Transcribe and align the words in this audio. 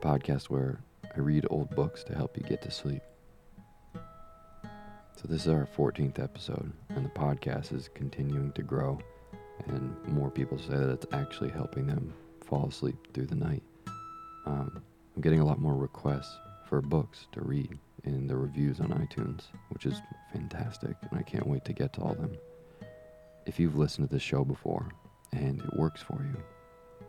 Podcast 0.00 0.44
where 0.44 0.80
I 1.14 1.20
read 1.20 1.46
old 1.50 1.74
books 1.74 2.02
to 2.04 2.14
help 2.14 2.36
you 2.36 2.42
get 2.42 2.62
to 2.62 2.70
sleep. 2.70 3.02
So, 3.94 5.28
this 5.28 5.42
is 5.42 5.48
our 5.48 5.68
14th 5.76 6.18
episode, 6.18 6.72
and 6.88 7.04
the 7.04 7.10
podcast 7.10 7.74
is 7.74 7.90
continuing 7.94 8.52
to 8.52 8.62
grow, 8.62 8.98
and 9.66 9.94
more 10.06 10.30
people 10.30 10.58
say 10.58 10.76
that 10.76 10.88
it's 10.88 11.06
actually 11.12 11.50
helping 11.50 11.86
them 11.86 12.14
fall 12.46 12.66
asleep 12.68 12.96
through 13.12 13.26
the 13.26 13.34
night. 13.34 13.62
Um, 14.46 14.82
I'm 15.14 15.20
getting 15.20 15.40
a 15.40 15.44
lot 15.44 15.60
more 15.60 15.74
requests 15.74 16.34
for 16.66 16.80
books 16.80 17.26
to 17.32 17.42
read 17.42 17.78
in 18.04 18.26
the 18.26 18.36
reviews 18.36 18.80
on 18.80 18.88
iTunes, 18.88 19.42
which 19.68 19.84
is 19.84 20.00
fantastic, 20.32 20.96
and 21.10 21.18
I 21.18 21.22
can't 21.22 21.46
wait 21.46 21.66
to 21.66 21.74
get 21.74 21.92
to 21.94 22.00
all 22.00 22.14
them. 22.14 22.38
If 23.44 23.60
you've 23.60 23.76
listened 23.76 24.08
to 24.08 24.14
this 24.14 24.22
show 24.22 24.44
before 24.44 24.88
and 25.32 25.60
it 25.60 25.76
works 25.76 26.00
for 26.00 26.22
you, 26.22 26.42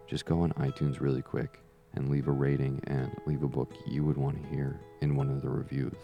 just 0.07 0.25
go 0.25 0.41
on 0.41 0.51
iTunes 0.53 0.99
really 0.99 1.21
quick 1.21 1.61
and 1.93 2.09
leave 2.09 2.27
a 2.27 2.31
rating 2.31 2.81
and 2.87 3.15
leave 3.25 3.43
a 3.43 3.47
book 3.47 3.73
you 3.85 4.03
would 4.03 4.17
want 4.17 4.41
to 4.41 4.49
hear 4.49 4.79
in 5.01 5.15
one 5.15 5.29
of 5.29 5.41
the 5.41 5.49
reviews. 5.49 5.97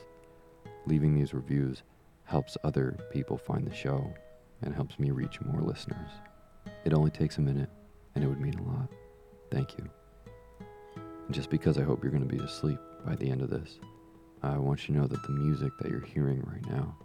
Leaving 0.85 1.13
these 1.13 1.33
reviews 1.33 1.83
helps 2.25 2.57
other 2.63 2.97
people 3.11 3.37
find 3.37 3.65
the 3.65 3.73
show 3.73 4.13
and 4.61 4.73
helps 4.73 4.99
me 4.99 5.11
reach 5.11 5.41
more 5.41 5.61
listeners. 5.61 6.09
It 6.85 6.93
only 6.93 7.11
takes 7.11 7.37
a 7.37 7.41
minute 7.41 7.69
and 8.15 8.23
it 8.23 8.27
would 8.27 8.41
mean 8.41 8.57
a 8.57 8.63
lot. 8.63 8.89
Thank 9.51 9.77
you. 9.77 9.89
And 11.25 11.33
just 11.33 11.49
because 11.49 11.77
I 11.77 11.83
hope 11.83 12.03
you're 12.03 12.11
going 12.11 12.27
to 12.27 12.35
be 12.35 12.43
asleep 12.43 12.79
by 13.05 13.15
the 13.15 13.29
end 13.29 13.41
of 13.41 13.49
this, 13.49 13.79
I 14.43 14.57
want 14.57 14.87
you 14.87 14.95
to 14.95 15.01
know 15.01 15.07
that 15.07 15.23
the 15.23 15.31
music 15.31 15.71
that 15.79 15.89
you're 15.89 16.01
hearing 16.01 16.41
right 16.41 16.65
now 16.69 16.95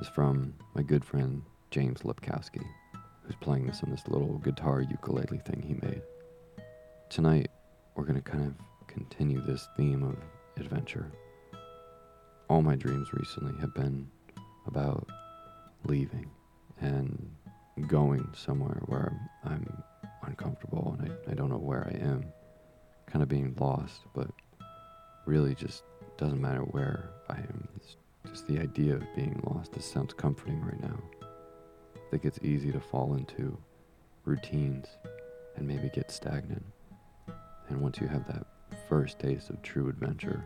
is 0.00 0.08
from 0.08 0.54
my 0.74 0.82
good 0.82 1.04
friend 1.04 1.42
James 1.70 2.00
Lipkowski, 2.00 2.64
who's 3.22 3.36
playing 3.40 3.66
this 3.66 3.82
on 3.82 3.90
this 3.90 4.06
little 4.08 4.38
guitar 4.38 4.82
ukulele 4.82 5.40
thing 5.46 5.62
he 5.62 5.74
made. 5.86 6.02
Tonight, 7.10 7.50
we're 7.96 8.04
going 8.04 8.22
to 8.22 8.30
kind 8.30 8.46
of 8.46 8.54
continue 8.86 9.40
this 9.40 9.68
theme 9.76 10.02
of 10.02 10.16
adventure. 10.62 11.10
All 12.48 12.62
my 12.62 12.76
dreams 12.76 13.12
recently 13.12 13.58
have 13.60 13.74
been 13.74 14.08
about 14.66 15.08
leaving 15.84 16.30
and 16.80 17.30
going 17.88 18.28
somewhere 18.34 18.82
where 18.86 19.18
I'm 19.44 19.82
uncomfortable 20.22 20.96
and 20.98 21.10
I, 21.10 21.32
I 21.32 21.34
don't 21.34 21.50
know 21.50 21.58
where 21.58 21.86
I 21.86 21.96
am. 21.96 22.24
Kind 23.06 23.22
of 23.22 23.28
being 23.28 23.54
lost, 23.58 24.02
but 24.14 24.28
really 25.24 25.54
just 25.54 25.82
doesn't 26.18 26.40
matter 26.40 26.60
where 26.60 27.10
I 27.28 27.36
am. 27.36 27.68
It's 27.76 27.96
just 28.28 28.46
the 28.46 28.58
idea 28.58 28.94
of 28.94 29.14
being 29.14 29.40
lost. 29.44 29.72
This 29.72 29.90
sounds 29.90 30.12
comforting 30.12 30.60
right 30.60 30.80
now. 30.80 30.98
I 31.94 32.10
think 32.10 32.24
it's 32.24 32.38
easy 32.42 32.72
to 32.72 32.80
fall 32.80 33.14
into 33.14 33.56
routines 34.24 34.86
and 35.56 35.66
maybe 35.66 35.90
get 35.92 36.10
stagnant. 36.10 36.64
And 37.68 37.80
once 37.80 37.98
you 38.00 38.06
have 38.06 38.26
that 38.26 38.46
first 38.88 39.18
taste 39.18 39.50
of 39.50 39.60
true 39.62 39.88
adventure, 39.88 40.44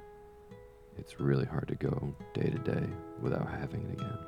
it's 0.98 1.20
really 1.20 1.44
hard 1.44 1.68
to 1.68 1.74
go 1.74 2.14
day 2.34 2.50
to 2.50 2.58
day 2.58 2.86
without 3.20 3.48
having 3.48 3.82
it 3.84 4.00
again. 4.00 4.18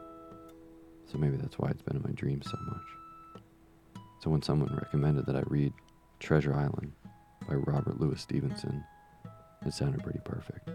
So 1.10 1.18
maybe 1.18 1.36
that's 1.36 1.58
why 1.58 1.70
it's 1.70 1.82
been 1.82 1.96
in 1.96 2.02
my 2.02 2.12
dreams 2.12 2.50
so 2.50 2.58
much. 2.66 4.02
So 4.20 4.30
when 4.30 4.42
someone 4.42 4.74
recommended 4.74 5.26
that 5.26 5.36
I 5.36 5.42
read 5.46 5.72
Treasure 6.20 6.54
Island 6.54 6.92
by 7.48 7.54
Robert 7.54 8.00
Louis 8.00 8.20
Stevenson, 8.20 8.84
it 9.66 9.72
sounded 9.74 10.02
pretty 10.02 10.20
perfect. 10.24 10.70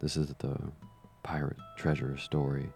This 0.00 0.16
is 0.16 0.34
the 0.38 0.58
pirate 1.22 1.56
treasure 1.76 2.16
story 2.16 2.68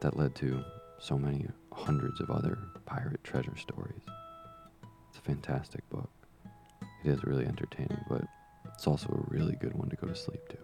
that 0.00 0.16
led 0.16 0.34
to 0.36 0.62
so 1.00 1.18
many 1.18 1.46
hundreds 1.72 2.20
of 2.20 2.30
other 2.30 2.58
pirate 2.86 3.22
treasure 3.24 3.56
stories. 3.56 4.02
It's 5.10 5.18
a 5.18 5.22
fantastic 5.22 5.88
book. 5.90 6.10
Is 7.08 7.24
really 7.24 7.46
entertaining, 7.46 8.04
but 8.06 8.22
it's 8.74 8.86
also 8.86 9.08
a 9.08 9.34
really 9.34 9.56
good 9.56 9.72
one 9.72 9.88
to 9.88 9.96
go 9.96 10.06
to 10.06 10.14
sleep 10.14 10.46
to. 10.50 10.58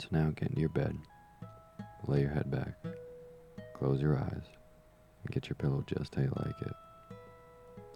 So 0.00 0.08
now 0.10 0.30
get 0.30 0.48
into 0.48 0.60
your 0.60 0.70
bed, 0.70 0.96
lay 2.08 2.22
your 2.22 2.30
head 2.30 2.50
back, 2.50 2.74
close 3.74 4.02
your 4.02 4.18
eyes, 4.18 4.42
and 5.22 5.30
get 5.30 5.48
your 5.48 5.54
pillow 5.54 5.84
just 5.86 6.16
how 6.16 6.22
you 6.22 6.32
like 6.34 6.60
it. 6.62 6.72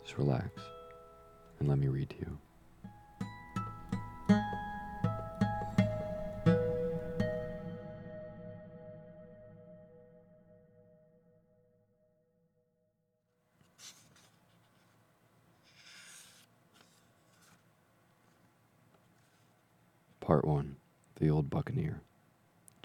Just 0.04 0.16
relax 0.16 0.48
and 1.58 1.68
let 1.68 1.78
me 1.78 1.88
read 1.88 2.08
to 2.10 2.16
you. 2.18 2.38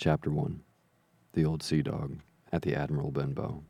Chapter 0.03 0.31
1 0.31 0.63
The 1.33 1.45
Old 1.45 1.61
Sea 1.61 1.83
Dog 1.83 2.21
at 2.51 2.63
the 2.63 2.73
Admiral 2.73 3.11
Benbow. 3.11 3.61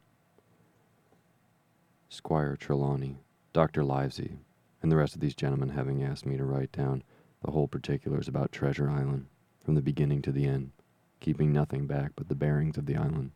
Squire 2.07 2.55
Trelawney, 2.55 3.17
Dr. 3.51 3.83
Livesey, 3.83 4.37
and 4.81 4.89
the 4.89 4.95
rest 4.95 5.13
of 5.13 5.19
these 5.19 5.35
gentlemen 5.35 5.67
having 5.67 6.01
asked 6.01 6.25
me 6.25 6.37
to 6.37 6.45
write 6.45 6.71
down 6.71 7.03
the 7.43 7.51
whole 7.51 7.67
particulars 7.67 8.29
about 8.29 8.53
Treasure 8.53 8.89
Island, 8.89 9.25
from 9.59 9.75
the 9.75 9.81
beginning 9.81 10.21
to 10.21 10.31
the 10.31 10.45
end, 10.45 10.71
keeping 11.19 11.51
nothing 11.51 11.85
back 11.85 12.13
but 12.15 12.29
the 12.29 12.33
bearings 12.33 12.77
of 12.77 12.85
the 12.85 12.95
island, 12.95 13.31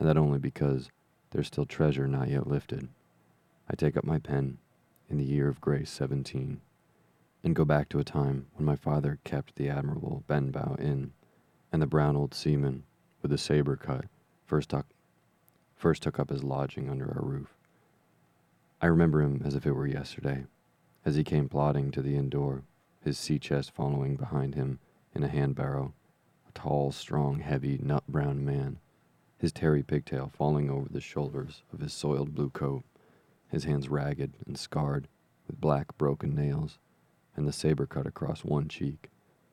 and 0.00 0.08
that 0.08 0.18
only 0.18 0.40
because 0.40 0.90
there's 1.30 1.46
still 1.46 1.66
treasure 1.66 2.08
not 2.08 2.30
yet 2.30 2.48
lifted. 2.48 2.88
I 3.70 3.76
take 3.76 3.96
up 3.96 4.02
my 4.02 4.18
pen 4.18 4.58
in 5.08 5.18
the 5.18 5.24
year 5.24 5.46
of 5.48 5.60
grace 5.60 5.90
17 5.92 6.60
and 7.44 7.54
go 7.54 7.64
back 7.64 7.88
to 7.90 8.00
a 8.00 8.04
time 8.04 8.46
when 8.54 8.66
my 8.66 8.74
father 8.74 9.20
kept 9.22 9.54
the 9.54 9.68
admirable 9.68 10.24
Benbow 10.26 10.76
Inn, 10.80 11.12
and 11.74 11.82
the 11.82 11.88
brown 11.88 12.14
old 12.14 12.32
seaman 12.32 12.84
with 13.20 13.32
the 13.32 13.36
saber 13.36 13.74
cut 13.74 14.04
first 14.46 14.68
took, 14.70 14.86
first 15.74 16.04
took 16.04 16.20
up 16.20 16.30
his 16.30 16.44
lodging 16.44 16.88
under 16.88 17.06
our 17.06 17.24
roof. 17.24 17.52
I 18.80 18.86
remember 18.86 19.20
him 19.20 19.42
as 19.44 19.56
if 19.56 19.66
it 19.66 19.72
were 19.72 19.88
yesterday, 19.88 20.44
as 21.04 21.16
he 21.16 21.24
came 21.24 21.48
plodding 21.48 21.90
to 21.90 22.00
the 22.00 22.14
inn 22.14 22.28
door, 22.28 22.62
his 23.00 23.18
sea 23.18 23.40
chest 23.40 23.72
following 23.72 24.14
behind 24.14 24.54
him 24.54 24.78
in 25.16 25.24
a 25.24 25.28
hand 25.28 25.56
barrow, 25.56 25.92
a 26.48 26.52
tall, 26.52 26.92
strong, 26.92 27.40
heavy, 27.40 27.76
nut 27.82 28.04
brown 28.06 28.44
man, 28.44 28.78
his 29.36 29.50
tarry 29.50 29.82
pigtail 29.82 30.30
falling 30.32 30.70
over 30.70 30.88
the 30.88 31.00
shoulders 31.00 31.64
of 31.72 31.80
his 31.80 31.92
soiled 31.92 32.36
blue 32.36 32.50
coat, 32.50 32.84
his 33.48 33.64
hands 33.64 33.88
ragged 33.88 34.34
and 34.46 34.56
scarred 34.56 35.08
with 35.48 35.60
black 35.60 35.98
broken 35.98 36.36
nails 36.36 36.78
and 37.34 37.48
the 37.48 37.52
saber 37.52 37.84
cut 37.84 38.06
across 38.06 38.44
one 38.44 38.68
cheek, 38.68 39.10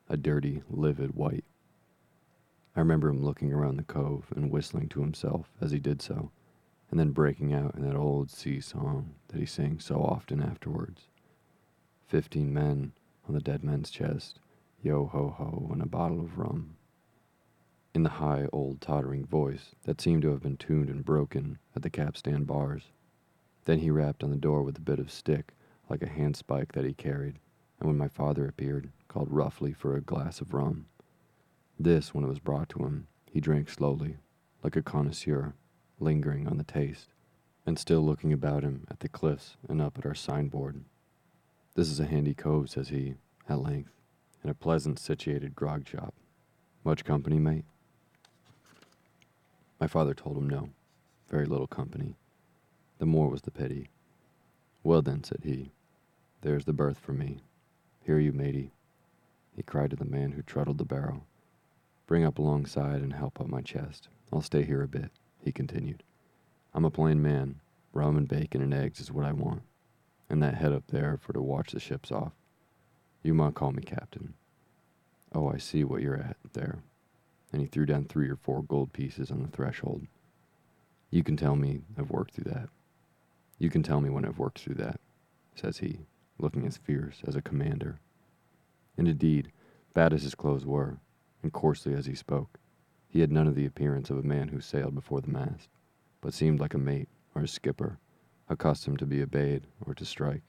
a 0.08 0.16
dirty, 0.16 0.62
livid 0.70 1.16
white. 1.16 1.46
I 2.76 2.80
remember 2.80 3.10
him 3.10 3.24
looking 3.24 3.52
around 3.52 3.78
the 3.78 3.84
cove 3.84 4.32
and 4.36 4.50
whistling 4.50 4.88
to 4.90 5.02
himself 5.02 5.52
as 5.60 5.72
he 5.72 5.80
did 5.80 6.02
so, 6.02 6.32
and 6.90 7.00
then 7.00 7.12
breaking 7.12 7.54
out 7.54 7.76
in 7.76 7.82
that 7.84 7.98
old 7.98 8.32
sea 8.32 8.62
song 8.62 9.16
that 9.28 9.40
he 9.40 9.46
sang 9.46 9.80
so 9.80 10.02
often 10.02 10.42
afterwards. 10.42 11.08
Fifteen 12.08 12.54
men 12.54 12.94
on 13.28 13.34
the 13.34 13.42
dead 13.42 13.64
man's 13.64 13.90
chest, 13.90 14.40
yo 14.82 15.06
ho 15.06 15.30
ho, 15.30 15.70
and 15.72 15.82
a 15.82 15.86
bottle 15.86 16.20
of 16.20 16.38
rum. 16.38 16.76
In 17.94 18.04
the 18.04 18.10
high, 18.10 18.48
old, 18.54 18.80
tottering 18.80 19.26
voice 19.26 19.76
that 19.84 20.00
seemed 20.00 20.22
to 20.22 20.30
have 20.30 20.42
been 20.42 20.56
tuned 20.56 20.90
and 20.90 21.04
broken 21.04 21.60
at 21.76 21.82
the 21.82 21.90
capstan 21.90 22.46
bars. 22.46 22.84
Then 23.66 23.80
he 23.80 23.92
rapped 23.92 24.24
on 24.24 24.32
the 24.32 24.38
door 24.38 24.64
with 24.64 24.78
a 24.78 24.82
bit 24.82 25.00
of 25.00 25.12
stick, 25.12 25.54
like 25.90 26.02
a 26.02 26.08
handspike 26.08 26.72
that 26.72 26.86
he 26.86 26.94
carried, 26.94 27.38
and 27.80 27.88
when 27.88 27.98
my 27.98 28.08
father 28.08 28.48
appeared, 28.48 28.92
called 29.10 29.30
roughly 29.30 29.74
for 29.74 29.96
a 29.96 30.02
glass 30.02 30.40
of 30.40 30.54
rum. 30.54 30.86
This, 31.84 32.14
when 32.14 32.24
it 32.24 32.28
was 32.28 32.38
brought 32.38 32.70
to 32.70 32.86
him, 32.86 33.08
he 33.26 33.42
drank 33.42 33.68
slowly, 33.68 34.18
like 34.64 34.76
a 34.76 34.84
connoisseur, 34.84 35.56
lingering 36.00 36.48
on 36.48 36.60
the 36.60 36.64
taste, 36.64 37.08
and 37.66 37.80
still 37.80 38.02
looking 38.02 38.32
about 38.32 38.62
him 38.62 38.86
at 38.92 39.00
the 39.00 39.10
cliffs 39.10 39.58
and 39.68 39.82
up 39.82 39.98
at 39.98 40.06
our 40.06 40.14
signboard. 40.14 40.84
This 41.74 41.90
is 41.90 42.00
a 42.00 42.06
handy 42.06 42.36
cove, 42.36 42.70
says 42.70 42.90
he, 42.90 43.16
at 43.50 43.64
length, 43.64 43.94
and 44.44 44.52
a 44.52 44.54
pleasant 44.54 45.00
situated 45.00 45.56
grog 45.56 45.88
shop. 45.88 46.14
Much 46.84 47.04
company, 47.04 47.40
mate? 47.40 47.66
My 49.80 49.88
father 49.88 50.14
told 50.14 50.38
him 50.38 50.48
no, 50.48 50.70
very 51.32 51.48
little 51.48 51.66
company. 51.66 52.14
The 53.00 53.08
more 53.08 53.28
was 53.28 53.42
the 53.42 53.50
pity. 53.50 53.90
Well 54.84 55.02
then, 55.02 55.24
said 55.24 55.42
he, 55.44 55.72
there's 56.42 56.66
the 56.66 56.74
berth 56.74 57.00
for 57.00 57.14
me. 57.14 57.42
Here 58.06 58.20
you, 58.20 58.34
matey, 58.34 58.72
he 59.56 59.64
cried 59.64 59.90
to 59.90 59.96
the 59.96 60.06
man 60.06 60.34
who 60.34 60.44
trundled 60.44 60.78
the 60.78 60.86
barrow. 60.86 61.24
Bring 62.12 62.26
up 62.26 62.40
alongside 62.40 63.02
and 63.02 63.14
help 63.14 63.40
up 63.40 63.48
my 63.48 63.62
chest. 63.62 64.10
I'll 64.34 64.42
stay 64.42 64.66
here 64.66 64.82
a 64.82 64.88
bit, 64.90 65.12
he 65.46 65.54
continued. 65.54 66.04
I'm 66.74 66.84
a 66.84 66.92
plain 66.92 67.22
man. 67.22 67.62
Rum 67.94 68.18
and 68.18 68.28
bacon 68.28 68.62
and 68.62 68.74
eggs 68.74 69.00
is 69.00 69.14
what 69.14 69.26
I 69.26 69.32
want. 69.32 69.62
And 70.30 70.44
that 70.44 70.56
head 70.56 70.74
up 70.74 70.84
there 70.88 71.18
for 71.22 71.32
to 71.32 71.42
watch 71.42 71.72
the 71.72 71.80
ships 71.80 72.12
off. 72.12 72.34
You 73.24 73.34
might 73.34 73.54
call 73.54 73.72
me 73.72 73.82
captain. 73.82 74.34
Oh, 75.34 75.48
I 75.48 75.58
see 75.58 75.86
what 75.86 76.02
you're 76.02 76.18
at 76.18 76.36
there. 76.52 76.80
And 77.54 77.62
he 77.62 77.68
threw 77.70 77.86
down 77.86 78.04
three 78.04 78.28
or 78.28 78.36
four 78.36 78.62
gold 78.62 78.92
pieces 78.92 79.32
on 79.32 79.42
the 79.42 79.48
threshold. 79.48 80.06
You 81.12 81.24
can 81.24 81.38
tell 81.38 81.56
me 81.56 81.80
I've 81.98 82.12
worked 82.12 82.34
through 82.34 82.52
that. 82.52 82.68
You 83.58 83.70
can 83.70 83.84
tell 83.84 84.02
me 84.02 84.10
when 84.10 84.26
I've 84.26 84.38
worked 84.38 84.60
through 84.60 84.76
that, 84.76 85.00
says 85.56 85.78
he, 85.78 86.00
looking 86.38 86.68
as 86.68 86.76
fierce 86.76 87.22
as 87.26 87.38
a 87.38 87.42
commander. 87.42 88.02
And 88.98 89.08
indeed, 89.08 89.54
bad 89.94 90.12
as 90.12 90.24
his 90.24 90.36
clothes 90.36 90.66
were, 90.66 90.98
and 91.44 91.54
coarsely 91.54 91.94
as 91.94 92.06
he 92.06 92.16
spoke, 92.16 92.60
he 93.08 93.20
had 93.20 93.32
none 93.32 93.48
of 93.48 93.56
the 93.56 93.66
appearance 93.66 94.10
of 94.10 94.18
a 94.18 94.24
man 94.24 94.50
who 94.50 94.62
sailed 94.62 94.96
before 94.96 95.22
the 95.22 95.32
mast, 95.32 95.70
but 96.22 96.34
seemed 96.34 96.60
like 96.60 96.74
a 96.74 96.78
mate 96.78 97.10
or 97.36 97.42
a 97.42 97.48
skipper, 97.48 98.00
accustomed 98.48 99.00
to 99.00 99.06
be 99.06 99.22
obeyed 99.22 99.68
or 99.86 99.94
to 99.94 100.06
strike. 100.06 100.44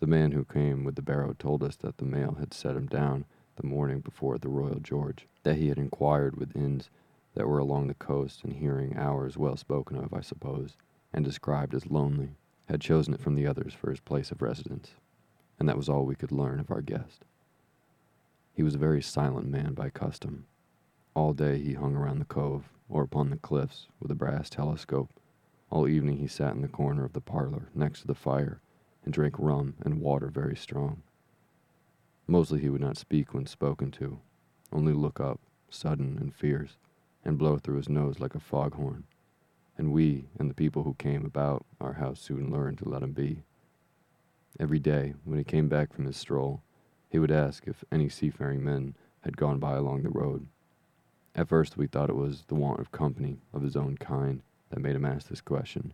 The 0.00 0.06
man 0.06 0.32
who 0.32 0.44
came 0.44 0.84
with 0.84 0.96
the 0.96 1.02
barrow 1.02 1.34
told 1.38 1.62
us 1.62 1.76
that 1.76 1.98
the 1.98 2.04
mail 2.04 2.36
had 2.38 2.52
set 2.52 2.76
him 2.76 2.86
down 2.86 3.24
the 3.56 3.66
morning 3.66 4.00
before 4.00 4.38
the 4.38 4.48
Royal 4.48 4.80
George, 4.80 5.28
that 5.44 5.56
he 5.56 5.68
had 5.68 5.78
inquired 5.78 6.36
with 6.36 6.56
inns 6.56 6.90
that 7.34 7.46
were 7.46 7.58
along 7.58 7.86
the 7.86 7.94
coast 7.94 8.42
and 8.44 8.54
hearing 8.54 8.96
hours 8.96 9.38
well 9.38 9.56
spoken 9.56 9.96
of, 9.96 10.12
I 10.12 10.20
suppose, 10.20 10.76
and 11.12 11.24
described 11.24 11.74
as 11.74 11.90
lonely, 11.90 12.36
had 12.66 12.80
chosen 12.80 13.14
it 13.14 13.20
from 13.20 13.34
the 13.34 13.46
others 13.46 13.74
for 13.74 13.90
his 13.90 14.00
place 14.00 14.30
of 14.30 14.42
residence, 14.42 14.94
and 15.58 15.68
that 15.68 15.76
was 15.76 15.88
all 15.88 16.04
we 16.04 16.14
could 16.14 16.32
learn 16.32 16.60
of 16.60 16.70
our 16.70 16.82
guest. 16.82 17.24
He 18.52 18.62
was 18.62 18.74
a 18.74 18.78
very 18.78 19.02
silent 19.02 19.48
man 19.48 19.74
by 19.74 19.90
custom. 19.90 20.46
All 21.14 21.32
day 21.32 21.58
he 21.58 21.74
hung 21.74 21.96
around 21.96 22.18
the 22.18 22.24
cove 22.24 22.68
or 22.88 23.02
upon 23.02 23.30
the 23.30 23.36
cliffs 23.36 23.88
with 24.00 24.10
a 24.10 24.14
brass 24.14 24.50
telescope. 24.50 25.10
All 25.70 25.88
evening 25.88 26.18
he 26.18 26.26
sat 26.26 26.54
in 26.54 26.62
the 26.62 26.68
corner 26.68 27.04
of 27.04 27.12
the 27.12 27.20
parlor 27.20 27.68
next 27.74 28.00
to 28.02 28.06
the 28.06 28.14
fire 28.14 28.60
and 29.04 29.12
drank 29.12 29.36
rum 29.38 29.74
and 29.80 30.00
water 30.00 30.28
very 30.28 30.56
strong. 30.56 31.02
Mostly 32.26 32.60
he 32.60 32.68
would 32.68 32.80
not 32.80 32.96
speak 32.96 33.34
when 33.34 33.46
spoken 33.46 33.90
to, 33.92 34.20
only 34.72 34.92
look 34.92 35.20
up, 35.20 35.40
sudden 35.68 36.18
and 36.20 36.34
fierce, 36.34 36.76
and 37.24 37.38
blow 37.38 37.58
through 37.58 37.76
his 37.76 37.88
nose 37.88 38.20
like 38.20 38.34
a 38.34 38.40
foghorn 38.40 39.04
and 39.78 39.92
we 39.92 40.28
and 40.38 40.50
the 40.50 40.54
people 40.54 40.82
who 40.82 40.94
came 40.94 41.24
about 41.24 41.64
our 41.80 41.94
house 41.94 42.20
soon 42.20 42.50
learned 42.50 42.78
to 42.78 42.88
let 42.88 43.02
him 43.02 43.12
be. 43.12 43.42
Every 44.60 44.78
day, 44.78 45.14
when 45.24 45.38
he 45.38 45.44
came 45.44 45.68
back 45.68 45.92
from 45.92 46.04
his 46.04 46.16
stroll, 46.16 46.62
he 47.12 47.18
would 47.18 47.30
ask 47.30 47.66
if 47.66 47.84
any 47.92 48.08
seafaring 48.08 48.64
men 48.64 48.96
had 49.20 49.36
gone 49.36 49.58
by 49.58 49.74
along 49.74 50.02
the 50.02 50.08
road. 50.08 50.46
At 51.34 51.46
first, 51.46 51.76
we 51.76 51.86
thought 51.86 52.08
it 52.08 52.16
was 52.16 52.44
the 52.48 52.54
want 52.54 52.80
of 52.80 52.90
company 52.90 53.36
of 53.52 53.60
his 53.60 53.76
own 53.76 53.98
kind 53.98 54.40
that 54.70 54.80
made 54.80 54.96
him 54.96 55.04
ask 55.04 55.28
this 55.28 55.42
question, 55.42 55.92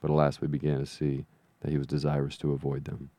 but 0.00 0.10
at 0.10 0.16
last 0.16 0.40
we 0.40 0.48
began 0.48 0.78
to 0.78 0.86
see 0.86 1.26
that 1.60 1.70
he 1.70 1.76
was 1.76 1.86
desirous 1.86 2.38
to 2.38 2.52
avoid 2.52 2.86
them. 2.86 3.10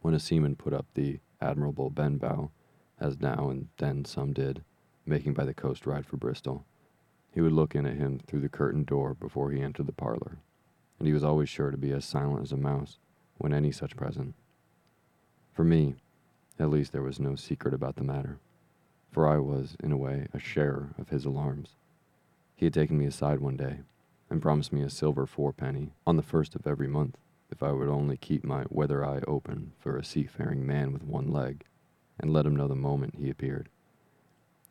When 0.00 0.12
a 0.12 0.18
seaman 0.18 0.56
put 0.56 0.72
up 0.72 0.86
the 0.94 1.20
admirable 1.40 1.88
Benbow, 1.88 2.50
as 2.98 3.20
now 3.20 3.48
and 3.48 3.68
then 3.76 4.04
some 4.04 4.32
did, 4.32 4.64
making 5.06 5.34
by 5.34 5.44
the 5.44 5.54
coast 5.54 5.86
ride 5.86 6.04
for 6.04 6.16
Bristol, 6.16 6.66
he 7.30 7.42
would 7.42 7.52
look 7.52 7.76
in 7.76 7.86
at 7.86 7.96
him 7.96 8.18
through 8.26 8.40
the 8.40 8.48
curtained 8.48 8.86
door 8.86 9.14
before 9.14 9.52
he 9.52 9.62
entered 9.62 9.86
the 9.86 9.92
parlor, 9.92 10.38
and 10.98 11.06
he 11.06 11.14
was 11.14 11.22
always 11.22 11.48
sure 11.48 11.70
to 11.70 11.76
be 11.76 11.92
as 11.92 12.04
silent 12.04 12.42
as 12.42 12.50
a 12.50 12.56
mouse 12.56 12.98
when 13.38 13.54
any 13.54 13.70
such 13.70 13.94
present. 13.94 14.34
For 15.52 15.62
me, 15.62 15.94
at 16.58 16.70
least, 16.70 16.92
there 16.92 17.02
was 17.02 17.18
no 17.18 17.34
secret 17.34 17.74
about 17.74 17.96
the 17.96 18.04
matter, 18.04 18.38
for 19.10 19.26
I 19.26 19.38
was, 19.38 19.76
in 19.82 19.92
a 19.92 19.96
way, 19.96 20.28
a 20.32 20.38
sharer 20.38 20.94
of 20.98 21.08
his 21.08 21.24
alarms. 21.24 21.70
He 22.54 22.66
had 22.66 22.74
taken 22.74 22.98
me 22.98 23.06
aside 23.06 23.40
one 23.40 23.56
day, 23.56 23.80
and 24.30 24.40
promised 24.40 24.72
me 24.72 24.82
a 24.82 24.90
silver 24.90 25.26
fourpenny 25.26 25.92
on 26.06 26.16
the 26.16 26.22
first 26.22 26.54
of 26.54 26.66
every 26.66 26.88
month 26.88 27.16
if 27.50 27.62
I 27.62 27.72
would 27.72 27.88
only 27.88 28.16
keep 28.16 28.44
my 28.44 28.64
weather 28.68 29.04
eye 29.04 29.20
open 29.26 29.72
for 29.78 29.96
a 29.96 30.04
seafaring 30.04 30.66
man 30.66 30.92
with 30.92 31.04
one 31.04 31.30
leg, 31.30 31.64
and 32.18 32.32
let 32.32 32.46
him 32.46 32.56
know 32.56 32.68
the 32.68 32.74
moment 32.74 33.16
he 33.16 33.30
appeared. 33.30 33.68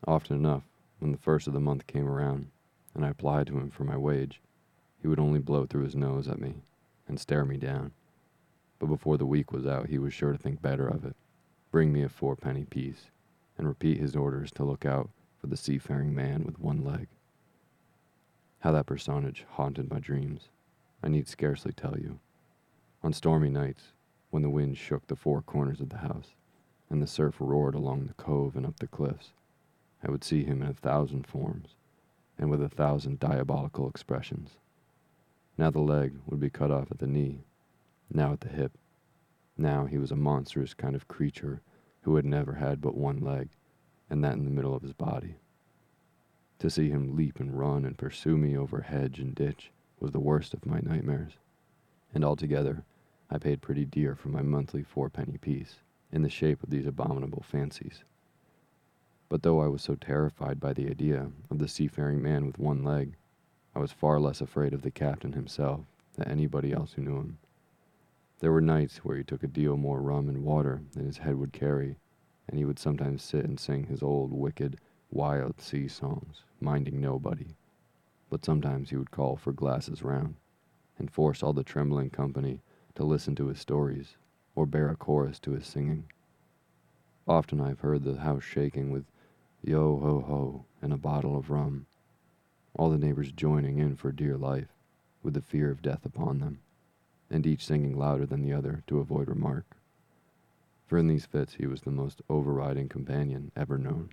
Often 0.06 0.36
enough, 0.36 0.64
when 0.98 1.12
the 1.12 1.18
first 1.18 1.46
of 1.46 1.52
the 1.52 1.60
month 1.60 1.86
came 1.86 2.06
around, 2.06 2.50
and 2.94 3.04
I 3.04 3.08
applied 3.08 3.46
to 3.48 3.58
him 3.58 3.70
for 3.70 3.84
my 3.84 3.96
wage, 3.96 4.40
he 5.00 5.08
would 5.08 5.20
only 5.20 5.38
blow 5.38 5.66
through 5.66 5.84
his 5.84 5.96
nose 5.96 6.28
at 6.28 6.40
me 6.40 6.56
and 7.08 7.20
stare 7.20 7.44
me 7.44 7.56
down. 7.56 7.92
But 8.78 8.86
before 8.86 9.18
the 9.18 9.26
week 9.26 9.52
was 9.52 9.66
out, 9.66 9.88
he 9.88 9.98
was 9.98 10.12
sure 10.12 10.32
to 10.32 10.38
think 10.38 10.60
better 10.60 10.86
of 10.86 11.04
it, 11.04 11.16
bring 11.74 11.92
me 11.92 12.04
a 12.04 12.08
fourpenny 12.08 12.64
piece, 12.64 13.10
and 13.58 13.66
repeat 13.66 13.98
his 13.98 14.14
orders 14.14 14.52
to 14.52 14.62
look 14.62 14.86
out 14.86 15.10
for 15.40 15.48
the 15.48 15.56
seafaring 15.56 16.14
man 16.14 16.44
with 16.44 16.56
one 16.60 16.84
leg. 16.84 17.08
How 18.60 18.70
that 18.70 18.86
personage 18.86 19.44
haunted 19.54 19.90
my 19.90 19.98
dreams, 19.98 20.50
I 21.02 21.08
need 21.08 21.26
scarcely 21.26 21.72
tell 21.72 21.98
you. 21.98 22.20
On 23.02 23.12
stormy 23.12 23.48
nights, 23.48 23.86
when 24.30 24.44
the 24.44 24.50
wind 24.50 24.78
shook 24.78 25.08
the 25.08 25.16
four 25.16 25.42
corners 25.42 25.80
of 25.80 25.88
the 25.88 25.96
house, 25.96 26.36
and 26.88 27.02
the 27.02 27.08
surf 27.08 27.34
roared 27.40 27.74
along 27.74 28.06
the 28.06 28.14
cove 28.14 28.54
and 28.54 28.64
up 28.64 28.78
the 28.78 28.86
cliffs, 28.86 29.32
I 30.00 30.12
would 30.12 30.22
see 30.22 30.44
him 30.44 30.62
in 30.62 30.68
a 30.68 30.74
thousand 30.74 31.26
forms, 31.26 31.70
and 32.38 32.52
with 32.52 32.62
a 32.62 32.68
thousand 32.68 33.18
diabolical 33.18 33.88
expressions. 33.88 34.50
Now 35.58 35.70
the 35.70 35.80
leg 35.80 36.14
would 36.24 36.38
be 36.38 36.50
cut 36.50 36.70
off 36.70 36.92
at 36.92 36.98
the 36.98 37.08
knee, 37.08 37.40
now 38.08 38.32
at 38.32 38.42
the 38.42 38.48
hip. 38.48 38.78
Now 39.56 39.86
he 39.86 39.98
was 39.98 40.10
a 40.10 40.16
monstrous 40.16 40.74
kind 40.74 40.96
of 40.96 41.08
creature 41.08 41.60
who 42.02 42.16
had 42.16 42.24
never 42.24 42.54
had 42.54 42.80
but 42.80 42.96
one 42.96 43.20
leg, 43.20 43.50
and 44.10 44.22
that 44.22 44.34
in 44.34 44.44
the 44.44 44.50
middle 44.50 44.74
of 44.74 44.82
his 44.82 44.92
body. 44.92 45.36
To 46.58 46.70
see 46.70 46.90
him 46.90 47.16
leap 47.16 47.40
and 47.40 47.58
run 47.58 47.84
and 47.84 47.96
pursue 47.96 48.36
me 48.36 48.56
over 48.56 48.82
hedge 48.82 49.20
and 49.20 49.34
ditch 49.34 49.70
was 50.00 50.12
the 50.12 50.20
worst 50.20 50.54
of 50.54 50.66
my 50.66 50.80
nightmares, 50.80 51.38
and 52.12 52.24
altogether 52.24 52.84
I 53.30 53.38
paid 53.38 53.62
pretty 53.62 53.84
dear 53.84 54.14
for 54.14 54.28
my 54.28 54.42
monthly 54.42 54.82
fourpenny 54.82 55.38
piece 55.38 55.80
in 56.12 56.22
the 56.22 56.28
shape 56.28 56.62
of 56.62 56.70
these 56.70 56.86
abominable 56.86 57.42
fancies. 57.42 58.04
But 59.28 59.42
though 59.42 59.60
I 59.60 59.68
was 59.68 59.82
so 59.82 59.94
terrified 59.94 60.60
by 60.60 60.72
the 60.72 60.88
idea 60.88 61.30
of 61.50 61.58
the 61.58 61.68
seafaring 61.68 62.22
man 62.22 62.46
with 62.46 62.58
one 62.58 62.84
leg, 62.84 63.16
I 63.74 63.78
was 63.78 63.92
far 63.92 64.20
less 64.20 64.40
afraid 64.40 64.74
of 64.74 64.82
the 64.82 64.90
captain 64.90 65.32
himself 65.32 65.86
than 66.14 66.28
anybody 66.28 66.72
else 66.72 66.92
who 66.92 67.02
knew 67.02 67.16
him. 67.16 67.38
There 68.40 68.52
were 68.52 68.60
nights 68.60 68.98
where 68.98 69.16
he 69.16 69.24
took 69.24 69.42
a 69.42 69.48
deal 69.48 69.76
more 69.76 70.02
rum 70.02 70.28
and 70.28 70.44
water 70.44 70.82
than 70.92 71.06
his 71.06 71.18
head 71.18 71.36
would 71.36 71.52
carry, 71.52 71.96
and 72.48 72.58
he 72.58 72.64
would 72.64 72.78
sometimes 72.78 73.22
sit 73.22 73.44
and 73.44 73.58
sing 73.58 73.84
his 73.84 74.02
old 74.02 74.32
wicked, 74.32 74.78
wild 75.10 75.60
sea 75.60 75.88
songs, 75.88 76.44
minding 76.60 77.00
nobody. 77.00 77.54
But 78.28 78.44
sometimes 78.44 78.90
he 78.90 78.96
would 78.96 79.10
call 79.10 79.36
for 79.36 79.52
glasses 79.52 80.02
round, 80.02 80.34
and 80.98 81.10
force 81.10 81.42
all 81.42 81.52
the 81.52 81.62
trembling 81.62 82.10
company 82.10 82.60
to 82.96 83.04
listen 83.04 83.34
to 83.36 83.46
his 83.46 83.60
stories 83.60 84.16
or 84.54 84.66
bear 84.66 84.88
a 84.88 84.96
chorus 84.96 85.38
to 85.40 85.52
his 85.52 85.66
singing. 85.66 86.10
Often 87.26 87.60
I've 87.60 87.80
heard 87.80 88.02
the 88.02 88.16
house 88.16 88.42
shaking 88.42 88.90
with 88.90 89.04
yo 89.62 89.98
ho 89.98 90.20
ho 90.20 90.64
and 90.82 90.92
a 90.92 90.98
bottle 90.98 91.36
of 91.36 91.50
rum, 91.50 91.86
all 92.74 92.90
the 92.90 92.98
neighbors 92.98 93.32
joining 93.32 93.78
in 93.78 93.96
for 93.96 94.12
dear 94.12 94.36
life, 94.36 94.74
with 95.22 95.34
the 95.34 95.40
fear 95.40 95.70
of 95.70 95.82
death 95.82 96.04
upon 96.04 96.40
them, 96.40 96.60
and 97.30 97.46
each 97.46 97.64
singing 97.64 97.96
louder 97.96 98.26
than 98.26 98.42
the 98.42 98.52
other 98.52 98.82
to 98.86 98.98
avoid 98.98 99.28
remark. 99.28 99.76
For 100.86 100.98
in 100.98 101.08
these 101.08 101.26
fits 101.26 101.54
he 101.54 101.66
was 101.66 101.82
the 101.82 101.90
most 101.90 102.22
overriding 102.28 102.88
companion 102.88 103.50
ever 103.56 103.78
known. 103.78 104.10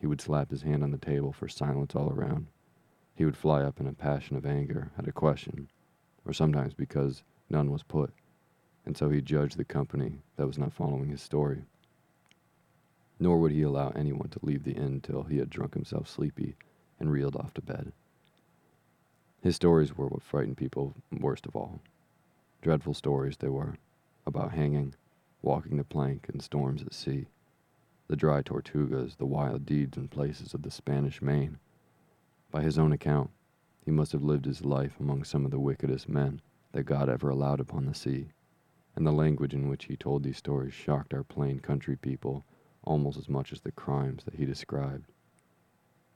He 0.00 0.06
would 0.06 0.20
slap 0.20 0.50
his 0.50 0.62
hand 0.62 0.82
on 0.82 0.90
the 0.90 0.98
table 0.98 1.32
for 1.32 1.48
silence 1.48 1.94
all 1.94 2.10
around. 2.10 2.46
He 3.14 3.24
would 3.24 3.36
fly 3.36 3.62
up 3.62 3.80
in 3.80 3.86
a 3.86 3.92
passion 3.92 4.36
of 4.36 4.44
anger 4.44 4.90
at 4.98 5.06
a 5.06 5.12
question, 5.12 5.68
or 6.24 6.32
sometimes 6.32 6.74
because 6.74 7.22
none 7.48 7.70
was 7.70 7.82
put, 7.82 8.12
and 8.84 8.96
so 8.96 9.10
he 9.10 9.20
judged 9.20 9.56
the 9.56 9.64
company 9.64 10.18
that 10.36 10.46
was 10.46 10.58
not 10.58 10.72
following 10.72 11.08
his 11.08 11.22
story. 11.22 11.64
Nor 13.20 13.38
would 13.40 13.52
he 13.52 13.62
allow 13.62 13.90
anyone 13.90 14.28
to 14.30 14.40
leave 14.42 14.64
the 14.64 14.72
inn 14.72 15.00
till 15.00 15.22
he 15.22 15.38
had 15.38 15.48
drunk 15.48 15.74
himself 15.74 16.08
sleepy 16.08 16.56
and 16.98 17.12
reeled 17.12 17.36
off 17.36 17.54
to 17.54 17.62
bed. 17.62 17.92
His 19.40 19.56
stories 19.56 19.96
were 19.96 20.08
what 20.08 20.22
frightened 20.22 20.56
people 20.56 20.94
worst 21.12 21.46
of 21.46 21.54
all. 21.54 21.80
Dreadful 22.64 22.94
stories 22.94 23.36
they 23.36 23.50
were, 23.50 23.76
about 24.26 24.52
hanging, 24.52 24.94
walking 25.42 25.76
the 25.76 25.84
plank, 25.84 26.30
and 26.30 26.40
storms 26.40 26.80
at 26.80 26.94
sea, 26.94 27.26
the 28.08 28.16
dry 28.16 28.40
tortugas, 28.40 29.16
the 29.18 29.26
wild 29.26 29.66
deeds 29.66 29.98
and 29.98 30.10
places 30.10 30.54
of 30.54 30.62
the 30.62 30.70
Spanish 30.70 31.20
Main. 31.20 31.58
By 32.50 32.62
his 32.62 32.78
own 32.78 32.90
account, 32.90 33.28
he 33.84 33.90
must 33.90 34.12
have 34.12 34.24
lived 34.24 34.46
his 34.46 34.64
life 34.64 34.98
among 34.98 35.24
some 35.24 35.44
of 35.44 35.50
the 35.50 35.60
wickedest 35.60 36.08
men 36.08 36.40
that 36.72 36.84
God 36.84 37.10
ever 37.10 37.28
allowed 37.28 37.60
upon 37.60 37.84
the 37.84 37.94
sea, 37.94 38.28
and 38.96 39.06
the 39.06 39.12
language 39.12 39.52
in 39.52 39.68
which 39.68 39.84
he 39.84 39.94
told 39.98 40.22
these 40.22 40.38
stories 40.38 40.72
shocked 40.72 41.12
our 41.12 41.22
plain 41.22 41.60
country 41.60 41.96
people 41.96 42.46
almost 42.82 43.18
as 43.18 43.28
much 43.28 43.52
as 43.52 43.60
the 43.60 43.72
crimes 43.72 44.24
that 44.24 44.36
he 44.36 44.46
described. 44.46 45.12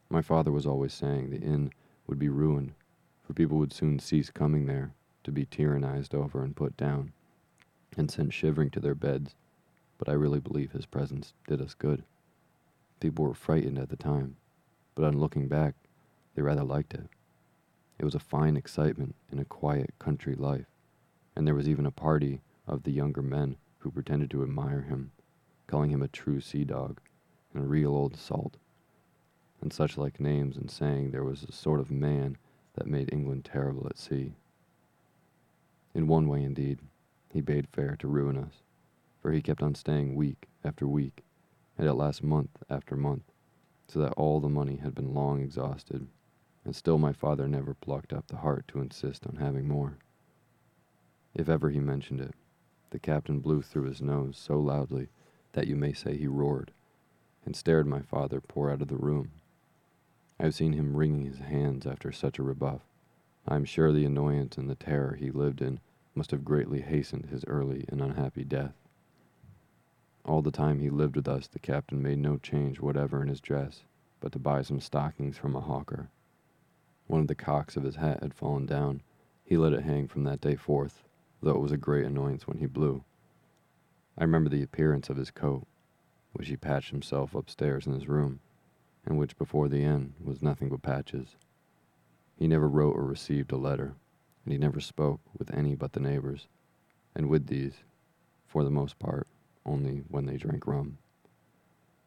My 0.08 0.22
father 0.22 0.50
was 0.50 0.64
always 0.64 0.94
saying 0.94 1.28
the 1.28 1.42
inn 1.42 1.72
would 2.06 2.18
be 2.18 2.30
ruined, 2.30 2.72
for 3.22 3.34
people 3.34 3.58
would 3.58 3.74
soon 3.74 3.98
cease 3.98 4.30
coming 4.30 4.64
there 4.64 4.94
to 5.24 5.32
be 5.32 5.44
tyrannized 5.44 6.14
over 6.14 6.42
and 6.42 6.56
put 6.56 6.76
down, 6.76 7.12
and 7.96 8.10
sent 8.10 8.32
shivering 8.32 8.70
to 8.70 8.80
their 8.80 8.94
beds, 8.94 9.34
but 9.98 10.08
I 10.08 10.12
really 10.12 10.40
believe 10.40 10.72
his 10.72 10.86
presence 10.86 11.34
did 11.46 11.60
us 11.60 11.74
good. 11.74 12.04
People 13.00 13.24
were 13.24 13.34
frightened 13.34 13.78
at 13.78 13.88
the 13.88 13.96
time, 13.96 14.36
but 14.94 15.04
on 15.04 15.18
looking 15.18 15.48
back, 15.48 15.74
they 16.34 16.42
rather 16.42 16.64
liked 16.64 16.94
it. 16.94 17.08
It 17.98 18.04
was 18.04 18.14
a 18.14 18.20
fine 18.20 18.56
excitement 18.56 19.14
in 19.32 19.38
a 19.38 19.44
quiet 19.44 19.92
country 19.98 20.34
life, 20.34 20.66
and 21.34 21.46
there 21.46 21.54
was 21.54 21.68
even 21.68 21.86
a 21.86 21.90
party 21.90 22.40
of 22.66 22.84
the 22.84 22.92
younger 22.92 23.22
men 23.22 23.56
who 23.78 23.90
pretended 23.90 24.30
to 24.30 24.42
admire 24.42 24.82
him, 24.82 25.10
calling 25.66 25.90
him 25.90 26.02
a 26.02 26.08
true 26.08 26.40
sea 26.40 26.64
dog 26.64 27.00
and 27.52 27.64
a 27.64 27.66
real 27.66 27.94
old 27.94 28.16
salt, 28.16 28.56
and 29.60 29.72
such 29.72 29.98
like 29.98 30.20
names, 30.20 30.56
and 30.56 30.70
saying 30.70 31.10
there 31.10 31.24
was 31.24 31.42
a 31.42 31.52
sort 31.52 31.80
of 31.80 31.90
man 31.90 32.36
that 32.74 32.86
made 32.86 33.12
England 33.12 33.44
terrible 33.44 33.86
at 33.86 33.98
sea. 33.98 34.34
In 35.98 36.06
one 36.06 36.28
way, 36.28 36.44
indeed, 36.44 36.78
he 37.32 37.40
bade 37.40 37.66
fair 37.72 37.96
to 37.96 38.06
ruin 38.06 38.36
us, 38.36 38.62
for 39.20 39.32
he 39.32 39.42
kept 39.42 39.64
on 39.64 39.74
staying 39.74 40.14
week 40.14 40.46
after 40.62 40.86
week, 40.86 41.24
and 41.76 41.88
at 41.88 41.96
last 41.96 42.22
month 42.22 42.62
after 42.70 42.94
month, 42.94 43.32
so 43.88 43.98
that 43.98 44.12
all 44.12 44.38
the 44.38 44.48
money 44.48 44.76
had 44.76 44.94
been 44.94 45.12
long 45.12 45.40
exhausted 45.40 46.06
and 46.64 46.76
still 46.76 46.98
my 46.98 47.12
father 47.12 47.48
never 47.48 47.74
plucked 47.74 48.12
up 48.12 48.28
the 48.28 48.36
heart 48.36 48.68
to 48.68 48.80
insist 48.80 49.26
on 49.26 49.38
having 49.40 49.66
more. 49.66 49.98
If 51.34 51.48
ever 51.48 51.68
he 51.68 51.80
mentioned 51.80 52.20
it, 52.20 52.36
the 52.90 53.00
captain 53.00 53.40
blew 53.40 53.60
through 53.60 53.88
his 53.88 54.00
nose 54.00 54.38
so 54.38 54.60
loudly 54.60 55.08
that 55.54 55.66
you 55.66 55.74
may 55.74 55.92
say 55.92 56.16
he 56.16 56.28
roared, 56.28 56.70
and 57.44 57.56
stared 57.56 57.88
my 57.88 58.02
father 58.02 58.40
pour 58.40 58.70
out 58.70 58.82
of 58.82 58.88
the 58.88 58.94
room. 58.94 59.32
I 60.38 60.44
have 60.44 60.54
seen 60.54 60.74
him 60.74 60.96
wringing 60.96 61.24
his 61.24 61.40
hands 61.40 61.88
after 61.88 62.12
such 62.12 62.38
a 62.38 62.44
rebuff. 62.44 62.82
I 63.48 63.56
am 63.56 63.64
sure 63.64 63.92
the 63.92 64.04
annoyance 64.04 64.56
and 64.56 64.70
the 64.70 64.76
terror 64.76 65.16
he 65.18 65.32
lived 65.32 65.60
in 65.60 65.80
must 66.18 66.32
have 66.32 66.44
greatly 66.44 66.82
hastened 66.82 67.26
his 67.26 67.46
early 67.46 67.86
and 67.88 68.02
unhappy 68.02 68.44
death. 68.44 68.74
All 70.26 70.42
the 70.42 70.50
time 70.50 70.80
he 70.80 70.90
lived 70.90 71.16
with 71.16 71.28
us, 71.28 71.46
the 71.46 71.58
captain 71.58 72.02
made 72.02 72.18
no 72.18 72.36
change 72.36 72.78
whatever 72.78 73.22
in 73.22 73.28
his 73.28 73.40
dress, 73.40 73.84
but 74.20 74.32
to 74.32 74.38
buy 74.38 74.60
some 74.60 74.80
stockings 74.80 75.38
from 75.38 75.56
a 75.56 75.60
hawker 75.60 76.10
one 77.08 77.22
of 77.22 77.26
the 77.26 77.34
cocks 77.34 77.74
of 77.74 77.82
his 77.84 77.96
hat 77.96 78.22
had 78.22 78.34
fallen 78.34 78.66
down. 78.66 79.02
He 79.42 79.56
let 79.56 79.72
it 79.72 79.82
hang 79.82 80.06
from 80.08 80.24
that 80.24 80.42
day 80.42 80.56
forth, 80.56 81.04
though 81.42 81.54
it 81.54 81.60
was 81.60 81.72
a 81.72 81.78
great 81.78 82.04
annoyance 82.04 82.46
when 82.46 82.58
he 82.58 82.66
blew. 82.66 83.02
I 84.18 84.24
remember 84.24 84.50
the 84.50 84.62
appearance 84.62 85.08
of 85.08 85.16
his 85.16 85.30
coat, 85.30 85.66
which 86.34 86.48
he 86.48 86.56
patched 86.56 86.90
himself 86.90 87.34
upstairs 87.34 87.86
in 87.86 87.94
his 87.94 88.08
room, 88.08 88.40
and 89.06 89.16
which 89.16 89.38
before 89.38 89.68
the 89.68 89.82
end 89.82 90.12
was 90.22 90.42
nothing 90.42 90.68
but 90.68 90.82
patches. 90.82 91.36
He 92.36 92.46
never 92.46 92.68
wrote 92.68 92.94
or 92.94 93.04
received 93.04 93.52
a 93.52 93.56
letter, 93.56 93.94
and 94.48 94.52
he 94.54 94.58
never 94.58 94.80
spoke 94.80 95.20
with 95.36 95.52
any 95.52 95.74
but 95.74 95.92
the 95.92 96.00
neighbors, 96.00 96.48
and 97.14 97.28
with 97.28 97.48
these, 97.48 97.84
for 98.46 98.64
the 98.64 98.70
most 98.70 98.98
part, 98.98 99.28
only 99.66 99.98
when 100.08 100.24
they 100.24 100.38
drank 100.38 100.66
rum. 100.66 100.96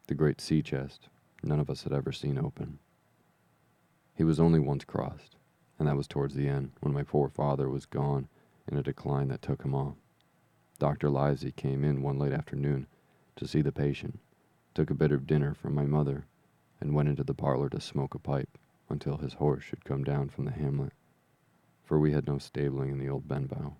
The 0.08 0.16
great 0.16 0.40
sea 0.40 0.60
chest 0.60 1.08
none 1.44 1.60
of 1.60 1.70
us 1.70 1.84
had 1.84 1.92
ever 1.92 2.10
seen 2.10 2.38
open. 2.38 2.80
He 4.12 4.24
was 4.24 4.40
only 4.40 4.58
once 4.58 4.82
crossed, 4.84 5.36
and 5.78 5.86
that 5.86 5.96
was 5.96 6.08
towards 6.08 6.34
the 6.34 6.48
end, 6.48 6.72
when 6.80 6.92
my 6.92 7.04
poor 7.04 7.28
father 7.28 7.70
was 7.70 7.86
gone 7.86 8.26
in 8.66 8.76
a 8.76 8.82
decline 8.82 9.28
that 9.28 9.40
took 9.40 9.62
him 9.62 9.72
off. 9.72 9.94
Dr. 10.80 11.10
Livesey 11.10 11.52
came 11.52 11.84
in 11.84 12.02
one 12.02 12.18
late 12.18 12.32
afternoon 12.32 12.88
to 13.36 13.46
see 13.46 13.62
the 13.62 13.70
patient, 13.70 14.18
took 14.74 14.90
a 14.90 14.94
bit 14.94 15.12
of 15.12 15.28
dinner 15.28 15.54
from 15.54 15.76
my 15.76 15.84
mother, 15.84 16.26
and 16.80 16.92
went 16.92 17.08
into 17.08 17.22
the 17.22 17.34
parlor 17.34 17.68
to 17.68 17.80
smoke 17.80 18.16
a 18.16 18.18
pipe 18.18 18.58
until 18.88 19.18
his 19.18 19.34
horse 19.34 19.62
should 19.62 19.84
come 19.84 20.02
down 20.02 20.28
from 20.28 20.44
the 20.44 20.50
hamlet, 20.50 20.92
for 21.92 21.98
we 21.98 22.12
had 22.12 22.26
no 22.26 22.38
stabling 22.38 22.88
in 22.88 22.98
the 22.98 23.08
old 23.10 23.28
Benbow. 23.28 23.76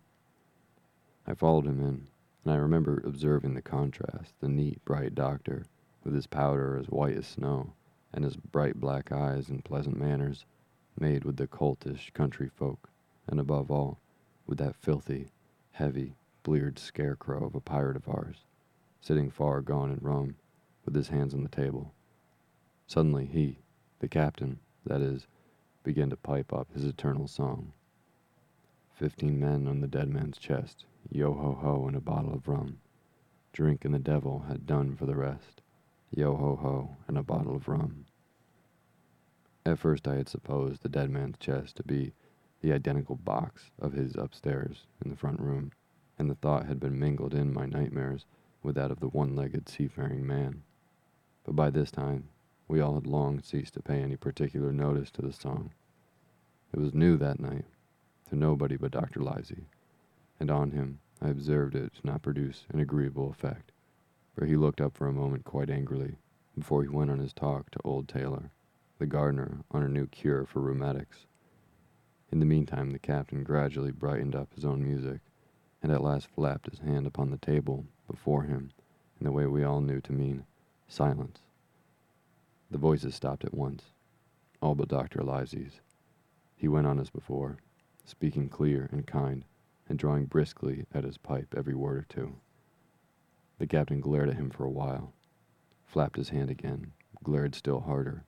I 1.27 1.33
followed 1.33 1.65
him 1.65 1.81
in, 1.81 2.09
and 2.45 2.53
I 2.53 2.57
remember 2.57 3.03
observing 3.07 3.55
the 3.55 3.63
contrast, 3.63 4.35
the 4.39 4.51
neat, 4.51 4.85
bright 4.85 5.15
doctor, 5.15 5.65
with 6.05 6.13
his 6.13 6.27
powder 6.27 6.77
as 6.77 6.91
white 6.91 7.17
as 7.17 7.27
snow, 7.27 7.73
and 8.13 8.23
his 8.23 8.37
bright 8.37 8.79
black 8.79 9.13
eyes 9.13 9.49
and 9.49 9.65
pleasant 9.65 9.99
manners, 9.99 10.45
made 11.01 11.25
with 11.25 11.39
the 11.39 11.47
cultish 11.47 12.13
country 12.13 12.51
folk, 12.51 12.91
and 13.27 13.41
above 13.41 13.71
all, 13.71 13.99
with 14.47 14.59
that 14.59 14.77
filthy, 14.77 15.29
heavy, 15.71 16.15
bleared 16.43 16.79
scarecrow 16.79 17.47
of 17.47 17.55
a 17.55 17.63
pirate 17.63 17.97
of 17.97 18.07
ours, 18.11 18.45
sitting 19.01 19.31
far 19.31 19.63
gone 19.63 19.91
in 19.91 19.99
rum, 20.03 20.37
with 20.85 20.95
his 20.95 21.09
hands 21.09 21.33
on 21.33 21.43
the 21.43 21.49
table. 21.49 21.95
Suddenly 22.87 23.25
he, 23.25 23.61
the 24.01 24.09
captain, 24.09 24.59
that 24.85 25.01
is, 25.01 25.27
began 25.83 26.11
to 26.11 26.17
pipe 26.19 26.53
up 26.53 26.71
his 26.75 26.85
eternal 26.85 27.27
song. 27.27 27.73
Fifteen 28.95 29.41
men 29.41 29.67
on 29.67 29.81
the 29.81 29.89
dead 29.89 30.11
man's 30.11 30.39
chest, 30.39 30.85
yo 31.11 31.33
ho 31.33 31.55
ho, 31.55 31.87
and 31.87 31.97
a 31.97 32.01
bottle 32.01 32.35
of 32.35 32.47
rum. 32.47 32.79
Drink 33.53 33.85
and 33.85 33.95
the 33.95 33.99
devil 33.99 34.41
had 34.41 34.67
done 34.67 34.97
for 34.97 35.07
the 35.07 35.17
rest, 35.17 35.63
yo 36.11 36.37
ho 36.37 36.57
ho, 36.57 36.97
and 37.09 37.17
a 37.17 37.23
bottle 37.23 37.57
of 37.57 37.69
rum. 37.69 38.05
At 39.65 39.79
first 39.79 40.07
I 40.07 40.17
had 40.17 40.29
supposed 40.29 40.83
the 40.83 40.89
dead 40.89 41.11
man's 41.11 41.39
chest 41.39 41.77
to 41.77 41.83
be 41.83 42.13
the 42.61 42.73
identical 42.73 43.17
box 43.17 43.71
of 43.79 43.93
his 43.93 44.15
upstairs 44.15 44.87
in 45.03 45.11
the 45.11 45.17
front 45.17 45.41
room, 45.41 45.73
and 46.19 46.31
the 46.31 46.35
thought 46.35 46.67
had 46.67 46.79
been 46.79 46.99
mingled 46.99 47.35
in 47.35 47.53
my 47.53 47.67
nightmares 47.67 48.27
with 48.63 48.75
that 48.77 48.91
of 48.91 49.01
the 49.01 49.09
one 49.09 49.35
legged 49.35 49.69
seafaring 49.69 50.27
man. 50.27 50.63
But 51.45 51.57
by 51.57 51.71
this 51.71 51.91
time, 51.91 52.29
we 52.69 52.81
all 52.81 52.95
had 52.95 53.07
long 53.07 53.41
ceased 53.41 53.75
to 53.75 53.83
pay 53.83 54.01
any 54.03 54.17
particular 54.17 54.73
notice 54.73 55.11
to 55.13 55.23
the 55.23 55.33
song. 55.33 55.73
It 56.73 56.79
was 56.79 56.95
new 56.95 57.17
that 57.17 57.41
night, 57.41 57.65
to 58.33 58.39
nobody 58.39 58.79
but 58.79 58.91
Dr. 58.91 59.21
Livesey, 59.21 59.67
and 60.41 60.51
on 60.51 60.71
him 60.71 61.01
I 61.21 61.29
observed 61.29 61.75
it 61.75 61.93
to 61.97 62.07
not 62.07 62.23
produce 62.23 62.65
an 62.73 62.81
agreeable 62.81 63.31
effect, 63.31 63.73
for 64.35 64.47
he 64.47 64.57
looked 64.57 64.81
up 64.81 64.97
for 64.97 65.07
a 65.07 65.13
moment 65.13 65.45
quite 65.45 65.69
angrily 65.69 66.17
before 66.57 66.83
he 66.83 66.89
went 66.89 67.11
on 67.11 67.19
his 67.19 67.35
talk 67.35 67.71
to 67.71 67.81
old 67.85 68.09
Taylor, 68.09 68.51
the 68.99 69.05
gardener, 69.05 69.59
on 69.71 69.83
a 69.83 69.89
new 69.89 70.07
cure 70.07 70.47
for 70.47 70.63
rheumatics. 70.63 71.27
In 72.31 72.41
the 72.41 72.47
meantime, 72.47 72.93
the 72.93 72.99
captain 72.99 73.45
gradually 73.45 73.93
brightened 73.93 74.35
up 74.35 74.55
his 74.55 74.65
own 74.65 74.83
music, 74.83 75.21
and 75.83 75.93
at 75.93 76.03
last 76.03 76.27
flapped 76.27 76.71
his 76.71 76.79
hand 76.79 77.07
upon 77.07 77.31
the 77.31 77.37
table 77.37 77.85
before 78.11 78.45
him 78.45 78.73
in 79.21 79.27
the 79.27 79.33
way 79.33 79.45
we 79.45 79.63
all 79.63 79.83
knew 79.83 80.01
to 80.01 80.13
mean 80.15 80.47
silence. 80.89 81.41
The 82.71 82.79
voices 82.79 83.15
stopped 83.15 83.45
at 83.45 83.53
once, 83.53 83.93
all 84.63 84.75
but 84.75 84.89
Dr. 84.89 85.23
Livesey's. 85.23 85.83
He 86.57 86.67
went 86.67 86.87
on 86.87 86.99
as 86.99 87.11
before, 87.11 87.59
speaking 88.05 88.49
clear 88.49 88.89
and 88.93 89.07
kind, 89.07 89.45
and 89.89 89.99
drawing 89.99 90.27
briskly 90.27 90.87
at 90.93 91.05
his 91.05 91.19
pipe 91.19 91.55
every 91.57 91.75
word 91.75 91.99
or 91.99 92.07
two. 92.09 92.37
The 93.59 93.67
captain 93.67 94.01
glared 94.01 94.29
at 94.29 94.37
him 94.37 94.51
for 94.51 94.65
a 94.65 94.71
while, 94.71 95.13
flapped 95.85 96.17
his 96.17 96.31
hand 96.31 96.51
again, 96.51 96.93
glared 97.23 97.55
still 97.55 97.81
harder, 97.81 98.25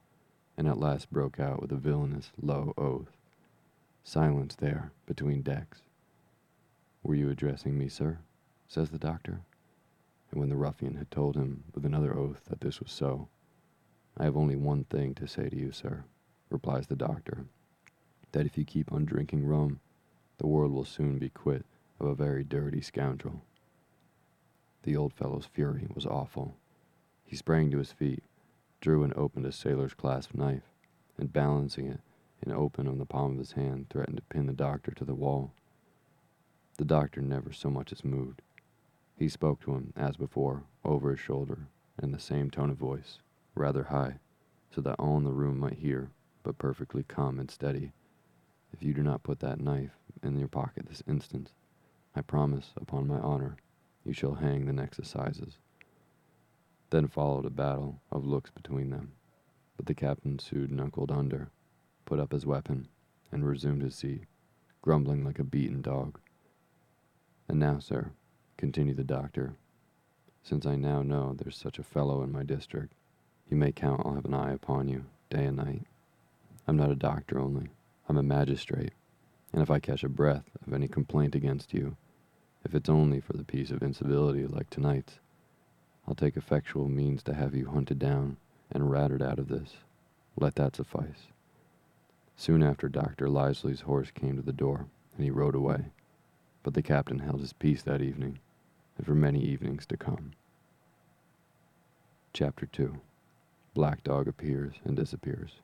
and 0.57 0.69
at 0.69 0.79
last 0.79 1.11
broke 1.11 1.41
out 1.41 1.61
with 1.61 1.73
a 1.73 1.77
villainous, 1.77 2.31
low 2.41 2.75
oath. 2.79 3.17
Silence 4.05 4.55
there, 4.55 4.93
between 5.07 5.43
decks. 5.43 5.83
Were 7.03 7.15
you 7.15 7.31
addressing 7.31 7.77
me, 7.79 7.89
sir? 7.89 8.19
says 8.69 8.91
the 8.91 8.99
doctor. 8.99 9.41
And 10.31 10.41
when 10.41 10.49
the 10.49 10.57
ruffian 10.57 10.97
had 10.97 11.11
told 11.11 11.37
him 11.37 11.65
with 11.75 11.85
another 11.85 12.17
oath 12.17 12.45
that 12.47 12.61
this 12.61 12.81
was 12.81 12.93
so, 12.93 13.29
I 14.17 14.25
have 14.25 14.37
only 14.37 14.57
one 14.57 14.85
thing 14.85 15.15
to 15.17 15.27
say 15.27 15.49
to 15.49 15.57
you, 15.57 15.73
sir, 15.73 16.05
replies 16.51 16.87
the 16.87 16.97
doctor, 16.97 17.47
that 18.35 18.47
if 18.47 18.59
you 18.59 18.65
keep 18.65 18.93
on 18.93 19.05
drinking 19.05 19.47
rum, 19.47 19.79
the 20.39 20.47
world 20.47 20.73
will 20.73 20.85
soon 20.85 21.19
be 21.19 21.29
quit 21.29 21.65
of 22.01 22.09
a 22.09 22.17
very 22.17 22.43
dirty 22.43 22.81
scoundrel. 22.81 23.43
The 24.83 24.97
old 24.97 25.13
fellow's 25.13 25.47
fury 25.47 25.87
was 25.95 26.05
awful. 26.05 26.57
He 27.25 27.37
sprang 27.37 27.71
to 27.71 27.79
his 27.79 27.93
feet, 27.93 28.25
drew 28.81 29.05
and 29.05 29.15
opened 29.15 29.47
a 29.47 29.53
sailor's 29.53 29.95
clasp 29.95 30.35
knife, 30.35 30.69
and 31.17 31.33
balancing 31.33 31.87
it 31.87 32.01
in 32.45 32.51
open 32.51 32.89
on 32.89 32.99
the 32.99 33.07
palm 33.07 33.35
of 33.35 33.39
his 33.39 33.53
hand, 33.53 33.87
threatened 33.89 34.17
to 34.17 34.23
pin 34.25 34.47
the 34.47 34.53
doctor 34.53 34.91
to 34.91 35.05
the 35.05 35.15
wall. 35.15 35.53
The 36.77 36.85
doctor 36.85 37.21
never 37.21 37.53
so 37.53 37.71
much 37.71 37.93
as 37.93 38.05
moved. 38.05 38.43
He 39.17 39.29
spoke 39.29 39.61
to 39.61 39.75
him, 39.75 39.93
as 39.97 40.17
before, 40.17 40.65
over 40.85 41.13
his 41.13 41.21
shoulder, 41.21 41.69
in 42.03 42.11
the 42.11 42.19
same 42.19 42.51
tone 42.51 42.71
of 42.71 42.79
voice, 42.79 43.21
rather 43.55 43.85
high, 43.85 44.19
so 44.75 44.81
that 44.81 44.99
all 44.99 45.19
in 45.19 45.25
the 45.25 45.31
room 45.31 45.61
might 45.61 45.79
hear, 45.79 46.11
but 46.43 46.59
perfectly 46.59 47.05
calm 47.05 47.39
and 47.39 47.49
steady. 47.49 47.93
If 48.75 48.83
you 48.83 48.93
do 48.93 49.05
not 49.05 49.23
put 49.23 49.39
that 49.39 49.61
knife 49.61 49.93
in 50.25 50.37
your 50.37 50.49
pocket 50.49 50.87
this 50.87 51.05
instant, 51.07 51.53
I 52.17 52.23
promise, 52.23 52.73
upon 52.77 53.07
my 53.07 53.21
honor, 53.21 53.57
you 54.05 54.13
shall 54.13 54.35
hang 54.35 54.67
the 54.67 54.73
next 54.73 54.99
assizes. 54.99 55.59
Then 56.91 57.07
followed 57.07 57.47
a 57.47 57.51
battle 57.51 58.01
of 58.11 58.27
looks 58.27 58.51
between 58.51 58.91
them, 58.91 59.13
but 59.77 59.87
the 59.87 59.95
captain 59.95 60.41
sued 60.41 60.73
knuckled 60.73 61.13
under, 61.13 61.53
put 62.05 62.19
up 62.19 62.33
his 62.33 62.47
weapon, 62.47 62.89
and 63.31 63.47
resumed 63.47 63.83
his 63.83 63.95
seat, 63.95 64.25
grumbling 64.83 65.25
like 65.25 65.39
a 65.39 65.45
beaten 65.45 65.81
dog. 65.81 66.19
And 67.47 67.61
now, 67.61 67.79
sir, 67.79 68.11
continued 68.57 68.97
the 68.97 69.05
doctor, 69.05 69.55
since 70.43 70.67
I 70.67 70.75
now 70.75 71.01
know 71.01 71.33
there's 71.33 71.57
such 71.57 71.79
a 71.79 71.85
fellow 71.85 72.25
in 72.25 72.33
my 72.33 72.43
district, 72.43 72.95
you 73.49 73.57
may 73.57 73.71
count 73.71 74.03
I'll 74.05 74.17
have 74.17 74.25
an 74.25 74.35
eye 74.35 74.53
upon 74.53 74.89
you, 74.89 75.05
day 75.31 75.45
and 75.45 75.59
night. 75.59 75.87
I'm 76.67 76.77
not 76.77 76.91
a 76.91 76.97
doctor 76.97 77.39
only, 77.39 77.69
I'm 78.09 78.19
a 78.19 78.23
magistrate, 78.23 78.93
and 79.53 79.63
if 79.63 79.71
I 79.71 79.79
catch 79.79 80.05
a 80.05 80.09
breath 80.09 80.51
of 80.67 80.73
any 80.73 80.89
complaint 80.89 81.35
against 81.35 81.73
you, 81.73 81.97
if 82.65 82.75
it's 82.75 82.89
only 82.89 83.21
for 83.21 83.35
the 83.35 83.45
piece 83.45 83.71
of 83.71 83.83
incivility 83.83 84.47
like 84.47 84.69
tonight's, 84.69 85.21
I'll 86.07 86.15
take 86.15 86.37
effectual 86.37 86.89
means 86.89 87.23
to 87.25 87.35
have 87.35 87.55
you 87.55 87.71
hunted 87.71 87.99
down 87.99 88.37
and 88.71 88.91
ratted 88.91 89.23
out 89.23 89.39
of 89.39 89.49
this. 89.49 89.77
Let 90.37 90.57
that 90.57 90.77
suffice. 90.77 91.29
Soon 92.37 92.63
after, 92.63 92.89
Dr. 92.89 93.29
Livesey's 93.29 93.83
horse 93.83 94.11
came 94.11 94.37
to 94.37 94.43
the 94.43 94.53
door, 94.53 94.87
and 95.15 95.25
he 95.25 95.31
rode 95.31 95.55
away. 95.55 95.93
But 96.63 96.75
the 96.75 96.83
captain 96.83 97.21
held 97.21 97.41
his 97.41 97.53
peace 97.53 97.83
that 97.83 98.03
evening, 98.03 98.41
and 98.97 99.07
for 99.07 99.15
many 99.15 99.41
evenings 99.41 99.87
to 99.87 99.97
come. 99.97 100.33
Chapter 102.33 102.67
2 102.67 103.01
Black 103.73 104.03
Dog 104.03 104.29
appears 104.29 104.75
and 104.85 104.97
disappears. 104.97 105.61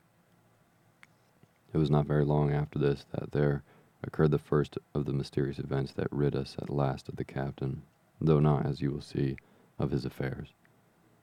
It 1.72 1.78
was 1.78 1.90
not 1.90 2.06
very 2.06 2.24
long 2.24 2.52
after 2.52 2.80
this 2.80 3.04
that 3.12 3.30
there 3.30 3.62
occurred 4.02 4.32
the 4.32 4.38
first 4.38 4.76
of 4.92 5.04
the 5.04 5.12
mysterious 5.12 5.60
events 5.60 5.92
that 5.92 6.10
rid 6.10 6.34
us 6.34 6.56
at 6.58 6.68
last 6.68 7.08
of 7.08 7.14
the 7.14 7.24
captain, 7.24 7.82
though 8.20 8.40
not, 8.40 8.66
as 8.66 8.80
you 8.80 8.90
will 8.90 9.00
see, 9.00 9.36
of 9.78 9.92
his 9.92 10.04
affairs. 10.04 10.48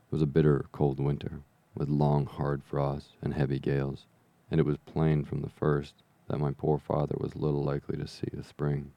It 0.05 0.11
was 0.11 0.21
a 0.21 0.25
bitter, 0.25 0.65
cold 0.71 1.01
winter, 1.01 1.41
with 1.75 1.89
long, 1.89 2.25
hard 2.25 2.63
frosts 2.63 3.17
and 3.21 3.33
heavy 3.33 3.59
gales, 3.59 4.07
and 4.49 4.57
it 4.61 4.65
was 4.65 4.77
plain 4.77 5.25
from 5.25 5.41
the 5.41 5.49
first 5.49 6.01
that 6.29 6.39
my 6.39 6.51
poor 6.53 6.77
father 6.77 7.17
was 7.19 7.35
little 7.35 7.63
likely 7.63 7.97
to 7.97 8.07
see 8.07 8.29
the 8.31 8.43
spring. 8.43 8.93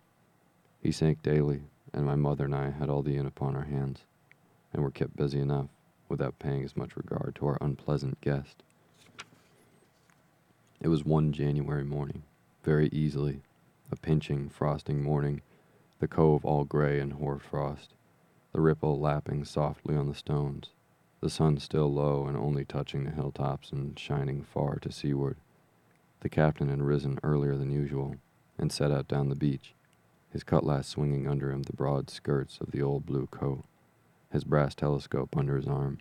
He 0.81 0.93
sank 0.93 1.21
daily, 1.21 1.65
and 1.93 2.07
my 2.07 2.15
mother 2.15 2.45
and 2.45 2.55
I 2.55 2.71
had 2.71 2.89
all 2.89 3.03
the 3.03 3.17
inn 3.17 3.27
upon 3.27 3.57
our 3.57 3.65
hands, 3.65 4.05
and 4.73 4.85
were 4.85 4.93
kept 4.93 5.17
busy 5.17 5.41
enough 5.41 5.71
without 6.09 6.39
paying 6.39 6.63
as 6.63 6.77
much 6.77 6.97
regard 6.97 7.35
to 7.35 7.47
our 7.47 7.59
unpleasant 7.61 8.21
guest. 8.21 8.63
It 10.83 10.89
was 10.89 11.05
one 11.05 11.33
January 11.33 11.85
morning, 11.85 12.23
very 12.65 12.89
easily, 12.89 13.43
a 13.93 13.97
pinching, 13.97 14.49
frosting 14.49 15.03
morning, 15.03 15.43
the 15.99 16.09
cove 16.09 16.43
all 16.43 16.65
gray 16.65 17.01
and 17.01 17.13
hoar 17.13 17.39
frost, 17.39 17.95
the 18.53 18.63
ripple 18.63 18.99
lapping 18.99 19.45
softly 19.45 19.95
on 19.95 20.09
the 20.09 20.15
stones, 20.15 20.71
the 21.21 21.29
sun 21.29 21.59
still 21.59 21.93
low 21.93 22.27
and 22.27 22.35
only 22.35 22.65
touching 22.65 23.05
the 23.05 23.11
hilltops 23.11 23.73
and 23.73 23.99
shining 23.99 24.43
far 24.43 24.77
to 24.77 24.91
seaward. 24.91 25.37
The 26.21 26.31
captain 26.31 26.71
had 26.71 26.81
risen 26.81 27.19
earlier 27.23 27.57
than 27.57 27.71
usual 27.71 28.17
and 28.57 28.73
set 28.73 28.91
out 28.91 29.07
down 29.07 29.29
the 29.29 29.35
beach, 29.35 29.75
his 30.31 30.45
cutlass 30.45 30.87
swinging 30.87 31.29
under 31.29 31.53
him 31.53 31.65
the 31.65 31.75
broad 31.75 32.09
skirts 32.09 32.59
of 32.59 32.71
the 32.71 32.81
old 32.81 33.05
blue 33.05 33.27
coat, 33.27 33.65
his 34.33 34.45
brass 34.45 34.75
telescope 34.75 35.37
under 35.37 35.57
his 35.57 35.69
arm, 35.69 35.99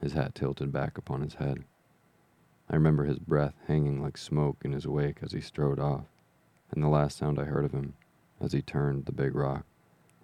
his 0.00 0.14
hat 0.14 0.34
tilted 0.34 0.72
back 0.72 0.96
upon 0.96 1.20
his 1.20 1.34
head. 1.34 1.64
I 2.68 2.74
remember 2.74 3.04
his 3.04 3.18
breath 3.18 3.54
hanging 3.66 4.02
like 4.02 4.16
smoke 4.16 4.64
in 4.64 4.72
his 4.72 4.86
wake 4.86 5.18
as 5.22 5.32
he 5.32 5.40
strode 5.40 5.78
off, 5.78 6.06
and 6.70 6.82
the 6.82 6.88
last 6.88 7.18
sound 7.18 7.38
I 7.38 7.44
heard 7.44 7.64
of 7.64 7.72
him, 7.72 7.94
as 8.40 8.52
he 8.52 8.62
turned 8.62 9.04
the 9.04 9.12
big 9.12 9.34
rock, 9.34 9.66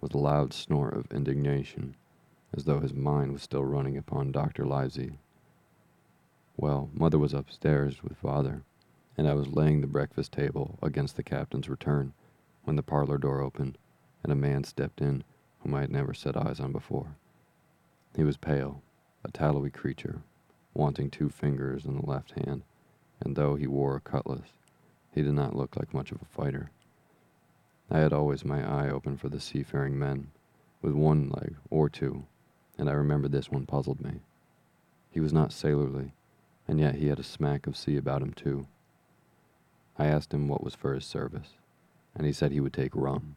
was 0.01 0.11
a 0.11 0.17
loud 0.17 0.51
snort 0.51 0.95
of 0.95 1.11
indignation, 1.11 1.95
as 2.53 2.65
though 2.65 2.79
his 2.79 2.93
mind 2.93 3.31
was 3.31 3.43
still 3.43 3.63
running 3.63 3.95
upon 3.95 4.31
Dr. 4.31 4.65
Livesey. 4.65 5.19
Well, 6.57 6.89
mother 6.93 7.19
was 7.19 7.33
upstairs 7.33 8.03
with 8.03 8.17
father, 8.17 8.63
and 9.17 9.27
I 9.27 9.33
was 9.33 9.47
laying 9.47 9.81
the 9.81 9.87
breakfast 9.87 10.31
table 10.31 10.79
against 10.81 11.15
the 11.15 11.23
captain's 11.23 11.69
return 11.69 12.13
when 12.63 12.75
the 12.75 12.83
parlor 12.83 13.17
door 13.17 13.41
opened, 13.41 13.77
and 14.23 14.31
a 14.31 14.35
man 14.35 14.63
stepped 14.63 14.99
in 14.99 15.23
whom 15.59 15.75
I 15.75 15.81
had 15.81 15.91
never 15.91 16.13
set 16.13 16.35
eyes 16.35 16.59
on 16.59 16.71
before. 16.71 17.15
He 18.15 18.23
was 18.23 18.37
pale, 18.37 18.81
a 19.23 19.31
tallowy 19.31 19.71
creature, 19.71 20.23
wanting 20.73 21.09
two 21.09 21.29
fingers 21.29 21.85
in 21.85 21.95
the 21.95 22.05
left 22.05 22.31
hand, 22.31 22.63
and 23.19 23.35
though 23.35 23.55
he 23.55 23.67
wore 23.67 23.95
a 23.95 24.01
cutlass, 24.01 24.53
he 25.13 25.21
did 25.21 25.33
not 25.33 25.55
look 25.55 25.75
like 25.75 25.93
much 25.93 26.11
of 26.11 26.21
a 26.21 26.25
fighter. 26.25 26.71
I 27.89 27.99
had 27.99 28.13
always 28.13 28.45
my 28.45 28.63
eye 28.63 28.89
open 28.89 29.17
for 29.17 29.29
the 29.29 29.39
seafaring 29.39 29.99
men, 29.99 30.31
with 30.81 30.93
one 30.93 31.29
leg 31.29 31.55
or 31.69 31.89
two, 31.89 32.25
and 32.77 32.89
I 32.89 32.93
remember 32.93 33.27
this 33.27 33.51
one 33.51 33.65
puzzled 33.65 34.01
me. 34.01 34.21
He 35.11 35.19
was 35.19 35.33
not 35.33 35.51
sailorly, 35.51 36.13
and 36.67 36.79
yet 36.79 36.95
he 36.95 37.07
had 37.07 37.19
a 37.19 37.23
smack 37.23 37.67
of 37.67 37.75
sea 37.75 37.97
about 37.97 38.21
him 38.21 38.33
too. 38.33 38.67
I 39.99 40.07
asked 40.07 40.33
him 40.33 40.47
what 40.47 40.63
was 40.63 40.73
for 40.73 40.93
his 40.93 41.05
service, 41.05 41.55
and 42.15 42.25
he 42.25 42.31
said 42.31 42.51
he 42.51 42.61
would 42.61 42.73
take 42.73 42.95
rum. 42.95 43.35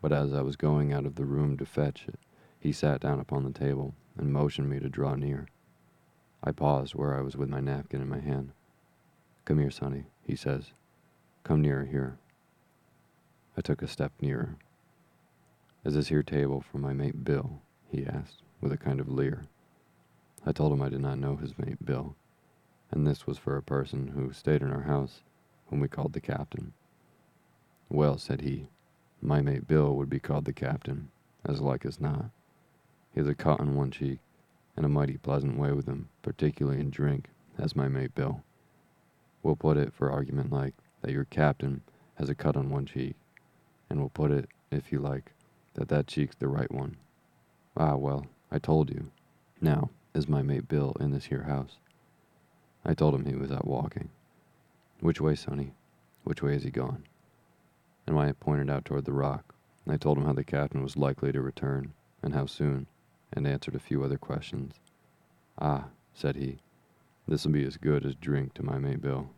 But 0.00 0.12
as 0.12 0.32
I 0.32 0.42
was 0.42 0.56
going 0.56 0.92
out 0.92 1.06
of 1.06 1.16
the 1.16 1.24
room 1.24 1.56
to 1.56 1.66
fetch 1.66 2.04
it, 2.06 2.18
he 2.60 2.72
sat 2.72 3.00
down 3.00 3.20
upon 3.20 3.44
the 3.44 3.58
table 3.58 3.94
and 4.16 4.32
motioned 4.32 4.68
me 4.68 4.78
to 4.80 4.88
draw 4.88 5.14
near. 5.14 5.46
I 6.42 6.52
paused 6.52 6.94
where 6.94 7.16
I 7.16 7.20
was 7.20 7.36
with 7.36 7.48
my 7.48 7.60
napkin 7.60 8.00
in 8.00 8.08
my 8.08 8.20
hand. 8.20 8.52
Come 9.44 9.58
here, 9.58 9.70
Sonny, 9.70 10.04
he 10.22 10.36
says. 10.36 10.72
Come 11.42 11.62
nearer 11.62 11.84
here. 11.84 12.18
I 13.56 13.60
took 13.60 13.82
a 13.82 13.88
step 13.88 14.12
nearer. 14.20 14.56
Is 15.84 15.94
this 15.94 16.08
here 16.08 16.22
table 16.22 16.60
for 16.60 16.78
my 16.78 16.92
mate 16.92 17.24
Bill? 17.24 17.60
he 17.90 18.06
asked, 18.06 18.42
with 18.60 18.72
a 18.72 18.76
kind 18.76 19.00
of 19.00 19.08
leer. 19.08 19.44
I 20.46 20.52
told 20.52 20.72
him 20.72 20.82
I 20.82 20.88
did 20.88 21.00
not 21.00 21.18
know 21.18 21.36
his 21.36 21.58
mate 21.58 21.84
Bill, 21.84 22.14
and 22.90 23.06
this 23.06 23.26
was 23.26 23.38
for 23.38 23.56
a 23.56 23.62
person 23.62 24.08
who 24.08 24.32
stayed 24.32 24.62
in 24.62 24.70
our 24.70 24.82
house, 24.82 25.22
whom 25.66 25.80
we 25.80 25.88
called 25.88 26.12
the 26.12 26.20
captain. 26.20 26.72
Well, 27.88 28.18
said 28.18 28.42
he, 28.42 28.68
my 29.20 29.40
mate 29.40 29.66
Bill 29.66 29.96
would 29.96 30.10
be 30.10 30.20
called 30.20 30.44
the 30.44 30.52
captain, 30.52 31.10
as 31.44 31.60
like 31.60 31.84
as 31.84 32.00
not. 32.00 32.30
He 33.12 33.20
has 33.20 33.28
a 33.28 33.34
cut 33.34 33.60
on 33.60 33.74
one 33.74 33.90
cheek, 33.90 34.20
and 34.78 34.86
a 34.86 34.88
mighty 34.88 35.16
pleasant 35.16 35.58
way 35.58 35.72
with 35.72 35.86
him, 35.86 36.08
particularly 36.22 36.78
in 36.78 36.88
drink, 36.88 37.30
as 37.58 37.74
my 37.74 37.88
mate 37.88 38.14
Bill. 38.14 38.44
We'll 39.42 39.56
put 39.56 39.76
it, 39.76 39.92
for 39.92 40.08
argument 40.08 40.52
like, 40.52 40.72
that 41.02 41.10
your 41.10 41.24
captain 41.24 41.82
has 42.14 42.28
a 42.28 42.34
cut 42.36 42.56
on 42.56 42.70
one 42.70 42.86
cheek, 42.86 43.16
and 43.90 43.98
we'll 43.98 44.08
put 44.08 44.30
it, 44.30 44.48
if 44.70 44.92
you 44.92 45.00
like, 45.00 45.32
that 45.74 45.88
that 45.88 46.06
cheek's 46.06 46.36
the 46.36 46.46
right 46.46 46.70
one. 46.70 46.96
Ah, 47.76 47.96
well, 47.96 48.26
I 48.52 48.60
told 48.60 48.90
you. 48.90 49.10
Now, 49.60 49.90
is 50.14 50.28
my 50.28 50.42
mate 50.42 50.68
Bill 50.68 50.96
in 51.00 51.10
this 51.10 51.24
here 51.24 51.42
house? 51.42 51.78
I 52.84 52.94
told 52.94 53.16
him 53.16 53.26
he 53.26 53.34
was 53.34 53.50
out 53.50 53.66
walking. 53.66 54.10
Which 55.00 55.20
way, 55.20 55.34
Sonny? 55.34 55.72
Which 56.22 56.40
way 56.40 56.52
has 56.52 56.62
he 56.62 56.70
gone? 56.70 57.02
And 58.06 58.16
I 58.16 58.30
pointed 58.30 58.70
out 58.70 58.84
toward 58.84 59.06
the 59.06 59.12
rock, 59.12 59.56
I 59.88 59.96
told 59.96 60.18
him 60.18 60.24
how 60.24 60.34
the 60.34 60.44
captain 60.44 60.84
was 60.84 60.96
likely 60.96 61.32
to 61.32 61.42
return, 61.42 61.94
and 62.22 62.32
how 62.32 62.46
soon, 62.46 62.86
and 63.32 63.46
answered 63.46 63.74
a 63.74 63.80
few 63.80 64.02
other 64.02 64.18
questions. 64.18 64.74
Ah, 65.58 65.86
said 66.12 66.36
he, 66.36 66.58
this'll 67.26 67.50
be 67.50 67.64
as 67.64 67.76
good 67.76 68.04
as 68.04 68.14
drink 68.14 68.54
to 68.54 68.64
my 68.64 68.78
mate 68.78 69.02
Bill. 69.02 69.30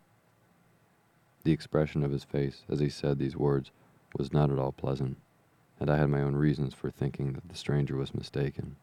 The 1.45 1.53
expression 1.53 2.05
of 2.05 2.13
his 2.13 2.25
face 2.25 2.65
as 2.69 2.81
he 2.81 2.89
said 2.89 3.19
these 3.19 3.37
words 3.37 3.71
was 4.19 4.33
not 4.33 4.51
at 4.51 4.59
all 4.59 4.73
pleasant, 4.73 5.17
and 5.79 5.91
I 5.91 5.97
had 5.97 6.11
my 6.11 6.21
own 6.21 6.37
reasons 6.37 6.75
for 6.75 6.91
thinking 6.91 7.33
that 7.33 7.49
the 7.49 7.57
stranger 7.57 7.97
was 7.97 8.15
mistaken, 8.15 8.77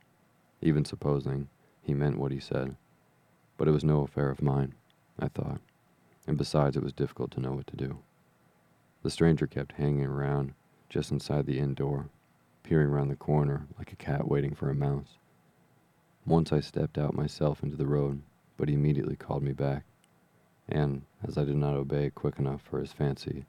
even 0.62 0.86
supposing 0.86 1.50
he 1.82 1.93
meant 1.93 2.17
what 2.17 2.32
he 2.32 2.39
said. 2.39 2.76
But 3.58 3.67
it 3.67 3.72
was 3.72 3.84
no 3.84 4.02
affair 4.02 4.30
of 4.30 4.41
mine, 4.41 4.74
I 5.20 5.28
thought, 5.28 5.62
and 6.26 6.38
besides, 6.38 6.76
it 6.76 6.84
was 6.84 6.93
difficult 6.93 7.32
to 7.32 7.39
know 7.39 7.54
what 7.54 7.67
to 7.67 7.78
do. 7.78 8.00
The 9.04 9.12
stranger 9.12 9.48
kept 9.48 9.74
hanging 9.74 10.06
around 10.06 10.54
just 10.89 11.12
inside 11.12 11.46
the 11.46 11.60
inn 11.60 11.74
door, 11.74 12.10
peering 12.67 12.89
round 12.89 13.10
the 13.10 13.15
corner 13.15 13.65
like 13.77 13.93
a 13.93 13.95
cat 13.95 14.27
waiting 14.27 14.53
for 14.53 14.69
a 14.69 14.75
mouse. 14.75 15.19
Once 16.25 16.51
I 16.51 16.60
stepped 16.60 16.97
out 16.97 17.13
myself 17.13 17.63
into 17.63 17.77
the 17.77 17.88
road, 17.88 18.21
but 18.58 18.67
he 18.67 18.75
immediately 18.75 19.15
called 19.15 19.41
me 19.41 19.53
back, 19.53 19.86
and, 20.67 21.03
as 21.25 21.38
I 21.38 21.45
did 21.45 21.56
not 21.56 21.75
obey 21.75 22.10
quick 22.10 22.39
enough 22.39 22.62
for 22.62 22.82
his 22.82 22.91
fancy, 22.91 23.45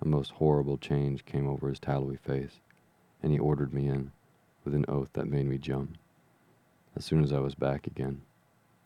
a 0.00 0.06
most 0.06 0.30
horrible 0.30 0.78
change 0.78 1.24
came 1.24 1.48
over 1.48 1.68
his 1.68 1.80
tallowy 1.80 2.16
face, 2.16 2.60
and 3.20 3.32
he 3.32 3.38
ordered 3.38 3.74
me 3.74 3.88
in, 3.88 4.12
with 4.64 4.76
an 4.76 4.84
oath 4.86 5.08
that 5.14 5.26
made 5.26 5.46
me 5.46 5.58
jump. 5.58 5.98
As 6.94 7.04
soon 7.04 7.24
as 7.24 7.32
I 7.32 7.40
was 7.40 7.56
back 7.56 7.88
again, 7.88 8.22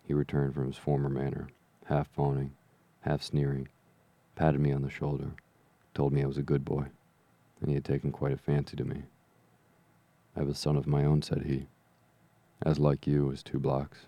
he 0.03 0.15
returned 0.15 0.55
from 0.55 0.69
his 0.69 0.79
former 0.79 1.11
manner, 1.11 1.49
half 1.85 2.09
fawning, 2.09 2.53
half 3.03 3.23
sneering, 3.23 3.69
patted 4.37 4.59
me 4.59 4.73
on 4.73 4.81
the 4.81 4.89
shoulder, 4.89 5.33
told 5.93 6.15
me 6.15 6.23
I 6.23 6.27
was 6.27 6.39
a 6.39 6.43
good 6.43 6.65
boy, 6.65 6.87
and 7.61 7.69
he 7.69 7.75
had 7.75 7.85
taken 7.85 8.11
quite 8.11 8.33
a 8.33 8.39
fancy 8.39 8.75
to 8.79 8.85
me. 8.85 9.03
I 10.37 10.41
have 10.41 10.49
a 10.51 10.55
son 10.55 10.77
of 10.77 10.87
my 10.87 11.03
own, 11.03 11.23
said 11.23 11.45
he, 11.45 11.67
as 12.61 12.79
like 12.79 13.07
you 13.07 13.33
as 13.33 13.43
two 13.43 13.59
blocks, 13.59 14.01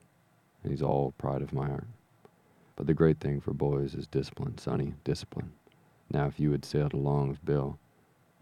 and 0.63 0.71
he's 0.71 0.83
all 0.83 1.15
pride 1.17 1.41
of 1.41 1.55
my 1.55 1.67
heart. 1.67 1.87
But 2.77 2.87
the 2.87 2.93
great 2.93 3.19
thing 3.19 3.41
for 3.41 3.55
boys 3.55 3.95
is 3.95 4.07
discipline, 4.07 4.59
sonny, 4.59 4.93
discipline. 5.05 5.53
Now, 6.11 6.27
if 6.27 6.39
you 6.39 6.53
had 6.53 6.67
sailed 6.67 6.93
along 6.93 7.31
with 7.31 7.45
Bill, 7.47 7.79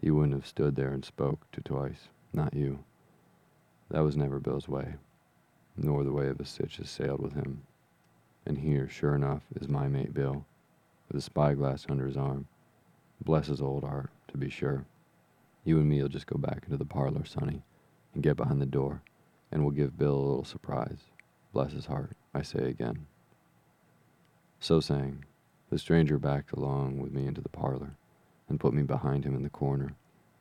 you 0.01 0.15
wouldn't 0.15 0.33
have 0.33 0.45
stood 0.45 0.75
there 0.75 0.91
and 0.91 1.05
spoke 1.05 1.49
to 1.53 1.61
twice, 1.61 2.09
not 2.33 2.53
you. 2.53 2.83
That 3.89 4.03
was 4.03 4.17
never 4.17 4.41
Bill's 4.41 4.67
way, 4.67 4.95
nor 5.77 6.03
the 6.03 6.11
way 6.11 6.27
of 6.27 6.41
a 6.41 6.45
stitch 6.45 6.77
has 6.77 6.89
sailed 6.89 7.21
with 7.21 7.35
him. 7.35 7.63
And 8.45 8.57
here, 8.57 8.89
sure 8.89 9.15
enough, 9.15 9.43
is 9.55 9.69
my 9.69 9.87
mate 9.87 10.13
Bill, 10.13 10.45
with 11.07 11.17
a 11.17 11.21
spyglass 11.21 11.85
under 11.89 12.05
his 12.05 12.17
arm. 12.17 12.47
Bless 13.23 13.47
his 13.47 13.61
old 13.61 13.85
heart, 13.85 14.09
to 14.27 14.37
be 14.37 14.49
sure. 14.49 14.85
You 15.63 15.79
and 15.79 15.87
me'll 15.87 16.09
just 16.09 16.27
go 16.27 16.37
back 16.37 16.63
into 16.65 16.77
the 16.77 16.85
parlor, 16.85 17.23
Sonny, 17.25 17.63
and 18.17 18.23
get 18.23 18.35
behind 18.35 18.59
the 18.59 18.65
door, 18.65 19.03
and 19.51 19.61
we'll 19.61 19.69
give 19.69 19.95
Bill 19.95 20.15
a 20.15 20.27
little 20.27 20.43
surprise. 20.43 21.11
Bless 21.53 21.71
his 21.71 21.85
heart, 21.85 22.13
I 22.33 22.41
say 22.41 22.67
again. 22.67 23.05
So 24.59 24.79
saying, 24.79 25.23
the 25.69 25.77
stranger 25.77 26.17
backed 26.17 26.51
along 26.51 26.97
with 26.97 27.11
me 27.11 27.27
into 27.27 27.41
the 27.41 27.49
parlor, 27.49 27.95
and 28.49 28.59
put 28.59 28.73
me 28.73 28.81
behind 28.81 29.23
him 29.23 29.35
in 29.35 29.43
the 29.43 29.51
corner, 29.51 29.93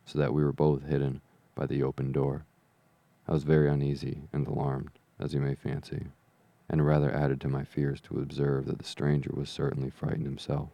so 0.07 0.19
that 0.19 0.33
we 0.33 0.43
were 0.43 0.55
both 0.55 0.87
hidden 0.87 1.21
by 1.55 1.67
the 1.67 1.83
open 1.83 2.13
door. 2.13 2.47
I 3.29 3.33
was 3.33 3.43
very 3.43 3.69
uneasy 3.69 4.23
and 4.33 4.47
alarmed, 4.47 4.93
as 5.21 5.35
you 5.35 5.41
may 5.41 5.55
fancy, 5.55 6.07
and 6.71 6.87
rather 6.87 7.13
added 7.13 7.43
to 7.43 7.49
my 7.51 7.65
fears 7.65 8.01
to 8.03 8.21
observe 8.21 8.65
that 8.65 8.79
the 8.79 8.85
stranger 8.85 9.33
was 9.35 9.51
certainly 9.51 9.91
frightened 9.91 10.25
himself. 10.25 10.71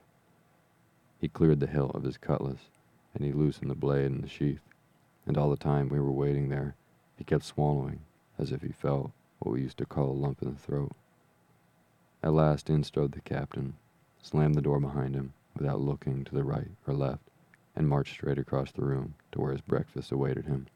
He 1.19 1.27
cleared 1.27 1.59
the 1.59 1.67
hilt 1.67 1.97
of 1.97 2.05
his 2.05 2.17
cutlass, 2.17 2.71
and 3.13 3.25
he 3.25 3.33
loosened 3.33 3.73
the 3.73 3.75
blade 3.75 4.07
in 4.07 4.21
the 4.21 4.29
sheath, 4.29 4.63
and 5.27 5.37
all 5.37 5.51
the 5.51 5.57
time 5.57 5.89
we 5.89 5.99
were 5.99 6.13
waiting 6.13 6.49
there, 6.49 6.77
he 7.17 7.25
kept 7.25 7.45
swallowing, 7.45 8.01
as 8.39 8.53
if 8.53 8.63
he 8.63 8.73
felt 8.73 9.13
what 9.39 9.53
we 9.53 9.63
used 9.63 9.79
to 9.79 9.87
call 9.87 10.11
a 10.11 10.13
lump 10.13 10.43
in 10.43 10.53
the 10.53 10.59
throat. 10.59 10.93
At 12.23 12.33
last 12.33 12.71
in 12.71 12.85
strode 12.85 13.13
the 13.13 13.21
captain, 13.21 13.75
slammed 14.23 14.55
the 14.55 14.63
door 14.63 14.81
behind 14.81 15.15
him 15.15 15.33
without 15.55 15.81
looking 15.81 16.25
to 16.25 16.35
the 16.35 16.45
right 16.45 16.71
or 16.87 16.95
left, 16.95 17.29
and 17.75 17.89
marched 17.89 18.15
straight 18.15 18.39
across 18.39 18.71
the 18.71 18.85
room 18.85 19.15
to 19.33 19.41
where 19.41 19.53
his 19.53 19.61
breakfast 19.61 20.13
awaited 20.13 20.47
him. 20.47 20.67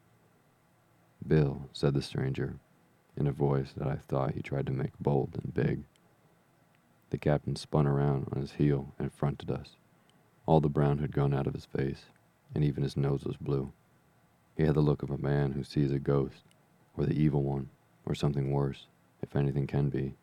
Bill, 1.26 1.68
said 1.72 1.94
the 1.94 2.02
stranger, 2.02 2.56
in 3.16 3.26
a 3.26 3.32
voice 3.32 3.72
that 3.76 3.86
I 3.86 3.96
thought 3.96 4.34
he 4.34 4.42
tried 4.42 4.66
to 4.66 4.72
make 4.72 4.98
bold 5.00 5.38
and 5.42 5.54
big. 5.54 5.84
The 7.10 7.18
captain 7.18 7.56
spun 7.56 7.86
around 7.86 8.28
on 8.32 8.40
his 8.40 8.52
heel 8.52 8.92
and 8.98 9.12
fronted 9.12 9.50
us. 9.50 9.76
All 10.44 10.60
the 10.60 10.68
brown 10.68 10.98
had 10.98 11.12
gone 11.12 11.32
out 11.32 11.46
of 11.46 11.54
his 11.54 11.64
face, 11.64 12.06
and 12.54 12.62
even 12.62 12.82
his 12.82 12.96
nose 12.96 13.24
was 13.24 13.36
blue. 13.36 13.72
He 14.56 14.62
had 14.64 14.74
the 14.74 14.80
look 14.80 15.02
of 15.02 15.10
a 15.10 15.18
man 15.18 15.52
who 15.52 15.62
sees 15.62 15.92
a 15.92 15.98
ghost, 15.98 16.44
or 16.96 17.04
the 17.04 17.12
evil 17.12 17.42
one, 17.42 17.68
or 18.06 18.14
something 18.14 18.50
worse, 18.50 18.86
if 19.20 19.36
anything 19.36 19.66
can 19.66 19.90
be. 19.90 20.14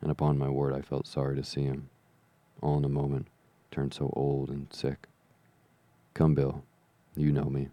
And 0.00 0.10
upon 0.10 0.38
my 0.38 0.48
word, 0.48 0.74
I 0.74 0.82
felt 0.82 1.06
sorry 1.06 1.36
to 1.36 1.44
see 1.44 1.62
him, 1.62 1.88
all 2.60 2.78
in 2.78 2.84
a 2.84 2.88
moment, 2.88 3.28
turned 3.70 3.94
so 3.94 4.12
old 4.14 4.48
and 4.48 4.66
sick. 4.72 5.06
Come, 6.14 6.34
Bill, 6.34 6.64
you 7.16 7.30
know 7.30 7.44
me. 7.44 7.68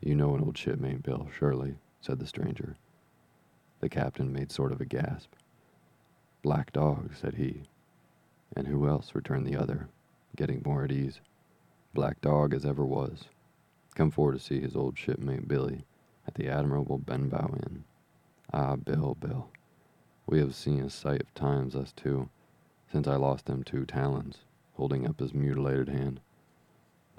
You 0.00 0.14
know 0.14 0.34
an 0.34 0.42
old 0.42 0.56
shipmate, 0.56 1.02
Bill, 1.02 1.28
surely, 1.36 1.76
said 2.00 2.20
the 2.20 2.26
stranger. 2.26 2.76
The 3.80 3.88
captain 3.88 4.32
made 4.32 4.52
sort 4.52 4.72
of 4.72 4.80
a 4.80 4.84
gasp. 4.84 5.32
Black 6.42 6.72
dog, 6.72 7.14
said 7.14 7.34
he. 7.34 7.64
And 8.54 8.68
who 8.68 8.88
else? 8.88 9.14
returned 9.14 9.46
the 9.46 9.56
other, 9.56 9.88
getting 10.36 10.62
more 10.64 10.84
at 10.84 10.92
ease. 10.92 11.20
Black 11.94 12.20
dog 12.20 12.54
as 12.54 12.64
ever 12.64 12.84
was. 12.84 13.24
Come 13.94 14.10
forward 14.10 14.34
to 14.34 14.38
see 14.38 14.60
his 14.60 14.76
old 14.76 14.98
shipmate 14.98 15.48
Billy 15.48 15.84
at 16.26 16.34
the 16.34 16.48
admirable 16.48 16.98
Benbow 16.98 17.54
Inn. 17.64 17.84
Ah, 18.52 18.76
Bill, 18.76 19.16
Bill, 19.20 19.48
we 20.26 20.38
have 20.38 20.54
seen 20.54 20.80
a 20.80 20.90
sight 20.90 21.22
of 21.22 21.34
times, 21.34 21.74
us 21.74 21.92
two, 21.92 22.28
since 22.90 23.06
I 23.06 23.16
lost 23.16 23.46
them 23.46 23.62
two 23.62 23.84
talons, 23.84 24.38
holding 24.74 25.06
up 25.06 25.20
his 25.20 25.34
mutilated 25.34 25.88
hand. 25.88 26.20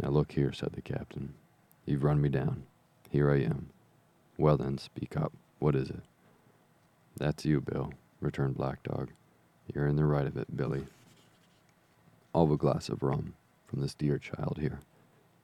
Now 0.01 0.09
look 0.09 0.31
here, 0.31 0.51
said 0.51 0.73
the 0.73 0.81
captain. 0.81 1.33
You've 1.85 2.03
run 2.03 2.21
me 2.21 2.29
down. 2.29 2.63
Here 3.09 3.31
I 3.31 3.39
am. 3.39 3.69
Well 4.37 4.57
then, 4.57 4.77
speak 4.77 5.17
up. 5.17 5.33
What 5.59 5.75
is 5.75 5.89
it? 5.89 6.01
That's 7.17 7.45
you, 7.45 7.61
Bill, 7.61 7.93
returned 8.19 8.55
Black 8.55 8.81
Dog. 8.83 9.09
You're 9.73 9.87
in 9.87 9.97
the 9.97 10.05
right 10.05 10.25
of 10.25 10.37
it, 10.37 10.55
Billy. 10.55 10.85
I'll 12.33 12.45
have 12.45 12.53
a 12.53 12.57
glass 12.57 12.89
of 12.89 13.03
rum 13.03 13.33
from 13.67 13.81
this 13.81 13.93
dear 13.93 14.17
child 14.17 14.57
here, 14.59 14.79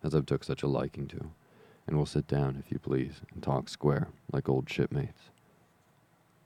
as 0.03 0.13
I've 0.15 0.25
took 0.25 0.43
such 0.43 0.63
a 0.63 0.67
liking 0.67 1.07
to, 1.07 1.31
and 1.85 1.95
we'll 1.95 2.05
sit 2.05 2.27
down, 2.27 2.61
if 2.63 2.71
you 2.71 2.79
please, 2.79 3.21
and 3.33 3.41
talk 3.41 3.69
square, 3.69 4.09
like 4.31 4.49
old 4.49 4.69
shipmates. 4.69 5.29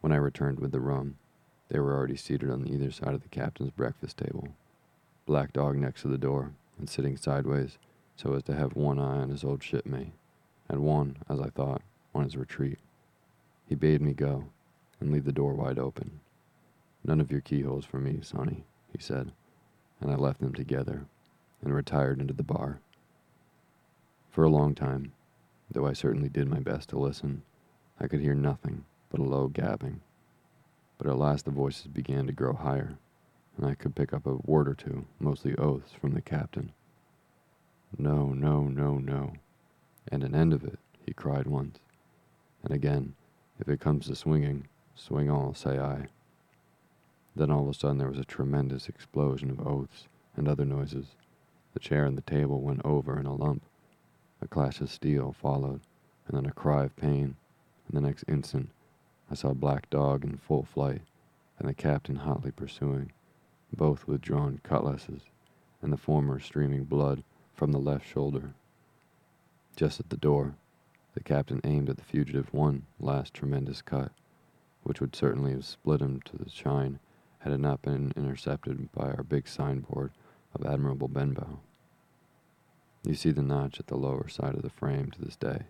When 0.01 0.11
I 0.11 0.17
returned 0.17 0.59
with 0.59 0.71
the 0.71 0.79
rum, 0.79 1.17
they 1.69 1.79
were 1.79 1.93
already 1.93 2.17
seated 2.17 2.49
on 2.49 2.67
either 2.67 2.91
side 2.91 3.13
of 3.13 3.23
the 3.23 3.29
captain's 3.29 3.71
breakfast 3.71 4.17
table. 4.17 4.49
Black 5.25 5.53
Dog 5.53 5.77
next 5.77 6.01
to 6.01 6.07
the 6.07 6.17
door, 6.17 6.53
and 6.77 6.89
sitting 6.89 7.15
sideways, 7.17 7.77
so 8.15 8.33
as 8.33 8.43
to 8.43 8.55
have 8.55 8.75
one 8.75 8.99
eye 8.99 9.19
on 9.19 9.29
his 9.29 9.43
old 9.43 9.63
shipmate, 9.63 10.13
and 10.67 10.81
one, 10.81 11.17
as 11.29 11.39
I 11.39 11.49
thought, 11.49 11.81
on 12.13 12.23
his 12.23 12.37
retreat. 12.37 12.79
He 13.67 13.75
bade 13.75 14.01
me 14.01 14.13
go, 14.13 14.45
and 14.99 15.11
leave 15.11 15.25
the 15.25 15.31
door 15.31 15.53
wide 15.53 15.79
open. 15.79 16.19
None 17.03 17.21
of 17.21 17.31
your 17.31 17.41
keyholes 17.41 17.85
for 17.85 17.99
me, 17.99 18.19
Sonny, 18.21 18.65
he 18.91 18.99
said, 18.99 19.31
and 19.99 20.11
I 20.11 20.15
left 20.15 20.39
them 20.39 20.53
together, 20.53 21.05
and 21.63 21.73
retired 21.73 22.19
into 22.19 22.33
the 22.33 22.43
bar. 22.43 22.79
For 24.31 24.45
a 24.45 24.49
long 24.49 24.75
time, 24.75 25.11
though 25.69 25.85
I 25.85 25.91
certainly 25.91 26.29
did 26.29 26.47
my 26.47 26.61
best 26.61 26.87
to 26.89 26.97
listen, 26.97 27.43
I 27.99 28.07
could 28.07 28.21
hear 28.21 28.33
nothing 28.33 28.85
but 29.09 29.19
a 29.19 29.23
low 29.23 29.49
gabbing. 29.49 29.99
But 30.97 31.07
at 31.07 31.17
last 31.17 31.43
the 31.43 31.51
voices 31.51 31.87
began 31.87 32.27
to 32.27 32.31
grow 32.31 32.53
higher, 32.53 32.97
and 33.57 33.65
I 33.65 33.75
could 33.75 33.93
pick 33.93 34.13
up 34.13 34.25
a 34.25 34.35
word 34.45 34.69
or 34.69 34.73
two, 34.73 35.05
mostly 35.19 35.53
oaths, 35.57 35.91
from 35.91 36.13
the 36.13 36.21
captain. 36.21 36.71
No, 37.97 38.27
no, 38.27 38.61
no, 38.63 38.99
no, 38.99 39.33
and 40.09 40.23
an 40.23 40.33
end 40.33 40.53
of 40.53 40.63
it, 40.63 40.79
he 41.05 41.11
cried 41.11 41.45
once. 41.45 41.79
And 42.63 42.73
again, 42.73 43.15
if 43.59 43.67
it 43.67 43.81
comes 43.81 44.07
to 44.07 44.15
swinging, 44.15 44.67
swing 44.95 45.29
all, 45.29 45.53
say 45.53 45.77
I. 45.77 46.07
Then 47.35 47.51
all 47.51 47.63
of 47.63 47.69
a 47.69 47.73
sudden 47.73 47.97
there 47.97 48.07
was 48.07 48.17
a 48.17 48.23
tremendous 48.23 48.87
explosion 48.87 49.51
of 49.51 49.67
oaths 49.67 50.07
and 50.37 50.47
other 50.47 50.63
noises. 50.63 51.17
The 51.73 51.81
chair 51.81 52.05
and 52.05 52.17
the 52.17 52.21
table 52.21 52.61
went 52.61 52.81
over 52.85 53.19
in 53.19 53.25
a 53.25 53.35
lump. 53.35 53.63
A 54.41 54.47
clash 54.47 54.81
of 54.81 54.89
steel 54.89 55.31
followed, 55.33 55.81
and 56.27 56.35
then 56.35 56.45
a 56.45 56.51
cry 56.51 56.85
of 56.85 56.95
pain. 56.95 57.35
And 57.87 57.95
the 57.95 58.01
next 58.01 58.23
instant, 58.27 58.69
I 59.29 59.35
saw 59.35 59.49
a 59.49 59.55
Black 59.55 59.89
Dog 59.89 60.23
in 60.23 60.37
full 60.37 60.63
flight, 60.63 61.01
and 61.59 61.69
the 61.69 61.73
captain 61.73 62.17
hotly 62.17 62.51
pursuing, 62.51 63.11
both 63.71 64.07
with 64.07 64.21
drawn 64.21 64.59
cutlasses, 64.63 65.23
and 65.81 65.93
the 65.93 65.97
former 65.97 66.39
streaming 66.39 66.85
blood 66.85 67.23
from 67.53 67.71
the 67.71 67.79
left 67.79 68.07
shoulder. 68.07 68.53
Just 69.75 69.99
at 69.99 70.09
the 70.09 70.17
door, 70.17 70.55
the 71.13 71.23
captain 71.23 71.61
aimed 71.63 71.89
at 71.89 71.97
the 71.97 72.03
fugitive 72.03 72.53
one 72.53 72.85
last 72.99 73.33
tremendous 73.33 73.81
cut, 73.81 74.11
which 74.83 74.99
would 74.99 75.15
certainly 75.15 75.51
have 75.51 75.65
split 75.65 76.01
him 76.01 76.21
to 76.25 76.37
the 76.37 76.49
chine 76.49 76.99
had 77.39 77.53
it 77.53 77.59
not 77.59 77.81
been 77.81 78.11
intercepted 78.15 78.91
by 78.91 79.11
our 79.11 79.23
big 79.23 79.47
signboard 79.47 80.11
of 80.53 80.65
Admirable 80.65 81.07
Benbow. 81.07 81.59
You 83.03 83.15
see 83.15 83.31
the 83.31 83.41
notch 83.41 83.79
at 83.79 83.87
the 83.87 83.97
lower 83.97 84.27
side 84.27 84.53
of 84.55 84.61
the 84.61 84.69
frame 84.69 85.09
to 85.11 85.21
this 85.21 85.35
day. 85.35 85.63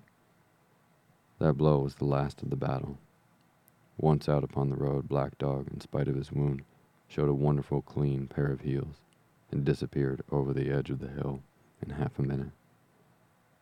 That 1.39 1.53
blow 1.53 1.79
was 1.79 1.95
the 1.95 2.05
last 2.05 2.41
of 2.41 2.49
the 2.49 2.55
battle. 2.55 2.97
Once 3.97 4.27
out 4.27 4.43
upon 4.43 4.69
the 4.69 4.75
road, 4.75 5.07
Black 5.07 5.37
Dog, 5.37 5.69
in 5.71 5.79
spite 5.79 6.07
of 6.07 6.15
his 6.15 6.31
wound, 6.31 6.63
showed 7.07 7.29
a 7.29 7.33
wonderful 7.33 7.81
clean 7.81 8.27
pair 8.27 8.51
of 8.51 8.61
heels 8.61 8.95
and 9.51 9.63
disappeared 9.63 10.23
over 10.31 10.53
the 10.53 10.69
edge 10.69 10.89
of 10.89 10.99
the 10.99 11.07
hill 11.07 11.41
in 11.81 11.91
half 11.91 12.19
a 12.19 12.23
minute. 12.23 12.51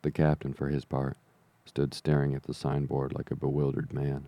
The 0.02 0.10
captain, 0.10 0.52
for 0.52 0.68
his 0.68 0.84
part, 0.84 1.16
stood 1.64 1.94
staring 1.94 2.34
at 2.34 2.44
the 2.44 2.54
signboard 2.54 3.12
like 3.12 3.30
a 3.30 3.36
bewildered 3.36 3.92
man. 3.92 4.26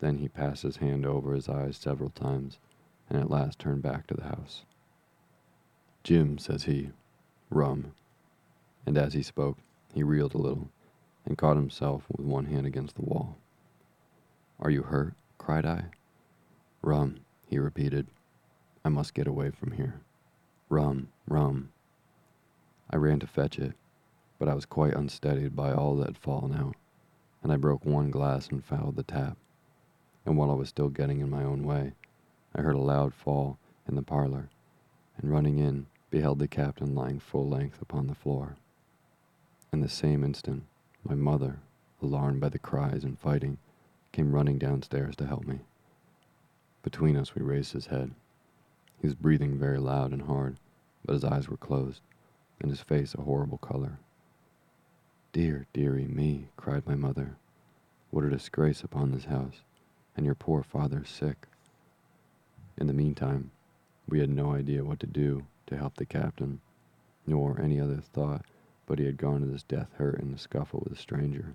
Then 0.00 0.18
he 0.18 0.28
passed 0.28 0.62
his 0.62 0.78
hand 0.78 1.06
over 1.06 1.34
his 1.34 1.48
eyes 1.48 1.76
several 1.76 2.10
times 2.10 2.58
and 3.08 3.18
at 3.18 3.30
last 3.30 3.58
turned 3.58 3.82
back 3.82 4.06
to 4.06 4.14
the 4.14 4.24
house. 4.24 4.64
Jim, 6.02 6.38
says 6.38 6.64
he, 6.64 6.90
rum. 7.50 7.92
And 8.86 8.96
as 8.96 9.14
he 9.14 9.22
spoke, 9.22 9.58
he 9.92 10.04
reeled 10.04 10.34
a 10.34 10.38
little 10.38 10.70
and 11.24 11.36
caught 11.36 11.56
himself 11.56 12.04
with 12.08 12.24
one 12.24 12.44
hand 12.46 12.66
against 12.66 12.94
the 12.94 13.02
wall. 13.02 13.36
Are 14.60 14.70
you 14.70 14.84
hurt? 14.84 15.14
cried 15.38 15.66
I. 15.66 15.86
Rum, 16.82 17.18
he 17.48 17.58
repeated. 17.58 18.06
I 18.84 18.88
must 18.88 19.12
get 19.12 19.26
away 19.26 19.50
from 19.50 19.72
here. 19.72 20.00
Rum, 20.68 21.08
rum. 21.26 21.72
I 22.88 22.96
ran 22.96 23.18
to 23.18 23.26
fetch 23.26 23.58
it, 23.58 23.74
but 24.38 24.48
I 24.48 24.54
was 24.54 24.64
quite 24.64 24.94
unsteadied 24.94 25.56
by 25.56 25.72
all 25.72 25.96
that 25.96 26.06
had 26.06 26.18
fallen 26.18 26.54
out, 26.54 26.76
and 27.42 27.52
I 27.52 27.56
broke 27.56 27.84
one 27.84 28.12
glass 28.12 28.48
and 28.48 28.64
fouled 28.64 28.94
the 28.94 29.02
tap. 29.02 29.36
And 30.24 30.38
while 30.38 30.50
I 30.50 30.54
was 30.54 30.68
still 30.68 30.88
getting 30.88 31.20
in 31.20 31.28
my 31.28 31.42
own 31.42 31.64
way, 31.64 31.94
I 32.54 32.62
heard 32.62 32.76
a 32.76 32.80
loud 32.80 33.14
fall 33.14 33.58
in 33.88 33.96
the 33.96 34.02
parlor, 34.02 34.48
and 35.18 35.30
running 35.30 35.58
in, 35.58 35.86
beheld 36.10 36.38
the 36.38 36.46
captain 36.48 36.94
lying 36.94 37.18
full 37.18 37.48
length 37.48 37.82
upon 37.82 38.06
the 38.06 38.14
floor. 38.14 38.56
In 39.76 39.82
the 39.82 39.90
same 39.90 40.24
instant, 40.24 40.64
my 41.04 41.14
mother, 41.14 41.60
alarmed 42.00 42.40
by 42.40 42.48
the 42.48 42.58
cries 42.58 43.04
and 43.04 43.18
fighting, 43.18 43.58
came 44.10 44.32
running 44.32 44.56
downstairs 44.56 45.14
to 45.16 45.26
help 45.26 45.46
me. 45.46 45.60
Between 46.82 47.14
us, 47.14 47.34
we 47.34 47.42
raised 47.42 47.74
his 47.74 47.88
head. 47.88 48.14
He 48.98 49.06
was 49.06 49.14
breathing 49.14 49.58
very 49.58 49.78
loud 49.78 50.12
and 50.12 50.22
hard, 50.22 50.56
but 51.04 51.12
his 51.12 51.24
eyes 51.24 51.50
were 51.50 51.58
closed, 51.58 52.00
and 52.58 52.70
his 52.70 52.80
face 52.80 53.14
a 53.14 53.20
horrible 53.20 53.58
color. 53.58 53.98
Dear, 55.34 55.66
dearie 55.74 56.08
me, 56.08 56.48
cried 56.56 56.86
my 56.86 56.94
mother. 56.94 57.36
What 58.08 58.24
a 58.24 58.30
disgrace 58.30 58.82
upon 58.82 59.10
this 59.10 59.26
house, 59.26 59.60
and 60.16 60.24
your 60.24 60.34
poor 60.34 60.62
father 60.62 61.04
sick. 61.04 61.48
In 62.78 62.86
the 62.86 62.94
meantime, 62.94 63.50
we 64.08 64.20
had 64.20 64.30
no 64.30 64.54
idea 64.54 64.86
what 64.86 65.00
to 65.00 65.06
do 65.06 65.44
to 65.66 65.76
help 65.76 65.96
the 65.96 66.06
captain, 66.06 66.62
nor 67.26 67.60
any 67.60 67.78
other 67.78 68.00
thought 68.00 68.46
but 68.86 68.98
he 68.98 69.04
had 69.04 69.16
gone 69.16 69.40
to 69.40 69.48
his 69.48 69.62
death 69.64 69.90
hurt 69.94 70.20
in 70.20 70.32
the 70.32 70.38
scuffle 70.38 70.80
with 70.84 70.92
a 70.92 71.00
stranger. 71.00 71.54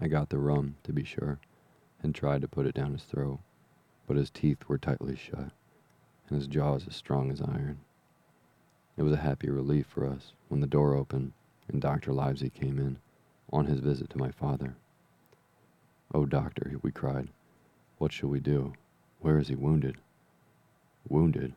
I 0.00 0.08
got 0.08 0.30
the 0.30 0.38
rum, 0.38 0.76
to 0.82 0.92
be 0.92 1.04
sure, 1.04 1.38
and 2.02 2.14
tried 2.14 2.42
to 2.42 2.48
put 2.48 2.66
it 2.66 2.74
down 2.74 2.92
his 2.92 3.04
throat, 3.04 3.38
but 4.06 4.16
his 4.16 4.30
teeth 4.30 4.68
were 4.68 4.78
tightly 4.78 5.16
shut, 5.16 5.52
and 6.28 6.36
his 6.36 6.46
jaws 6.46 6.86
as 6.88 6.96
strong 6.96 7.30
as 7.30 7.40
iron. 7.40 7.78
It 8.96 9.02
was 9.02 9.12
a 9.12 9.18
happy 9.18 9.50
relief 9.50 9.86
for 9.86 10.06
us 10.06 10.32
when 10.48 10.60
the 10.60 10.66
door 10.66 10.94
opened 10.94 11.32
and 11.68 11.80
Dr. 11.80 12.12
Livesey 12.12 12.50
came 12.50 12.78
in 12.78 12.98
on 13.52 13.66
his 13.66 13.80
visit 13.80 14.10
to 14.10 14.18
my 14.18 14.30
father. 14.30 14.76
Oh, 16.14 16.24
doctor, 16.24 16.78
we 16.82 16.92
cried, 16.92 17.28
what 17.98 18.12
shall 18.12 18.28
we 18.28 18.40
do? 18.40 18.72
Where 19.20 19.38
is 19.38 19.48
he 19.48 19.54
wounded? 19.54 19.96
Wounded? 21.08 21.54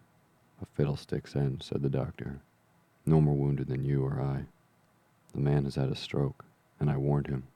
A 0.61 0.65
fiddlestick's 0.65 1.35
end, 1.35 1.63
said 1.63 1.81
the 1.81 1.89
doctor. 1.89 2.41
No 3.09 3.19
more 3.19 3.35
wounded 3.35 3.67
than 3.67 3.83
you 3.83 4.05
or 4.05 4.21
I. 4.21 4.45
The 5.33 5.41
man 5.41 5.63
has 5.65 5.75
had 5.75 5.89
a 5.89 5.95
stroke, 5.95 6.45
and 6.79 6.89
I 6.89 6.97
warned 6.97 7.27
him. 7.27 7.47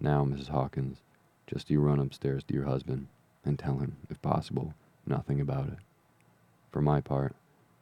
Now, 0.00 0.24
Mrs. 0.24 0.48
Hawkins, 0.48 1.02
just 1.46 1.70
you 1.70 1.80
run 1.80 2.00
upstairs 2.00 2.42
to 2.44 2.54
your 2.54 2.64
husband 2.64 3.08
and 3.44 3.58
tell 3.58 3.78
him, 3.78 3.96
if 4.08 4.22
possible, 4.22 4.74
nothing 5.06 5.40
about 5.40 5.68
it. 5.68 5.78
For 6.70 6.80
my 6.80 7.00
part, 7.00 7.36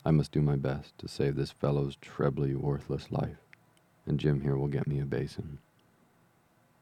I 0.05 0.11
must 0.11 0.33
do 0.33 0.43
my 0.43 0.57
best 0.57 0.99
to 0.99 1.07
save 1.09 1.37
this 1.37 1.53
fellow's 1.53 1.97
trebly 2.01 2.55
worthless 2.55 3.13
life 3.13 3.39
and 4.09 4.19
Jim 4.19 4.41
here 4.41 4.57
will 4.57 4.69
get 4.69 4.87
me 4.87 4.99
a 4.99 5.05
basin. 5.05 5.59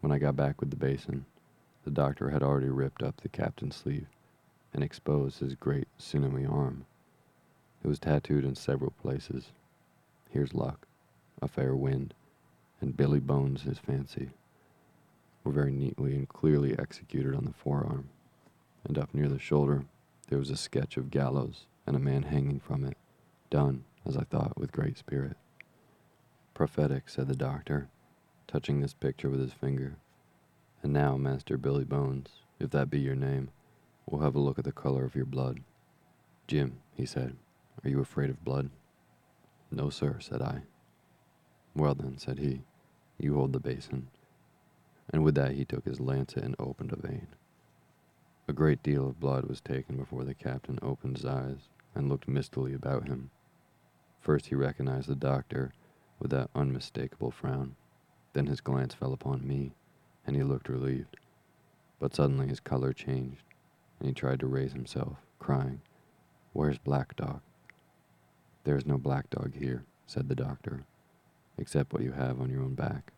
When 0.00 0.12
I 0.12 0.18
got 0.18 0.36
back 0.36 0.60
with 0.60 0.70
the 0.70 0.76
basin, 0.76 1.26
the 1.84 1.90
doctor 1.90 2.30
had 2.30 2.42
already 2.42 2.68
ripped 2.68 3.02
up 3.02 3.20
the 3.20 3.28
captain's 3.28 3.76
sleeve 3.76 4.06
and 4.72 4.82
exposed 4.84 5.40
his 5.40 5.56
great 5.56 5.88
sinewy 5.98 6.46
arm. 6.46 6.86
It 7.82 7.88
was 7.88 7.98
tattooed 7.98 8.44
in 8.44 8.54
several 8.54 8.92
places. 8.92 9.50
Here's 10.30 10.54
luck, 10.54 10.86
a 11.40 11.48
fair 11.48 11.74
wind, 11.74 12.14
and 12.80 12.96
Billy 12.96 13.20
Bones 13.20 13.62
his 13.62 13.78
fancy 13.78 14.30
were 15.44 15.52
very 15.52 15.72
neatly 15.72 16.14
and 16.14 16.28
clearly 16.28 16.78
executed 16.78 17.34
on 17.34 17.44
the 17.44 17.52
forearm, 17.52 18.08
and 18.84 18.98
up 18.98 19.14
near 19.14 19.28
the 19.28 19.38
shoulder 19.38 19.84
there 20.28 20.38
was 20.38 20.50
a 20.50 20.56
sketch 20.56 20.96
of 20.96 21.10
gallows 21.10 21.66
and 21.86 21.94
a 21.94 22.00
man 22.00 22.24
hanging 22.24 22.58
from 22.58 22.84
it, 22.84 22.96
done, 23.48 23.84
as 24.04 24.16
I 24.16 24.24
thought, 24.24 24.58
with 24.58 24.72
great 24.72 24.98
spirit. 24.98 25.36
Prophetic, 26.52 27.08
said 27.08 27.28
the 27.28 27.36
doctor, 27.36 27.88
touching 28.48 28.80
this 28.80 28.94
picture 28.94 29.30
with 29.30 29.40
his 29.40 29.52
finger. 29.52 29.96
And 30.82 30.92
now, 30.92 31.16
Master 31.16 31.56
Billy 31.56 31.84
Bones, 31.84 32.28
if 32.58 32.70
that 32.70 32.90
be 32.90 32.98
your 32.98 33.14
name, 33.14 33.50
we'll 34.04 34.22
have 34.22 34.34
a 34.34 34.40
look 34.40 34.58
at 34.58 34.64
the 34.64 34.72
color 34.72 35.04
of 35.04 35.14
your 35.14 35.26
blood. 35.26 35.60
Jim, 36.46 36.78
he 36.94 37.06
said, 37.06 37.36
are 37.84 37.88
you 37.88 38.00
afraid 38.00 38.30
of 38.30 38.44
blood? 38.44 38.70
No, 39.70 39.90
sir, 39.90 40.18
said 40.20 40.42
I. 40.42 40.62
Well 41.74 41.94
then, 41.94 42.18
said 42.18 42.38
he, 42.38 42.62
you 43.18 43.34
hold 43.34 43.52
the 43.52 43.60
basin. 43.60 44.08
And 45.10 45.24
with 45.24 45.34
that 45.34 45.52
he 45.52 45.64
took 45.64 45.84
his 45.84 46.00
lancet 46.00 46.42
and 46.42 46.56
opened 46.58 46.92
a 46.92 46.96
vein. 46.96 47.28
A 48.48 48.52
great 48.52 48.82
deal 48.82 49.06
of 49.08 49.20
blood 49.20 49.46
was 49.46 49.60
taken 49.60 49.96
before 49.96 50.24
the 50.24 50.34
captain 50.34 50.78
opened 50.82 51.16
his 51.16 51.26
eyes 51.26 51.68
and 51.94 52.08
looked 52.08 52.28
mistily 52.28 52.74
about 52.74 53.08
him. 53.08 53.30
First 54.20 54.46
he 54.46 54.54
recognized 54.54 55.08
the 55.08 55.16
doctor 55.16 55.72
with 56.18 56.30
that 56.30 56.50
unmistakable 56.54 57.30
frown. 57.30 57.76
Then 58.32 58.46
his 58.46 58.60
glance 58.60 58.94
fell 58.94 59.12
upon 59.12 59.46
me, 59.46 59.72
and 60.26 60.36
he 60.36 60.42
looked 60.42 60.68
relieved. 60.68 61.16
But 61.98 62.14
suddenly 62.14 62.48
his 62.48 62.60
color 62.60 62.92
changed, 62.92 63.42
and 63.98 64.08
he 64.08 64.14
tried 64.14 64.40
to 64.40 64.46
raise 64.46 64.72
himself, 64.72 65.16
crying, 65.38 65.80
Where's 66.52 66.78
Black 66.78 67.16
Dog? 67.16 67.40
There 68.66 68.76
is 68.76 68.84
no 68.84 68.98
black 68.98 69.30
dog 69.30 69.54
here, 69.54 69.84
said 70.08 70.28
the 70.28 70.34
doctor, 70.34 70.86
except 71.56 71.92
what 71.92 72.02
you 72.02 72.10
have 72.10 72.40
on 72.40 72.50
your 72.50 72.64
own 72.64 72.74
back. 72.74 73.12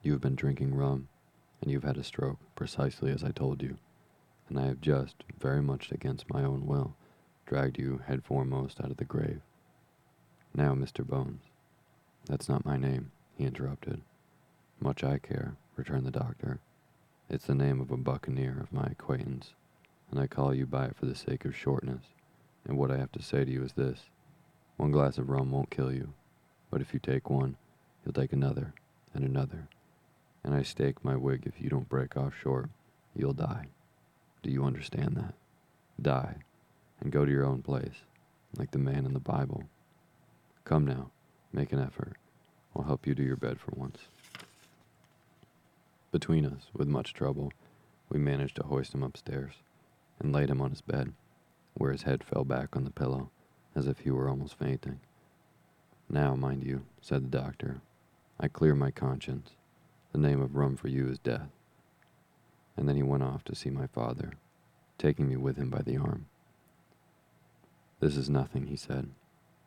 You 0.00 0.12
have 0.12 0.20
been 0.20 0.36
drinking 0.36 0.76
rum, 0.76 1.08
and 1.60 1.72
you've 1.72 1.82
had 1.82 1.96
a 1.96 2.04
stroke, 2.04 2.38
precisely 2.54 3.10
as 3.10 3.24
I 3.24 3.32
told 3.32 3.64
you, 3.64 3.78
and 4.48 4.60
I 4.60 4.66
have 4.66 4.80
just, 4.80 5.24
very 5.40 5.60
much 5.60 5.90
against 5.90 6.30
my 6.30 6.44
own 6.44 6.68
will, 6.68 6.94
dragged 7.46 7.80
you 7.80 8.02
head 8.06 8.22
foremost 8.22 8.80
out 8.80 8.92
of 8.92 8.98
the 8.98 9.04
grave. 9.04 9.40
Now, 10.54 10.76
Mr. 10.76 11.04
Bones, 11.04 11.42
that's 12.26 12.48
not 12.48 12.64
my 12.64 12.76
name, 12.76 13.10
he 13.36 13.46
interrupted. 13.46 14.02
Much 14.78 15.02
I 15.02 15.18
care, 15.18 15.56
returned 15.74 16.06
the 16.06 16.12
doctor. 16.12 16.60
It's 17.28 17.46
the 17.46 17.56
name 17.56 17.80
of 17.80 17.90
a 17.90 17.96
buccaneer 17.96 18.60
of 18.60 18.72
my 18.72 18.86
acquaintance, 18.86 19.52
and 20.12 20.20
I 20.20 20.28
call 20.28 20.54
you 20.54 20.64
by 20.64 20.84
it 20.84 20.96
for 20.96 21.06
the 21.06 21.16
sake 21.16 21.44
of 21.44 21.56
shortness. 21.56 22.04
And 22.64 22.78
what 22.78 22.92
I 22.92 22.98
have 22.98 23.10
to 23.10 23.22
say 23.22 23.44
to 23.44 23.50
you 23.50 23.64
is 23.64 23.72
this 23.72 24.02
One 24.80 24.92
glass 24.92 25.18
of 25.18 25.28
rum 25.28 25.50
won't 25.50 25.68
kill 25.68 25.92
you, 25.92 26.14
but 26.70 26.80
if 26.80 26.94
you 26.94 27.00
take 27.00 27.28
one, 27.28 27.56
you'll 28.02 28.14
take 28.14 28.32
another 28.32 28.72
and 29.12 29.22
another. 29.22 29.68
And 30.42 30.54
I 30.54 30.62
stake 30.62 31.04
my 31.04 31.16
wig 31.16 31.42
if 31.44 31.60
you 31.60 31.68
don't 31.68 31.90
break 31.90 32.16
off 32.16 32.32
short, 32.34 32.70
you'll 33.14 33.34
die. 33.34 33.66
Do 34.42 34.50
you 34.50 34.64
understand 34.64 35.18
that? 35.18 35.34
Die 36.00 36.34
and 36.98 37.12
go 37.12 37.26
to 37.26 37.30
your 37.30 37.44
own 37.44 37.60
place, 37.60 38.04
like 38.56 38.70
the 38.70 38.78
man 38.78 39.04
in 39.04 39.12
the 39.12 39.20
Bible. 39.20 39.64
Come 40.64 40.86
now, 40.86 41.10
make 41.52 41.74
an 41.74 41.78
effort. 41.78 42.16
I'll 42.74 42.84
help 42.84 43.06
you 43.06 43.14
to 43.14 43.22
your 43.22 43.36
bed 43.36 43.60
for 43.60 43.72
once. 43.76 43.98
Between 46.10 46.46
us, 46.46 46.68
with 46.72 46.88
much 46.88 47.12
trouble, 47.12 47.52
we 48.08 48.18
managed 48.18 48.56
to 48.56 48.62
hoist 48.62 48.94
him 48.94 49.02
upstairs 49.02 49.56
and 50.18 50.32
laid 50.32 50.48
him 50.48 50.62
on 50.62 50.70
his 50.70 50.80
bed, 50.80 51.12
where 51.74 51.92
his 51.92 52.04
head 52.04 52.24
fell 52.24 52.44
back 52.44 52.74
on 52.74 52.84
the 52.84 52.90
pillow 52.90 53.30
as 53.74 53.86
if 53.86 54.00
he 54.00 54.10
were 54.10 54.28
almost 54.28 54.58
fainting. 54.58 55.00
Now, 56.08 56.34
mind 56.34 56.64
you, 56.64 56.82
said 57.00 57.24
the 57.24 57.38
doctor, 57.38 57.80
I 58.38 58.48
clear 58.48 58.74
my 58.74 58.90
conscience. 58.90 59.50
The 60.12 60.18
name 60.18 60.40
of 60.40 60.56
rum 60.56 60.76
for 60.76 60.88
you 60.88 61.08
is 61.08 61.18
death. 61.18 61.50
And 62.76 62.88
then 62.88 62.96
he 62.96 63.02
went 63.02 63.22
off 63.22 63.44
to 63.44 63.54
see 63.54 63.70
my 63.70 63.86
father, 63.86 64.32
taking 64.98 65.28
me 65.28 65.36
with 65.36 65.56
him 65.56 65.70
by 65.70 65.82
the 65.82 65.96
arm. 65.96 66.26
This 68.00 68.16
is 68.16 68.28
nothing, 68.30 68.66
he 68.66 68.76
said, 68.76 69.10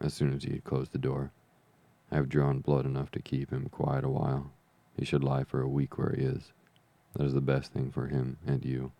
as 0.01 0.13
soon 0.13 0.33
as 0.33 0.43
he 0.43 0.51
had 0.51 0.63
closed 0.63 0.91
the 0.91 0.97
door. 0.97 1.31
I 2.11 2.15
have 2.15 2.29
drawn 2.29 2.59
blood 2.59 2.85
enough 2.85 3.11
to 3.11 3.21
keep 3.21 3.51
him 3.51 3.69
quiet 3.69 4.03
a 4.03 4.09
while. 4.09 4.51
He 4.97 5.05
should 5.05 5.23
lie 5.23 5.43
for 5.43 5.61
a 5.61 5.67
week 5.67 5.97
where 5.97 6.13
he 6.15 6.23
is. 6.23 6.51
That 7.15 7.25
is 7.25 7.33
the 7.33 7.41
best 7.41 7.71
thing 7.71 7.91
for 7.91 8.07
him 8.07 8.37
and 8.45 8.65
you, 8.65 8.91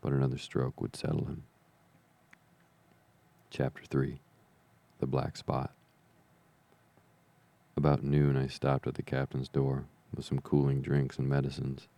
but 0.00 0.12
another 0.12 0.38
stroke 0.38 0.80
would 0.80 0.94
settle 0.94 1.24
him. 1.24 1.44
Chapter 3.50 3.84
3 3.84 4.20
The 5.00 5.06
Black 5.08 5.36
Spot 5.36 5.72
About 7.76 8.04
noon, 8.04 8.36
I 8.36 8.46
stopped 8.46 8.86
at 8.86 8.94
the 8.94 9.02
captain's 9.02 9.48
door 9.48 9.86
with 10.14 10.24
some 10.24 10.38
cooling 10.38 10.82
drinks 10.82 11.18
and 11.18 11.28
medicines. 11.28 11.88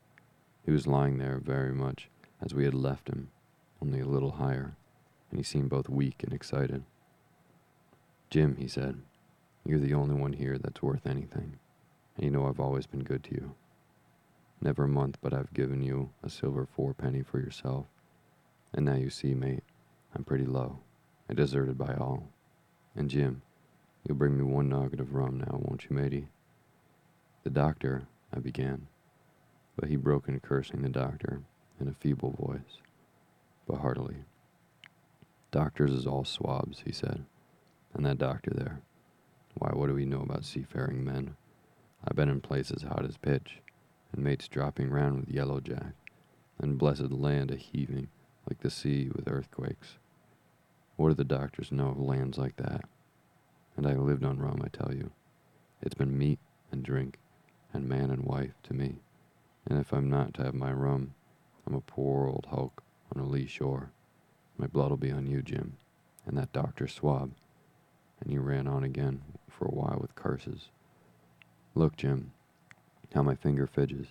He 0.65 0.73
was 0.73 0.87
lying 0.87 1.19
there 1.19 1.39
very 1.39 1.75
much 1.75 2.09
as 2.41 2.55
we 2.55 2.65
had 2.65 2.73
left 2.73 3.09
him, 3.09 3.29
only 3.83 4.01
a 4.01 4.07
little 4.07 4.33
higher, 4.33 4.77
and 5.31 5.39
he 5.39 5.45
seemed 5.45 5.69
both 5.69 5.91
weak 5.91 6.23
and 6.23 6.33
excited. 6.33 6.85
Jim, 8.31 8.57
he 8.57 8.67
said, 8.67 9.03
you're 9.67 9.79
the 9.79 9.95
only 9.95 10.15
one 10.15 10.33
here 10.33 10.57
that's 10.57 10.83
worth 10.83 11.07
anything, 11.07 11.59
and 12.17 12.25
you 12.25 12.31
know 12.31 12.47
I've 12.47 12.61
always 12.61 12.87
been 12.87 13.05
good 13.05 13.23
to 13.25 13.35
you. 13.35 13.55
Never 14.63 14.85
a 14.85 14.89
month 14.89 15.19
but 15.21 15.35
I've 15.35 15.53
given 15.53 15.83
you 15.83 16.13
a 16.23 16.31
silver 16.31 16.67
fourpenny 16.67 17.25
for 17.25 17.41
yourself, 17.41 17.87
and 18.73 18.87
now 18.87 18.95
you 18.95 19.11
see, 19.11 19.35
mate, 19.35 19.65
I'm 20.15 20.25
pretty 20.25 20.47
low, 20.47 20.79
and 21.29 21.37
deserted 21.37 21.77
by 21.77 21.95
all. 21.95 22.31
And 22.97 23.11
Jim, 23.11 23.43
you'll 24.05 24.17
bring 24.17 24.37
me 24.37 24.43
one 24.43 24.71
nugget 24.71 25.01
of 25.01 25.15
rum 25.15 25.39
now, 25.39 25.61
won't 25.61 25.85
you, 25.85 25.95
matey? 25.95 26.29
The 27.45 27.51
doctor, 27.51 28.09
I 28.35 28.41
began, 28.41 28.89
but 29.79 29.89
he 29.89 29.97
broke 29.97 30.29
in 30.29 30.41
cursing 30.41 30.83
the 30.83 30.89
doctor 30.89 31.43
in 31.79 31.89
a 31.89 31.93
feeble 31.93 32.31
voice, 32.31 32.81
but 33.69 33.79
heartily. 33.79 34.17
Doctors 35.51 35.93
is 35.93 36.07
all 36.07 36.25
swabs, 36.25 36.83
he 36.85 36.93
said, 36.93 37.25
and 37.95 38.05
that 38.07 38.19
doctor 38.19 38.51
there. 38.55 38.81
Why, 39.55 39.71
what 39.73 39.89
do 39.89 39.95
we 39.95 40.07
know 40.07 40.23
about 40.23 40.45
seafaring 40.45 41.05
men? 41.05 41.37
I've 42.05 42.17
been 42.17 42.29
in 42.29 42.41
places 42.41 42.83
hot 42.83 43.05
as 43.05 43.17
pitch, 43.17 43.61
and 44.13 44.25
mates 44.25 44.49
dropping 44.49 44.91
round 44.91 45.21
with 45.21 45.29
yellow 45.29 45.61
jack, 45.61 45.93
and 46.59 46.79
blessed 46.79 47.11
land 47.11 47.51
a 47.51 47.57
heaving 47.57 48.09
like 48.49 48.61
the 48.61 48.71
sea 48.71 49.11
with 49.15 49.29
earthquakes. 49.29 49.99
What 50.97 51.09
do 51.09 51.15
the 51.15 51.25
doctors 51.25 51.71
know 51.71 51.89
of 51.89 51.99
lands 51.99 52.39
like 52.39 52.57
that? 52.57 52.85
And 53.77 53.87
I 53.87 53.95
lived 53.95 54.25
on 54.25 54.39
rum, 54.39 54.63
I 54.65 54.69
tell 54.69 54.95
you. 54.95 55.11
It's 55.83 55.95
been 55.95 56.17
meat 56.17 56.39
and 56.73 56.83
drink 56.83 57.19
and 57.73 57.87
man 57.87 58.11
and 58.11 58.25
wife 58.25 58.55
to 58.65 58.75
me. 58.75 58.97
And 59.67 59.79
if 59.79 59.93
I'm 59.93 60.09
not 60.09 60.33
to 60.35 60.45
have 60.45 60.55
my 60.55 60.73
rum, 60.73 61.15
I'm 61.67 61.75
a 61.75 61.81
poor 61.81 62.29
old 62.29 62.47
hulk 62.51 62.83
on 63.15 63.21
a 63.21 63.27
lee 63.27 63.47
shore. 63.47 63.91
My 64.57 64.67
blood'll 64.67 64.97
be 64.97 65.11
on 65.11 65.27
you, 65.27 65.43
Jim, 65.43 65.77
and 66.25 66.39
that 66.39 66.53
doctor 66.53 66.89
swab. 66.89 67.33
And 68.21 68.31
he 68.31 68.39
ran 68.39 68.67
on 68.67 68.83
again 68.83 69.23
for 69.51 69.67
a 69.67 69.75
while 69.75 69.99
with 70.01 70.15
curses. 70.15 70.71
Look, 71.75 71.97
Jim, 71.97 72.33
how 73.15 73.23
my 73.23 73.35
finger 73.35 73.67
fidges, 73.67 74.07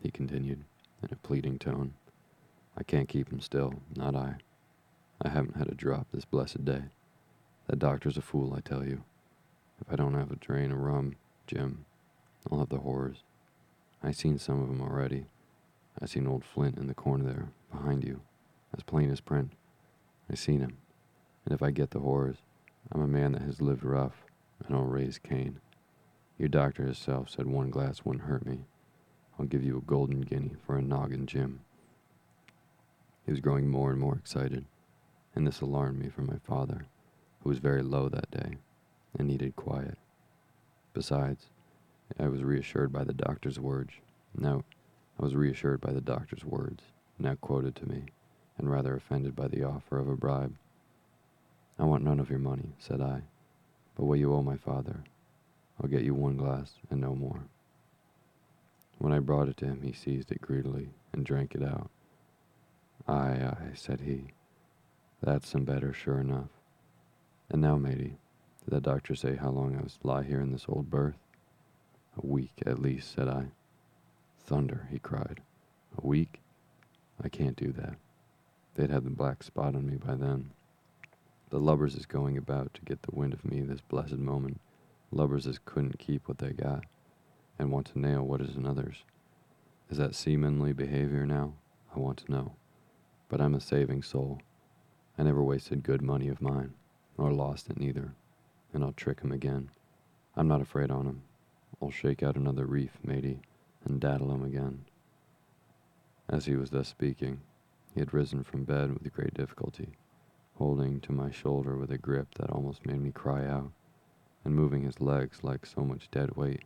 he 0.00 0.10
continued 0.10 0.64
in 1.02 1.08
a 1.12 1.16
pleading 1.16 1.58
tone. 1.58 1.92
I 2.78 2.82
can't 2.82 3.08
keep 3.08 3.30
him 3.30 3.40
still, 3.40 3.74
not 3.94 4.16
I. 4.16 4.36
I 5.24 5.30
haven't 5.30 5.56
had 5.56 5.68
a 5.68 5.74
drop 5.74 6.08
this 6.12 6.26
blessed 6.26 6.66
day. 6.66 6.82
That 7.66 7.78
doctor's 7.78 8.18
a 8.18 8.22
fool, 8.22 8.52
I 8.54 8.60
tell 8.60 8.84
you. 8.84 9.04
If 9.80 9.90
I 9.90 9.96
don't 9.96 10.12
have 10.12 10.30
a 10.30 10.36
drain 10.36 10.70
of 10.70 10.78
rum, 10.78 11.16
Jim, 11.46 11.86
I'll 12.50 12.58
have 12.58 12.68
the 12.68 12.80
horrors. 12.80 13.24
I 14.02 14.10
seen 14.12 14.38
some 14.38 14.60
of 14.62 14.68
'em 14.68 14.82
already. 14.82 15.26
I 15.98 16.04
seen 16.04 16.26
old 16.26 16.44
Flint 16.44 16.76
in 16.76 16.88
the 16.88 16.94
corner 16.94 17.24
there, 17.24 17.48
behind 17.72 18.04
you, 18.04 18.20
as 18.76 18.82
plain 18.82 19.10
as 19.10 19.22
print. 19.22 19.54
I 20.28 20.34
seen 20.34 20.60
him, 20.60 20.76
and 21.46 21.54
if 21.54 21.62
I 21.62 21.70
get 21.70 21.92
the 21.92 22.00
horrors, 22.00 22.42
I'm 22.92 23.00
a 23.00 23.06
man 23.06 23.32
that 23.32 23.42
has 23.42 23.62
lived 23.62 23.82
rough, 23.82 24.26
and 24.66 24.76
I'll 24.76 24.84
raise 24.84 25.18
Cain. 25.18 25.60
Your 26.36 26.50
doctor 26.50 26.84
himself 26.84 27.30
said 27.30 27.46
one 27.46 27.70
glass 27.70 28.04
wouldn't 28.04 28.26
hurt 28.26 28.44
me. 28.44 28.66
I'll 29.38 29.46
give 29.46 29.64
you 29.64 29.78
a 29.78 29.82
golden 29.82 30.20
guinea 30.20 30.56
for 30.66 30.76
a 30.76 30.82
noggin, 30.82 31.26
Jim. 31.26 31.60
He 33.24 33.30
was 33.30 33.40
growing 33.40 33.68
more 33.68 33.90
and 33.90 33.98
more 34.00 34.16
excited, 34.16 34.66
and 35.34 35.46
this 35.46 35.60
alarmed 35.60 35.98
me 35.98 36.08
for 36.08 36.22
my 36.22 36.38
father, 36.46 36.86
who 37.42 37.48
was 37.48 37.58
very 37.58 37.82
low 37.82 38.08
that 38.08 38.30
day 38.30 38.56
and 39.18 39.28
needed 39.28 39.56
quiet. 39.56 39.98
Besides, 40.92 41.46
I 42.18 42.28
was 42.28 42.42
reassured 42.42 42.92
by 42.92 43.04
the 43.04 43.12
doctor's 43.12 43.58
words. 43.58 43.92
No, 44.36 44.64
I 45.18 45.22
was 45.22 45.34
reassured 45.34 45.80
by 45.80 45.92
the 45.92 46.00
doctor's 46.00 46.44
words, 46.44 46.84
now 47.18 47.34
quoted 47.36 47.76
to 47.76 47.88
me, 47.88 48.04
and 48.58 48.70
rather 48.70 48.94
offended 48.94 49.34
by 49.34 49.48
the 49.48 49.64
offer 49.64 49.98
of 49.98 50.08
a 50.08 50.16
bribe. 50.16 50.54
I 51.78 51.84
want 51.84 52.04
none 52.04 52.20
of 52.20 52.30
your 52.30 52.38
money, 52.38 52.74
said 52.78 53.00
I, 53.00 53.22
but 53.96 54.04
what 54.04 54.18
you 54.18 54.32
owe 54.32 54.42
my 54.42 54.56
father. 54.56 55.04
I'll 55.80 55.88
get 55.88 56.02
you 56.02 56.14
one 56.14 56.36
glass 56.36 56.74
and 56.90 57.00
no 57.00 57.14
more. 57.14 57.40
When 58.98 59.12
I 59.12 59.18
brought 59.18 59.48
it 59.48 59.56
to 59.58 59.66
him, 59.66 59.82
he 59.82 59.92
seized 59.92 60.30
it 60.30 60.40
greedily 60.40 60.90
and 61.12 61.26
drank 61.26 61.54
it 61.54 61.62
out. 61.62 61.90
Aye, 63.08 63.42
aye, 63.42 63.72
said 63.74 64.00
he. 64.00 64.28
That's 65.24 65.48
some 65.48 65.64
better, 65.64 65.94
sure 65.94 66.20
enough. 66.20 66.50
And 67.48 67.62
now, 67.62 67.76
matey, 67.76 68.18
did 68.62 68.74
that 68.74 68.82
doctor 68.82 69.14
say 69.14 69.36
how 69.36 69.48
long 69.48 69.74
I 69.74 69.82
was 69.82 69.96
to 69.96 70.06
lie 70.06 70.22
here 70.22 70.40
in 70.40 70.52
this 70.52 70.66
old 70.68 70.90
berth? 70.90 71.16
A 72.22 72.26
week 72.26 72.52
at 72.66 72.78
least, 72.78 73.14
said 73.14 73.26
I. 73.26 73.46
Thunder, 74.38 74.86
he 74.90 74.98
cried. 74.98 75.40
A 75.96 76.06
week? 76.06 76.42
I 77.22 77.30
can't 77.30 77.56
do 77.56 77.72
that. 77.72 77.96
They'd 78.74 78.90
have 78.90 79.04
the 79.04 79.10
black 79.10 79.42
spot 79.42 79.74
on 79.74 79.86
me 79.86 79.96
by 79.96 80.14
then. 80.14 80.50
The 81.48 81.58
lubbers 81.58 81.94
is 81.94 82.04
going 82.04 82.36
about 82.36 82.74
to 82.74 82.82
get 82.82 83.00
the 83.02 83.14
wind 83.14 83.32
of 83.32 83.46
me 83.46 83.62
this 83.62 83.80
blessed 83.80 84.18
moment. 84.18 84.60
Lubbers 85.10 85.46
is 85.46 85.58
couldn't 85.64 85.98
keep 85.98 86.28
what 86.28 86.36
they 86.36 86.50
got, 86.50 86.84
and 87.58 87.70
want 87.70 87.86
to 87.92 87.98
nail 87.98 88.22
what 88.24 88.42
is 88.42 88.56
another's. 88.56 89.04
Is 89.88 89.96
that 89.96 90.14
seamanly 90.14 90.74
behavior 90.74 91.24
now? 91.24 91.54
I 91.96 91.98
want 91.98 92.18
to 92.18 92.30
know. 92.30 92.56
But 93.30 93.40
I'm 93.40 93.54
a 93.54 93.60
saving 93.60 94.02
soul. 94.02 94.40
I 95.16 95.22
never 95.22 95.42
wasted 95.42 95.82
good 95.82 96.02
money 96.02 96.28
of 96.28 96.42
mine, 96.42 96.74
nor 97.16 97.32
lost 97.32 97.70
it 97.70 97.78
neither, 97.78 98.14
and 98.72 98.82
I'll 98.82 98.92
trick 98.92 99.20
him 99.20 99.30
again. 99.30 99.70
I'm 100.36 100.48
not 100.48 100.60
afraid 100.60 100.90
on 100.90 101.06
him. 101.06 101.22
I'll 101.80 101.90
shake 101.90 102.22
out 102.22 102.36
another 102.36 102.66
reef, 102.66 102.98
matey, 103.04 103.40
and 103.84 104.00
daddle 104.00 104.32
him 104.32 104.44
again. 104.44 104.84
As 106.28 106.46
he 106.46 106.56
was 106.56 106.70
thus 106.70 106.88
speaking, 106.88 107.42
he 107.92 108.00
had 108.00 108.12
risen 108.12 108.42
from 108.42 108.64
bed 108.64 108.92
with 108.92 109.12
great 109.12 109.34
difficulty, 109.34 109.92
holding 110.56 111.00
to 111.00 111.12
my 111.12 111.30
shoulder 111.30 111.76
with 111.76 111.92
a 111.92 111.98
grip 111.98 112.34
that 112.34 112.50
almost 112.50 112.86
made 112.86 113.00
me 113.00 113.12
cry 113.12 113.46
out, 113.46 113.70
and 114.44 114.54
moving 114.54 114.82
his 114.82 115.00
legs 115.00 115.44
like 115.44 115.64
so 115.64 115.82
much 115.82 116.10
dead 116.10 116.34
weight. 116.36 116.64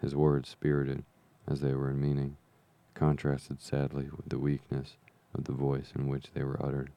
His 0.00 0.16
words, 0.16 0.48
spirited 0.48 1.04
as 1.46 1.60
they 1.60 1.74
were 1.74 1.90
in 1.90 2.00
meaning, 2.00 2.36
contrasted 2.94 3.60
sadly 3.60 4.08
with 4.16 4.28
the 4.28 4.38
weakness 4.38 4.96
of 5.32 5.44
the 5.44 5.52
voice 5.52 5.92
in 5.94 6.08
which 6.08 6.32
they 6.32 6.42
were 6.42 6.60
uttered. 6.64 6.90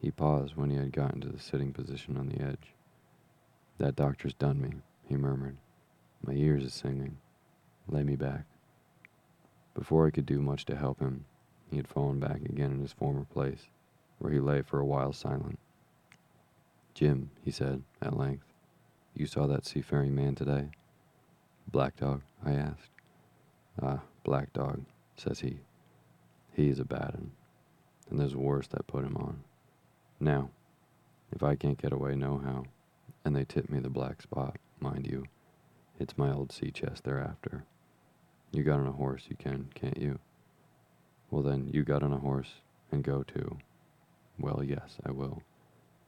He 0.00 0.10
paused 0.10 0.56
when 0.56 0.70
he 0.70 0.76
had 0.76 0.92
gotten 0.92 1.20
to 1.22 1.28
the 1.28 1.40
sitting 1.40 1.72
position 1.72 2.16
on 2.16 2.28
the 2.28 2.40
edge. 2.40 2.74
That 3.78 3.96
doctor's 3.96 4.34
done 4.34 4.60
me, 4.60 4.74
he 5.08 5.16
murmured. 5.16 5.56
My 6.24 6.34
ears 6.34 6.64
is 6.64 6.74
singing. 6.74 7.18
Lay 7.88 8.04
me 8.04 8.16
back. 8.16 8.44
Before 9.74 10.06
I 10.06 10.10
could 10.10 10.26
do 10.26 10.40
much 10.40 10.64
to 10.66 10.76
help 10.76 11.00
him, 11.00 11.24
he 11.70 11.76
had 11.76 11.88
fallen 11.88 12.18
back 12.18 12.40
again 12.42 12.72
in 12.72 12.80
his 12.80 12.92
former 12.92 13.24
place, 13.24 13.68
where 14.18 14.32
he 14.32 14.40
lay 14.40 14.62
for 14.62 14.80
a 14.80 14.86
while 14.86 15.12
silent. 15.12 15.58
Jim, 16.94 17.30
he 17.44 17.50
said, 17.50 17.82
at 18.02 18.16
length, 18.16 18.52
you 19.14 19.26
saw 19.26 19.46
that 19.46 19.66
seafaring 19.66 20.14
man 20.14 20.34
today? 20.34 20.70
Black 21.70 21.96
Dog, 21.96 22.22
I 22.44 22.52
asked. 22.52 22.90
Ah, 23.80 24.00
Black 24.24 24.52
Dog, 24.52 24.84
says 25.16 25.40
he. 25.40 25.58
He's 26.52 26.80
a 26.80 26.84
bad 26.84 27.14
un, 27.14 27.30
and 28.10 28.18
there's 28.18 28.34
worse 28.34 28.66
that 28.68 28.86
put 28.86 29.04
him 29.04 29.16
on. 29.16 29.44
Now, 30.20 30.50
if 31.30 31.42
I 31.42 31.54
can't 31.54 31.80
get 31.80 31.92
away 31.92 32.14
nohow, 32.14 32.64
and 33.24 33.36
they 33.36 33.44
tip 33.44 33.70
me 33.70 33.78
the 33.78 33.88
black 33.88 34.20
spot, 34.22 34.56
mind 34.80 35.06
you. 35.06 35.24
It's 36.00 36.18
my 36.18 36.32
old 36.32 36.50
sea 36.50 36.70
chest 36.70 37.04
they're 37.04 37.20
after. 37.20 37.64
You 38.50 38.62
got 38.62 38.80
on 38.80 38.86
a 38.86 38.92
horse, 38.92 39.24
you 39.28 39.36
can, 39.36 39.68
can't 39.74 40.00
you? 40.00 40.18
Well, 41.30 41.42
then, 41.42 41.68
you 41.72 41.84
got 41.84 42.02
on 42.02 42.12
a 42.12 42.18
horse 42.18 42.62
and 42.90 43.04
go 43.04 43.22
to. 43.24 43.58
Well, 44.38 44.62
yes, 44.64 44.96
I 45.04 45.10
will. 45.10 45.42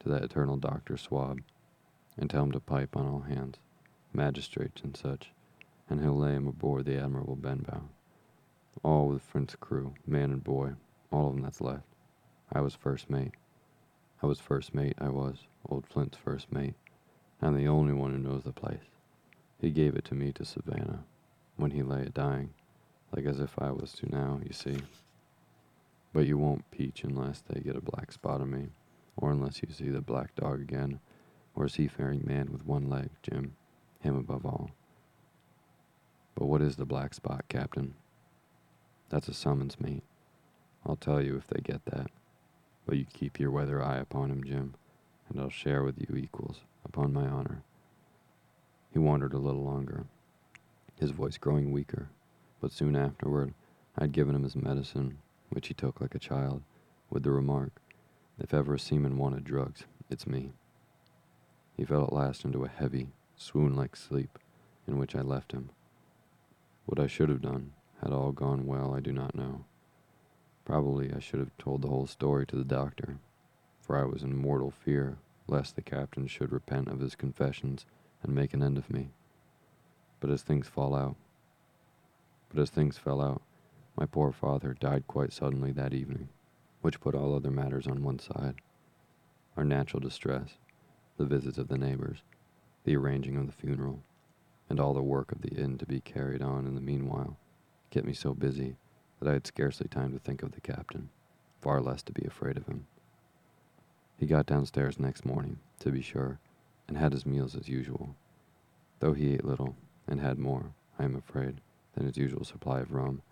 To 0.01 0.09
that 0.09 0.25
eternal 0.25 0.57
Dr. 0.57 0.97
Swab, 0.97 1.41
and 2.17 2.31
tell 2.31 2.45
him 2.45 2.53
to 2.53 2.61
pipe 2.61 2.97
on 2.97 3.07
all 3.07 3.21
hands, 3.21 3.59
magistrates 4.13 4.83
and 4.83 4.97
such, 4.97 5.31
and 5.89 6.01
he'll 6.01 6.17
lay 6.17 6.33
him 6.33 6.47
aboard 6.47 6.87
the 6.87 6.99
Admiral 6.99 7.37
Benbow. 7.37 7.83
All 8.83 9.09
with 9.09 9.23
Flint's 9.23 9.57
crew, 9.57 9.95
man 10.07 10.31
and 10.31 10.43
boy, 10.43 10.73
all 11.13 11.29
of 11.29 11.37
'em 11.37 11.43
that's 11.43 11.61
left. 11.61 11.87
I 12.53 12.61
was 12.61 12.75
first 12.75 13.11
mate. 13.11 13.35
I 14.23 14.27
was 14.27 14.39
first 14.39 14.75
mate, 14.75 14.97
I 14.99 15.09
was, 15.09 15.47
old 15.67 15.87
Flint's 15.87 16.19
first 16.19 16.53
mate. 16.53 16.75
I'm 17.41 17.57
the 17.57 17.69
only 17.69 17.95
one 17.95 18.13
who 18.13 18.19
knows 18.19 18.43
the 18.45 18.53
place. 18.53 18.91
He 19.59 19.71
gave 19.71 19.95
it 19.95 20.05
to 20.07 20.15
me 20.15 20.31
to 20.33 20.45
Savannah 20.45 21.05
when 21.57 21.71
he 21.71 21.83
lay 21.83 22.03
a 22.03 22.11
dying, 22.11 22.51
like 23.17 23.25
as 23.25 23.41
if 23.41 23.55
I 23.59 23.71
was 23.71 23.93
to 23.95 24.11
now, 24.11 24.39
you 24.45 24.53
see. 24.53 24.77
But 26.13 26.27
you 26.27 26.37
won't 26.37 26.71
peach 26.71 27.03
unless 27.03 27.43
they 27.49 27.61
get 27.61 27.77
a 27.77 27.81
black 27.81 28.13
spot 28.13 28.43
on 28.43 28.51
me, 28.51 28.69
or 29.17 29.31
unless 29.31 29.63
you 29.63 29.69
see 29.73 29.89
the 29.89 30.03
black 30.03 30.35
dog 30.35 30.61
again, 30.61 31.01
or 31.55 31.65
a 31.65 31.71
seafaring 31.71 32.23
man 32.25 32.51
with 32.53 32.67
one 32.67 32.91
leg, 32.91 33.09
Jim, 33.23 33.57
him 34.01 34.17
above 34.17 34.45
all. 34.45 34.71
But 36.35 36.47
what 36.47 36.61
is 36.61 36.77
the 36.77 36.85
black 36.85 37.15
spot, 37.15 37.45
Captain? 37.49 37.95
That's 39.09 39.29
a 39.29 39.35
summons, 39.35 39.81
mate. 39.81 40.05
I'll 40.85 40.97
tell 40.97 41.23
you 41.23 41.37
if 41.37 41.47
they 41.47 41.61
get 41.63 41.87
that. 41.87 42.11
But 42.87 42.97
you 42.97 43.05
keep 43.05 43.39
your 43.39 43.51
weather 43.51 43.83
eye 43.83 43.99
upon 43.99 44.31
him, 44.31 44.43
Jim, 44.43 44.75
and 45.29 45.41
I'll 45.41 45.51
share 45.51 45.83
with 45.83 45.99
you 45.99 46.17
equals, 46.17 46.61
upon 46.85 47.13
my 47.13 47.27
honor. 47.27 47.63
He 48.93 48.99
wandered 48.99 49.33
a 49.33 49.39
little 49.39 49.65
longer, 49.65 50.07
his 50.99 51.13
voice 51.13 51.39
growing 51.39 51.73
weaker, 51.73 52.11
but 52.61 52.73
soon 52.73 52.97
afterward 52.97 53.55
I 53.97 54.05
had 54.05 54.13
given 54.13 54.35
him 54.35 54.43
his 54.43 54.57
medicine, 54.57 55.19
which 55.51 55.69
he 55.69 55.75
took 55.75 56.01
like 56.01 56.15
a 56.15 56.19
child, 56.19 56.63
with 57.09 57.23
the 57.23 57.31
remark, 57.31 57.81
If 58.39 58.55
ever 58.55 58.75
a 58.75 58.79
seaman 58.79 59.19
wanted 59.19 59.45
drugs, 59.45 59.85
it's 60.09 60.27
me. 60.27 60.53
He 61.77 61.85
fell 61.85 62.05
at 62.05 62.13
last 62.13 62.45
into 62.45 62.65
a 62.65 62.69
heavy, 62.69 63.09
swoon 63.37 63.75
like 63.75 63.97
sleep, 63.97 64.39
in 64.87 64.99
which 64.99 65.15
I 65.15 65.21
left 65.21 65.53
him. 65.53 65.71
What 66.87 67.01
I 67.01 67.07
should 67.07 67.29
have 67.29 67.43
done, 67.43 67.73
had 68.03 68.13
all 68.13 68.33
gone 68.33 68.67
well, 68.67 68.95
I 68.95 69.01
do 69.01 69.13
not 69.13 69.35
know. 69.35 69.65
Probably 70.65 71.13
I 71.13 71.19
should 71.19 71.41
have 71.41 71.57
told 71.59 71.83
the 71.83 71.89
whole 71.89 72.07
story 72.07 72.47
to 72.47 72.57
the 72.57 72.65
doctor, 72.65 73.19
for 73.81 73.97
I 73.97 74.05
was 74.05 74.23
in 74.23 74.37
mortal 74.37 74.71
fear 74.71 75.19
lest 75.49 75.75
the 75.75 75.83
captain 75.83 76.27
should 76.27 76.53
repent 76.53 76.89
of 76.89 77.01
his 77.01 77.17
confessions 77.17 77.87
and 78.23 78.35
make 78.35 78.55
an 78.55 78.63
end 78.63 78.79
of 78.79 78.91
me. 78.91 79.11
But 80.21 80.31
as 80.31 80.43
things 80.43 80.69
fall 80.69 80.95
out, 80.95 81.17
but 82.49 82.61
as 82.61 82.71
things 82.71 82.99
fell 82.99 83.21
out, 83.21 83.43
my 83.97 84.07
poor 84.07 84.33
father 84.33 84.75
died 84.79 85.07
quite 85.07 85.33
suddenly 85.33 85.73
that 85.73 85.93
evening, 85.93 86.29
which 86.83 87.01
put 87.01 87.15
all 87.15 87.35
other 87.35 87.51
matters 87.51 87.87
on 87.87 88.03
one 88.03 88.19
side. 88.19 88.57
Our 89.57 89.65
natural 89.65 90.01
distress, 90.01 90.59
the 91.17 91.25
visits 91.25 91.59
of 91.59 91.69
the 91.69 91.79
neighbors, 91.79 92.23
the 92.85 92.97
arranging 92.97 93.37
of 93.37 93.47
the 93.47 93.53
funeral, 93.53 94.03
and 94.69 94.79
all 94.79 94.95
the 94.95 95.03
work 95.03 95.33
of 95.33 95.43
the 95.43 95.55
inn 95.55 95.79
to 95.79 95.87
be 95.87 96.01
carried 96.01 96.43
on 96.43 96.67
in 96.67 96.75
the 96.75 96.81
meanwhile, 96.81 97.37
kept 97.91 98.07
me 98.07 98.13
so 98.13 98.35
busy 98.35 98.77
that 99.21 99.29
I 99.29 99.35
had 99.35 99.47
scarcely 99.47 99.87
time 99.87 100.13
to 100.13 100.19
think 100.19 100.43
of 100.43 100.53
the 100.53 100.61
captain, 100.61 101.11
far 101.61 101.81
less 101.81 102.03
to 102.05 102.13
be 102.13 102.25
afraid 102.27 102.57
of 102.57 102.67
him. 102.67 102.87
He 104.17 104.27
got 104.27 104.47
downstairs 104.47 104.99
next 104.99 105.25
morning, 105.25 105.59
to 105.81 105.91
be 105.91 106.01
sure, 106.03 106.39
and 106.89 106.97
had 106.97 107.13
his 107.13 107.27
meals 107.27 107.55
as 107.55 107.69
usual, 107.69 108.17
though 108.99 109.13
he 109.13 109.35
ate 109.35 109.45
little, 109.45 109.77
and 110.09 110.21
had 110.21 110.39
more, 110.39 110.73
I 110.99 111.05
am 111.05 111.17
afraid, 111.17 111.61
than 111.95 112.07
his 112.07 112.17
usual 112.17 112.45
supply 112.45 112.81
of 112.81 112.93
rum, 112.93 113.23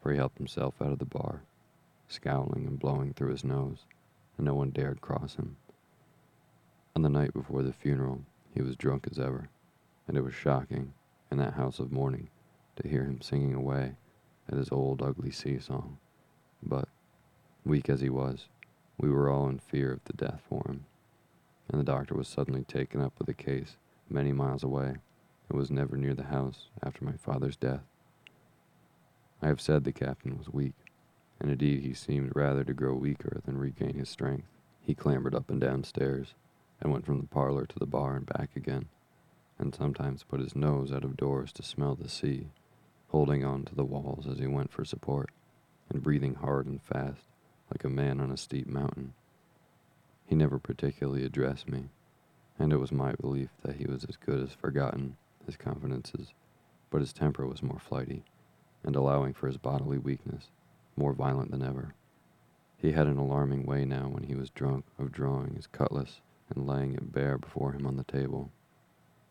for 0.00 0.12
he 0.12 0.16
helped 0.16 0.38
himself 0.38 0.80
out 0.80 0.92
of 0.92 0.98
the 0.98 1.04
bar, 1.04 1.42
scowling 2.08 2.66
and 2.66 2.78
blowing 2.78 3.12
through 3.12 3.30
his 3.30 3.44
nose, 3.44 3.86
and 4.36 4.46
no 4.46 4.54
one 4.54 4.70
dared 4.70 5.00
cross 5.00 5.36
him. 5.36 5.56
On 6.94 7.02
the 7.02 7.08
night 7.08 7.32
before 7.32 7.62
the 7.62 7.72
funeral, 7.72 8.22
he 8.52 8.62
was 8.62 8.76
drunk 8.76 9.08
as 9.10 9.18
ever, 9.18 9.48
and 10.06 10.16
it 10.16 10.22
was 10.22 10.34
shocking, 10.34 10.94
in 11.30 11.38
that 11.38 11.54
house 11.54 11.80
of 11.80 11.90
mourning, 11.90 12.28
to 12.76 12.88
hear 12.88 13.04
him 13.04 13.20
singing 13.20 13.54
away 13.54 13.96
at 14.50 14.58
his 14.58 14.70
old 14.70 15.02
ugly 15.02 15.30
sea 15.30 15.58
song. 15.58 15.98
But, 16.62 16.88
weak 17.64 17.88
as 17.88 18.00
he 18.00 18.10
was, 18.10 18.48
we 18.98 19.10
were 19.10 19.28
all 19.28 19.48
in 19.48 19.58
fear 19.58 19.92
of 19.92 20.04
the 20.04 20.12
death 20.12 20.42
for 20.48 20.62
him, 20.66 20.84
and 21.68 21.80
the 21.80 21.84
doctor 21.84 22.14
was 22.14 22.28
suddenly 22.28 22.64
taken 22.64 23.00
up 23.00 23.18
with 23.18 23.28
a 23.28 23.34
case 23.34 23.76
many 24.08 24.32
miles 24.32 24.62
away 24.62 24.96
and 25.48 25.58
was 25.58 25.70
never 25.70 25.96
near 25.96 26.14
the 26.14 26.24
house 26.24 26.68
after 26.82 27.04
my 27.04 27.12
father's 27.12 27.56
death. 27.56 27.84
I 29.42 29.48
have 29.48 29.60
said 29.60 29.84
the 29.84 29.92
captain 29.92 30.38
was 30.38 30.48
weak, 30.48 30.74
and 31.40 31.50
indeed 31.50 31.80
he 31.80 31.94
seemed 31.94 32.32
rather 32.34 32.64
to 32.64 32.72
grow 32.72 32.94
weaker 32.94 33.40
than 33.44 33.58
regain 33.58 33.94
his 33.94 34.08
strength. 34.08 34.48
He 34.80 34.94
clambered 34.94 35.34
up 35.34 35.50
and 35.50 35.60
down 35.60 35.84
stairs, 35.84 36.34
and 36.80 36.92
went 36.92 37.06
from 37.06 37.20
the 37.20 37.26
parlor 37.26 37.66
to 37.66 37.78
the 37.78 37.86
bar 37.86 38.16
and 38.16 38.26
back 38.26 38.56
again, 38.56 38.86
and 39.58 39.74
sometimes 39.74 40.22
put 40.22 40.40
his 40.40 40.54
nose 40.54 40.92
out 40.92 41.04
of 41.04 41.16
doors 41.16 41.52
to 41.52 41.62
smell 41.62 41.94
the 41.94 42.08
sea 42.08 42.48
holding 43.14 43.44
on 43.44 43.62
to 43.62 43.76
the 43.76 43.84
walls 43.84 44.26
as 44.26 44.40
he 44.40 44.46
went 44.48 44.72
for 44.72 44.84
support, 44.84 45.30
and 45.88 46.02
breathing 46.02 46.34
hard 46.34 46.66
and 46.66 46.82
fast, 46.82 47.22
like 47.70 47.84
a 47.84 47.88
man 47.88 48.18
on 48.18 48.32
a 48.32 48.36
steep 48.36 48.66
mountain. 48.66 49.14
He 50.26 50.34
never 50.34 50.58
particularly 50.58 51.24
addressed 51.24 51.68
me, 51.68 51.90
and 52.58 52.72
it 52.72 52.78
was 52.78 52.90
my 52.90 53.12
belief 53.12 53.50
that 53.62 53.76
he 53.76 53.86
was 53.86 54.04
as 54.08 54.16
good 54.16 54.42
as 54.42 54.52
forgotten 54.52 55.16
his 55.46 55.56
confidences, 55.56 56.34
but 56.90 57.02
his 57.02 57.12
temper 57.12 57.46
was 57.46 57.62
more 57.62 57.78
flighty, 57.78 58.24
and 58.82 58.96
allowing 58.96 59.32
for 59.32 59.46
his 59.46 59.58
bodily 59.58 59.98
weakness, 59.98 60.48
more 60.96 61.12
violent 61.12 61.52
than 61.52 61.62
ever. 61.62 61.94
He 62.78 62.90
had 62.90 63.06
an 63.06 63.16
alarming 63.16 63.64
way 63.64 63.84
now 63.84 64.08
when 64.08 64.24
he 64.24 64.34
was 64.34 64.50
drunk 64.50 64.86
of 64.98 65.12
drawing 65.12 65.54
his 65.54 65.68
cutlass 65.68 66.20
and 66.52 66.66
laying 66.66 66.94
it 66.94 67.12
bare 67.12 67.38
before 67.38 67.74
him 67.74 67.86
on 67.86 67.96
the 67.96 68.02
table. 68.02 68.50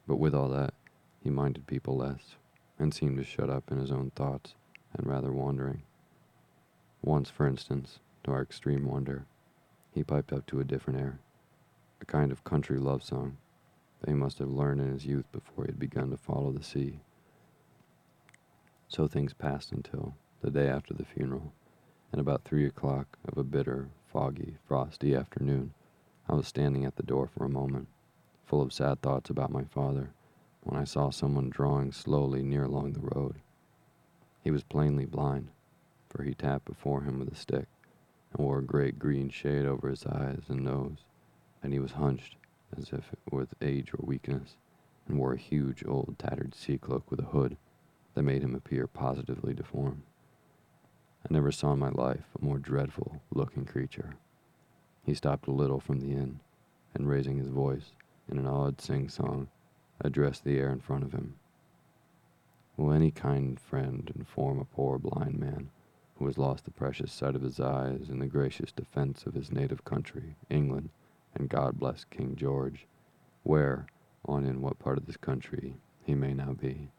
But 0.08 0.20
with 0.20 0.34
all 0.34 0.48
that, 0.48 0.74
he 1.22 1.30
minded 1.30 1.68
people 1.68 1.98
less, 1.98 2.38
and 2.80 2.94
seemed 2.94 3.18
to 3.18 3.24
shut 3.24 3.50
up 3.50 3.72
in 3.72 3.78
his 3.78 3.92
own 3.92 4.12
thoughts 4.16 4.56
and 4.94 5.08
rather 5.08 5.32
wandering. 5.32 5.84
Once, 7.02 7.30
for 7.30 7.48
instance, 7.48 8.00
to 8.24 8.32
our 8.32 8.42
extreme 8.42 8.86
wonder, 8.86 9.26
he 9.92 10.04
piped 10.04 10.34
up 10.34 10.46
to 10.48 10.60
a 10.60 10.66
different 10.66 11.00
air, 11.00 11.20
a 12.02 12.06
kind 12.06 12.32
of 12.32 12.44
country 12.44 12.78
love 12.78 13.04
song 13.04 13.38
that 14.00 14.10
he 14.10 14.16
must 14.16 14.40
have 14.40 14.50
learned 14.50 14.82
in 14.82 14.92
his 14.92 15.06
youth 15.06 15.32
before 15.32 15.66
he 15.66 15.70
had 15.70 15.80
begun 15.80 16.10
to 16.10 16.18
follow 16.18 16.52
the 16.52 16.64
sea. 16.64 17.00
So 18.88 19.08
things 19.08 19.34
passed 19.34 19.72
until 19.72 20.16
the 20.42 20.52
day 20.52 20.68
after 20.68 20.94
the 20.94 21.06
funeral, 21.06 21.54
and 22.12 22.20
about 22.20 22.44
three 22.44 22.66
o'clock 22.66 23.18
of 23.26 23.38
a 23.38 23.44
bitter, 23.44 23.90
foggy, 24.12 24.58
frosty 24.68 25.16
afternoon, 25.16 25.74
I 26.28 26.36
was 26.36 26.48
standing 26.48 26.86
at 26.86 26.96
the 26.96 27.04
door 27.04 27.28
for 27.28 27.46
a 27.46 27.50
moment, 27.50 27.88
full 28.46 28.62
of 28.62 28.74
sad 28.74 29.02
thoughts 29.02 29.30
about 29.30 29.52
my 29.52 29.64
father 29.64 30.12
when 30.64 30.80
I 30.80 30.86
saw 30.86 31.10
someone 31.10 31.50
drawing 31.50 31.92
slowly 31.92 32.42
near 32.42 32.64
along 32.64 32.94
the 32.94 33.02
road. 33.02 33.36
He 34.42 34.52
was 34.52 34.64
plainly 34.64 35.06
blind, 35.06 35.50
for 36.10 36.24
he 36.24 36.34
tapped 36.34 36.66
before 36.66 37.02
him 37.02 37.20
with 37.20 37.32
a 37.32 37.36
stick 37.36 37.68
and 38.32 38.46
wore 38.46 38.60
a 38.60 38.64
great 38.64 39.00
green 39.00 39.30
shade 39.30 39.66
over 39.66 39.90
his 39.90 40.06
eyes 40.06 40.44
and 40.50 40.64
nose, 40.64 41.06
and 41.62 41.74
he 41.74 41.80
was 41.80 41.94
hunched 41.94 42.38
as 42.78 42.90
if 42.92 43.12
with 43.32 43.54
age 43.62 43.94
or 43.94 44.00
weakness, 44.02 44.58
and 45.08 45.18
wore 45.18 45.34
a 45.34 45.38
huge 45.38 45.84
old 45.86 46.16
tattered 46.18 46.56
sea 46.56 46.78
cloak 46.78 47.10
with 47.12 47.20
a 47.20 47.26
hood 47.26 47.58
that 48.14 48.24
made 48.24 48.42
him 48.42 48.56
appear 48.56 48.88
positively 48.88 49.54
deformed. 49.54 50.04
I 51.30 51.34
never 51.34 51.52
saw 51.52 51.74
in 51.74 51.80
my 51.80 51.90
life 51.90 52.26
a 52.40 52.44
more 52.44 52.60
dreadful 52.60 53.22
looking 53.34 53.66
creature. 53.66 54.16
He 55.06 55.14
stopped 55.14 55.48
a 55.48 55.52
little 55.52 55.80
from 55.80 56.00
the 56.00 56.12
inn, 56.12 56.40
and 56.94 57.08
raising 57.08 57.38
his 57.38 57.48
voice 57.48 57.92
in 58.30 58.38
an 58.38 58.48
odd 58.48 58.80
sing 58.82 59.10
song, 59.10 59.50
addressed 60.04 60.44
the 60.44 60.60
air 60.60 60.70
in 60.70 60.80
front 60.80 61.04
of 61.04 61.14
him. 61.14 61.36
Will 62.78 62.92
any 62.92 63.12
kind 63.12 63.60
friend 63.60 64.12
inform 64.16 64.60
a 64.60 64.66
poor 64.66 64.98
blind 64.98 65.40
man 65.40 65.70
who 66.18 66.26
has 66.26 66.38
lost 66.38 66.66
the 66.66 66.72
precious 66.72 67.12
sight 67.12 67.36
of 67.36 67.42
his 67.42 67.60
eyes 67.60 68.10
in 68.10 68.20
the 68.20 68.28
gracious 68.28 68.72
defense 68.72 69.26
of 69.26 69.34
his 69.34 69.52
native 69.52 69.84
country, 69.84 70.36
England, 70.50 70.90
and 71.36 71.50
God 71.50 71.80
bless 71.80 72.04
King 72.06 72.36
George, 72.36 72.86
where, 73.44 73.88
on 74.26 74.46
in 74.46 74.62
what 74.62 74.80
part 74.80 74.98
of 74.98 75.06
this 75.06 75.18
country, 75.18 75.76
he 76.06 76.14
may 76.14 76.34
now 76.34 76.54
be? 76.54 76.90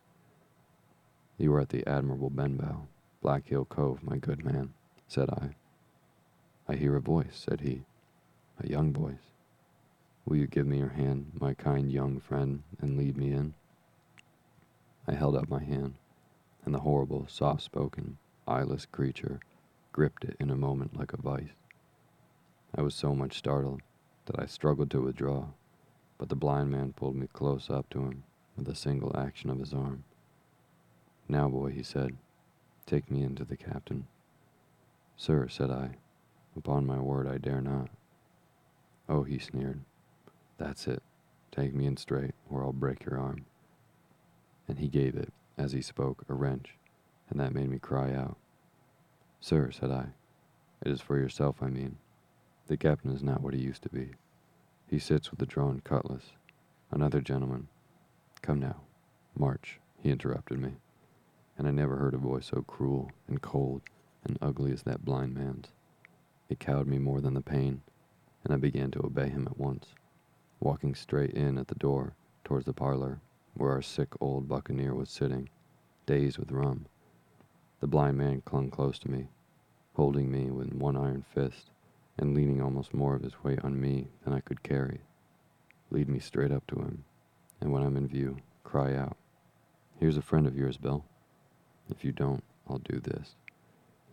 You 1.39 1.55
are 1.55 1.61
at 1.61 1.71
the 1.71 1.87
Admiral 1.89 2.31
Benbow, 2.31 2.87
Black 3.23 3.49
Hill 3.49 3.65
Cove, 3.65 4.03
my 4.03 4.17
good 4.17 4.45
man, 4.45 4.73
said 5.09 5.31
I. 5.31 5.57
I 6.69 6.77
hear 6.77 6.97
a 6.97 7.01
voice, 7.01 7.45
said 7.49 7.61
he, 7.61 7.83
a 8.63 8.69
young 8.69 8.93
voice. 8.93 9.34
Will 10.27 10.37
you 10.37 10.47
give 10.47 10.66
me 10.66 10.79
your 10.79 10.89
hand, 10.89 11.33
my 11.39 11.53
kind 11.53 11.93
young 11.93 12.18
friend, 12.18 12.62
and 12.81 12.97
lead 12.97 13.16
me 13.16 13.33
in? 13.33 13.55
I 15.07 15.12
held 15.12 15.37
out 15.37 15.51
my 15.51 15.62
hand, 15.62 15.95
and 16.64 16.75
the 16.75 16.81
horrible, 16.81 17.27
soft 17.29 17.62
spoken, 17.62 18.16
eyeless 18.49 18.87
creature 18.87 19.41
gripped 19.93 20.25
it 20.25 20.37
in 20.41 20.51
a 20.51 20.57
moment 20.57 20.97
like 20.97 21.12
a 21.12 21.20
vice. 21.20 21.53
I 22.75 22.81
was 22.83 22.95
so 22.95 23.14
much 23.14 23.37
startled 23.37 23.83
that 24.27 24.39
I 24.39 24.47
struggled 24.47 24.91
to 24.93 25.03
withdraw, 25.03 25.49
but 26.16 26.31
the 26.31 26.37
blind 26.37 26.70
man 26.70 26.95
pulled 26.95 27.16
me 27.16 27.29
close 27.33 27.68
up 27.68 27.91
to 27.91 28.01
him 28.01 28.25
with 28.57 28.68
a 28.68 28.75
single 28.75 29.14
action 29.16 29.51
of 29.51 29.59
his 29.59 29.75
arm. 29.75 30.05
Now, 31.29 31.49
boy, 31.49 31.70
he 31.70 31.83
said, 31.83 32.16
take 32.87 33.11
me 33.11 33.22
in 33.22 33.35
to 33.37 33.45
the 33.45 33.57
captain. 33.57 34.07
Sir, 35.16 35.49
said 35.49 35.70
I, 35.70 35.97
upon 36.57 36.87
my 36.87 36.99
word 36.99 37.29
I 37.29 37.39
dare 37.39 37.61
not. 37.61 37.91
Oh, 39.09 39.22
he 39.22 39.39
sneered, 39.39 39.81
that's 40.59 40.87
it. 40.87 41.03
Take 41.51 41.75
me 41.75 41.87
in 41.87 41.97
straight, 41.97 42.35
or 42.51 42.63
I'll 42.63 42.73
break 42.73 43.05
your 43.05 43.19
arm. 43.19 43.47
And 44.69 44.79
he 44.79 44.89
gave 44.89 45.15
it, 45.15 45.33
as 45.57 45.73
he 45.73 45.83
spoke, 45.83 46.25
a 46.29 46.35
wrench, 46.35 46.77
and 47.31 47.39
that 47.39 47.55
made 47.55 47.71
me 47.71 47.79
cry 47.79 48.13
out. 48.13 48.37
Sir, 49.41 49.71
said 49.71 49.91
I, 49.91 50.07
it 50.85 50.91
is 50.91 51.01
for 51.01 51.19
yourself, 51.19 51.57
I 51.63 51.69
mean. 51.69 51.97
The 52.67 52.77
captain 52.77 53.11
is 53.11 53.23
not 53.23 53.43
what 53.43 53.55
he 53.55 53.61
used 53.61 53.83
to 53.83 53.89
be. 53.89 54.13
He 54.87 54.99
sits 54.99 55.31
with 55.31 55.41
a 55.43 55.47
drawn 55.47 55.81
cutlass. 55.81 56.33
Another 56.91 57.21
gentleman. 57.21 57.69
Come 58.43 58.61
now, 58.61 58.83
march, 59.37 59.81
he 60.03 60.11
interrupted 60.11 60.59
me, 60.59 60.73
and 61.57 61.67
I 61.67 61.71
never 61.71 61.97
heard 61.97 62.15
a 62.15 62.19
voice 62.19 62.47
so 62.47 62.63
cruel 62.63 63.11
and 63.27 63.41
cold 63.41 63.83
and 64.25 64.39
ugly 64.41 64.73
as 64.73 64.83
that 64.83 65.05
blind 65.05 65.35
man's. 65.35 65.69
It 66.49 66.61
cowed 66.61 66.87
me 66.87 66.99
more 66.99 67.21
than 67.21 67.35
the 67.35 67.41
pain, 67.41 67.83
and 68.45 68.53
I 68.53 68.57
began 68.57 68.91
to 68.93 69.07
obey 69.07 69.29
him 69.29 69.47
at 69.51 69.59
once, 69.59 69.95
walking 70.61 70.95
straight 70.95 71.33
in 71.33 71.59
at 71.59 71.69
the 71.69 71.75
door 71.75 72.15
towards 72.45 72.67
the 72.67 72.73
parlor 72.73 73.21
where 73.55 73.71
our 73.71 73.83
sick 73.83 74.09
old 74.21 74.49
buccaneer 74.49 74.95
was 74.95 75.09
sitting, 75.11 75.49
dazed 76.07 76.39
with 76.39 76.51
rum. 76.51 76.87
The 77.81 77.87
blind 77.87 78.19
man 78.19 78.43
clung 78.45 78.71
close 78.71 78.99
to 79.01 79.11
me, 79.11 79.29
holding 79.95 80.31
me 80.31 80.51
with 80.51 80.73
one 80.75 80.97
iron 80.97 81.25
fist 81.35 81.71
and 82.19 82.35
leaning 82.35 82.61
almost 82.61 82.95
more 82.95 83.15
of 83.15 83.23
his 83.23 83.43
weight 83.43 83.61
on 83.65 83.81
me 83.81 84.09
than 84.25 84.33
I 84.33 84.41
could 84.41 84.63
carry. 84.63 85.01
Lead 85.91 86.09
me 86.09 86.19
straight 86.19 86.53
up 86.53 86.67
to 86.69 86.77
him, 86.77 87.05
and 87.61 87.73
when 87.73 87.83
I'm 87.83 87.97
in 87.97 88.09
view, 88.09 88.39
cry 88.65 88.95
out, 88.95 89.17
Here's 89.97 90.17
a 90.17 90.23
friend 90.23 90.47
of 90.47 90.57
yours, 90.57 90.77
Bill. 90.77 91.05
If 91.89 92.05
you 92.05 92.13
don't, 92.13 92.43
I'll 92.69 92.79
do 92.79 92.99
this. 92.99 93.37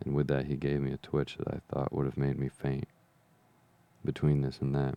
And 0.04 0.14
with 0.14 0.28
that, 0.28 0.46
he 0.46 0.56
gave 0.56 0.80
me 0.80 0.92
a 0.92 0.98
twitch 0.98 1.36
that 1.38 1.48
I 1.48 1.60
thought 1.68 1.92
would 1.92 2.06
have 2.06 2.16
made 2.16 2.38
me 2.38 2.48
faint. 2.48 2.86
Between 4.04 4.42
this 4.42 4.58
and 4.60 4.74
that, 4.74 4.96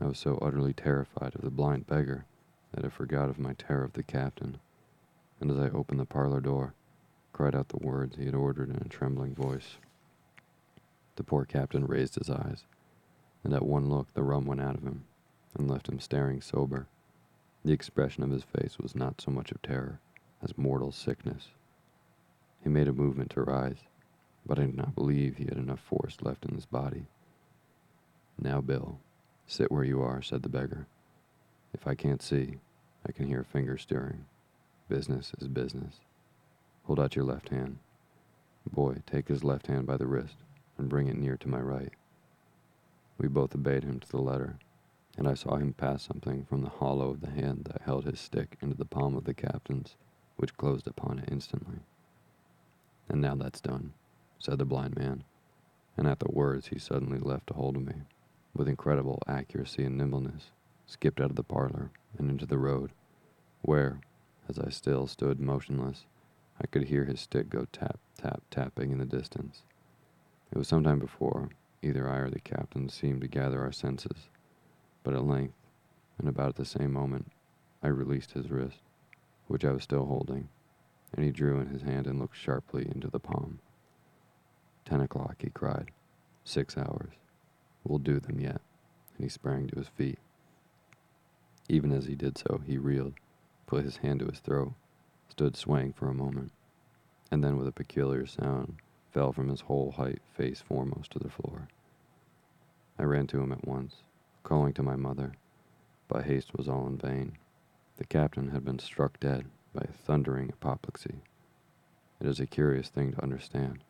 I 0.00 0.06
was 0.06 0.18
so 0.18 0.38
utterly 0.40 0.72
terrified 0.72 1.34
of 1.34 1.40
the 1.40 1.50
blind 1.50 1.86
beggar 1.86 2.24
that 2.72 2.84
I 2.84 2.88
forgot 2.88 3.28
of 3.28 3.38
my 3.38 3.54
terror 3.54 3.82
of 3.82 3.94
the 3.94 4.04
captain, 4.04 4.58
and 5.40 5.50
as 5.50 5.58
I 5.58 5.70
opened 5.70 5.98
the 5.98 6.06
parlor 6.06 6.40
door, 6.40 6.74
cried 7.32 7.54
out 7.54 7.68
the 7.68 7.78
words 7.84 8.16
he 8.16 8.26
had 8.26 8.34
ordered 8.34 8.70
in 8.70 8.76
a 8.76 8.88
trembling 8.88 9.34
voice. 9.34 9.78
The 11.16 11.24
poor 11.24 11.44
captain 11.44 11.86
raised 11.86 12.14
his 12.14 12.30
eyes, 12.30 12.64
and 13.42 13.52
at 13.52 13.64
one 13.64 13.88
look 13.88 14.12
the 14.14 14.22
rum 14.22 14.46
went 14.46 14.60
out 14.60 14.76
of 14.76 14.84
him 14.84 15.04
and 15.56 15.68
left 15.68 15.88
him 15.88 15.98
staring 15.98 16.40
sober. 16.40 16.86
The 17.64 17.72
expression 17.72 18.22
of 18.22 18.30
his 18.30 18.44
face 18.44 18.78
was 18.78 18.94
not 18.94 19.20
so 19.20 19.32
much 19.32 19.50
of 19.50 19.60
terror 19.62 20.00
as 20.42 20.56
mortal 20.56 20.92
sickness. 20.92 21.48
He 22.62 22.68
made 22.68 22.86
a 22.86 22.92
movement 22.92 23.30
to 23.30 23.42
rise, 23.42 23.78
but 24.46 24.60
I 24.60 24.66
did 24.66 24.76
not 24.76 24.94
believe 24.94 25.36
he 25.36 25.44
had 25.44 25.58
enough 25.58 25.80
force 25.80 26.18
left 26.22 26.44
in 26.44 26.54
his 26.54 26.66
body. 26.66 27.06
Now, 28.40 28.60
Bill, 28.60 29.00
sit 29.48 29.72
where 29.72 29.82
you 29.82 30.02
are, 30.02 30.20
said 30.20 30.42
the 30.42 30.48
beggar. 30.48 30.86
If 31.72 31.86
I 31.86 31.94
can't 31.94 32.20
see, 32.20 32.58
I 33.06 33.12
can 33.12 33.26
hear 33.26 33.42
fingers 33.42 33.82
stirring. 33.82 34.26
Business 34.90 35.32
is 35.40 35.48
business. 35.48 36.00
Hold 36.84 37.00
out 37.00 37.16
your 37.16 37.24
left 37.24 37.48
hand. 37.48 37.78
Boy, 38.70 38.96
take 39.06 39.28
his 39.28 39.42
left 39.42 39.66
hand 39.66 39.86
by 39.86 39.96
the 39.96 40.06
wrist 40.06 40.36
and 40.76 40.90
bring 40.90 41.08
it 41.08 41.16
near 41.16 41.38
to 41.38 41.48
my 41.48 41.60
right. 41.60 41.92
We 43.16 43.26
both 43.26 43.54
obeyed 43.54 43.84
him 43.84 44.00
to 44.00 44.08
the 44.08 44.20
letter, 44.20 44.58
and 45.16 45.26
I 45.26 45.32
saw 45.32 45.56
him 45.56 45.72
pass 45.72 46.02
something 46.02 46.44
from 46.44 46.60
the 46.60 46.68
hollow 46.68 47.08
of 47.08 47.22
the 47.22 47.30
hand 47.30 47.68
that 47.72 47.82
held 47.82 48.04
his 48.04 48.20
stick 48.20 48.58
into 48.60 48.76
the 48.76 48.84
palm 48.84 49.16
of 49.16 49.24
the 49.24 49.34
captain's, 49.34 49.96
which 50.36 50.56
closed 50.58 50.86
upon 50.86 51.20
it 51.20 51.30
instantly. 51.32 51.78
And 53.08 53.22
now 53.22 53.34
that's 53.34 53.62
done, 53.62 53.94
said 54.38 54.58
the 54.58 54.66
blind 54.66 54.96
man, 54.96 55.24
and 55.96 56.06
at 56.06 56.18
the 56.18 56.30
words 56.30 56.68
he 56.68 56.78
suddenly 56.78 57.18
left 57.18 57.50
a 57.50 57.54
hold 57.54 57.76
of 57.76 57.86
me, 57.86 58.02
with 58.58 58.68
incredible 58.68 59.22
accuracy 59.28 59.84
and 59.84 59.96
nimbleness, 59.96 60.50
skipped 60.86 61.20
out 61.20 61.30
of 61.30 61.36
the 61.36 61.44
parlor 61.44 61.92
and 62.18 62.28
into 62.28 62.44
the 62.44 62.58
road, 62.58 62.90
where, 63.62 64.00
as 64.48 64.58
I 64.58 64.68
still 64.70 65.06
stood 65.06 65.40
motionless, 65.40 66.06
I 66.60 66.66
could 66.66 66.84
hear 66.84 67.04
his 67.04 67.20
stick 67.20 67.48
go 67.48 67.66
tap, 67.72 68.00
tap, 68.20 68.42
tapping 68.50 68.90
in 68.90 68.98
the 68.98 69.04
distance. 69.04 69.62
It 70.50 70.58
was 70.58 70.66
some 70.66 70.82
time 70.82 70.98
before 70.98 71.50
either 71.82 72.08
I 72.08 72.16
or 72.16 72.30
the 72.30 72.40
captain 72.40 72.88
seemed 72.88 73.20
to 73.20 73.28
gather 73.28 73.62
our 73.62 73.70
senses, 73.70 74.28
but 75.04 75.14
at 75.14 75.24
length, 75.24 75.54
and 76.18 76.28
about 76.28 76.48
at 76.48 76.56
the 76.56 76.64
same 76.64 76.92
moment, 76.92 77.30
I 77.80 77.88
released 77.88 78.32
his 78.32 78.50
wrist, 78.50 78.80
which 79.46 79.64
I 79.64 79.70
was 79.70 79.84
still 79.84 80.06
holding, 80.06 80.48
and 81.14 81.24
he 81.24 81.30
drew 81.30 81.60
in 81.60 81.68
his 81.68 81.82
hand 81.82 82.08
and 82.08 82.18
looked 82.18 82.36
sharply 82.36 82.90
into 82.92 83.08
the 83.08 83.20
palm. 83.20 83.60
Ten 84.84 85.00
o'clock, 85.00 85.36
he 85.38 85.50
cried. 85.50 85.92
Six 86.42 86.76
hours. 86.76 87.12
We'll 87.88 87.98
do 87.98 88.20
them 88.20 88.38
yet. 88.38 88.60
And 89.16 89.24
he 89.24 89.28
sprang 89.28 89.66
to 89.68 89.78
his 89.78 89.88
feet. 89.88 90.18
Even 91.70 91.90
as 91.90 92.04
he 92.04 92.14
did 92.14 92.36
so, 92.36 92.60
he 92.66 92.76
reeled, 92.76 93.14
put 93.66 93.84
his 93.84 93.98
hand 93.98 94.20
to 94.20 94.26
his 94.26 94.40
throat, 94.40 94.74
stood 95.30 95.56
swaying 95.56 95.94
for 95.94 96.08
a 96.08 96.14
moment, 96.14 96.52
and 97.30 97.42
then 97.42 97.56
with 97.56 97.66
a 97.66 97.72
peculiar 97.72 98.26
sound 98.26 98.76
fell 99.10 99.32
from 99.32 99.48
his 99.48 99.62
whole 99.62 99.92
height 99.92 100.20
face 100.36 100.60
foremost 100.60 101.10
to 101.12 101.18
the 101.18 101.30
floor. 101.30 101.68
I 102.98 103.04
ran 103.04 103.26
to 103.28 103.40
him 103.40 103.52
at 103.52 103.66
once, 103.66 103.96
calling 104.42 104.74
to 104.74 104.82
my 104.82 104.96
mother, 104.96 105.32
but 106.08 106.24
haste 106.24 106.54
was 106.54 106.68
all 106.68 106.86
in 106.86 106.98
vain. 106.98 107.38
The 107.96 108.04
captain 108.04 108.50
had 108.50 108.64
been 108.64 108.78
struck 108.78 109.18
dead 109.18 109.46
by 109.74 109.82
a 109.82 109.92
thundering 109.92 110.50
apoplexy. 110.50 111.22
It 112.20 112.26
is 112.26 112.40
a 112.40 112.46
curious 112.46 112.88
thing 112.88 113.12
to 113.12 113.22
understand, 113.22 113.84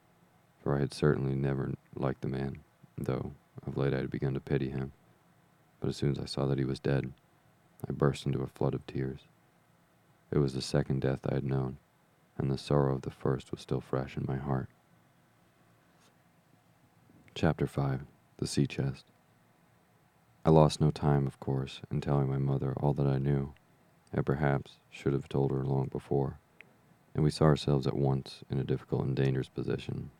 for 0.62 0.76
I 0.76 0.80
had 0.80 0.94
certainly 0.94 1.34
never 1.34 1.74
liked 1.94 2.22
the 2.22 2.28
man, 2.28 2.58
though 2.96 3.32
of 3.66 3.76
late 3.76 3.94
I 3.94 3.98
had 3.98 4.10
begun 4.10 4.34
to 4.34 4.40
pity 4.40 4.70
him. 4.70 4.92
But 5.80 5.88
as 5.88 5.96
soon 5.96 6.12
as 6.12 6.18
I 6.18 6.24
saw 6.24 6.46
that 6.46 6.58
he 6.58 6.64
was 6.64 6.80
dead, 6.80 7.12
I 7.88 7.92
burst 7.92 8.26
into 8.26 8.42
a 8.42 8.46
flood 8.46 8.74
of 8.74 8.86
tears. 8.86 9.20
It 10.30 10.38
was 10.38 10.54
the 10.54 10.60
second 10.60 11.00
death 11.00 11.20
I 11.28 11.34
had 11.34 11.44
known, 11.44 11.78
and 12.36 12.50
the 12.50 12.58
sorrow 12.58 12.94
of 12.94 13.02
the 13.02 13.10
first 13.10 13.50
was 13.50 13.60
still 13.60 13.80
fresh 13.80 14.16
in 14.16 14.24
my 14.26 14.36
heart. 14.36 14.68
Chapter 17.34 17.66
5 17.66 18.00
The 18.38 18.46
Sea 18.46 18.66
Chest. 18.66 19.06
I 20.44 20.50
lost 20.50 20.80
no 20.80 20.90
time, 20.90 21.26
of 21.26 21.38
course, 21.40 21.80
in 21.90 22.00
telling 22.00 22.28
my 22.28 22.38
mother 22.38 22.74
all 22.78 22.94
that 22.94 23.06
I 23.06 23.18
knew. 23.18 23.52
I 24.16 24.22
perhaps 24.22 24.78
should 24.90 25.12
have 25.12 25.28
told 25.28 25.50
her 25.50 25.64
long 25.64 25.88
before, 25.88 26.38
and 27.14 27.22
we 27.22 27.30
saw 27.30 27.44
ourselves 27.44 27.86
at 27.86 27.96
once 27.96 28.42
in 28.50 28.58
a 28.58 28.64
difficult 28.64 29.04
and 29.04 29.14
dangerous 29.14 29.48
position. 29.48 30.10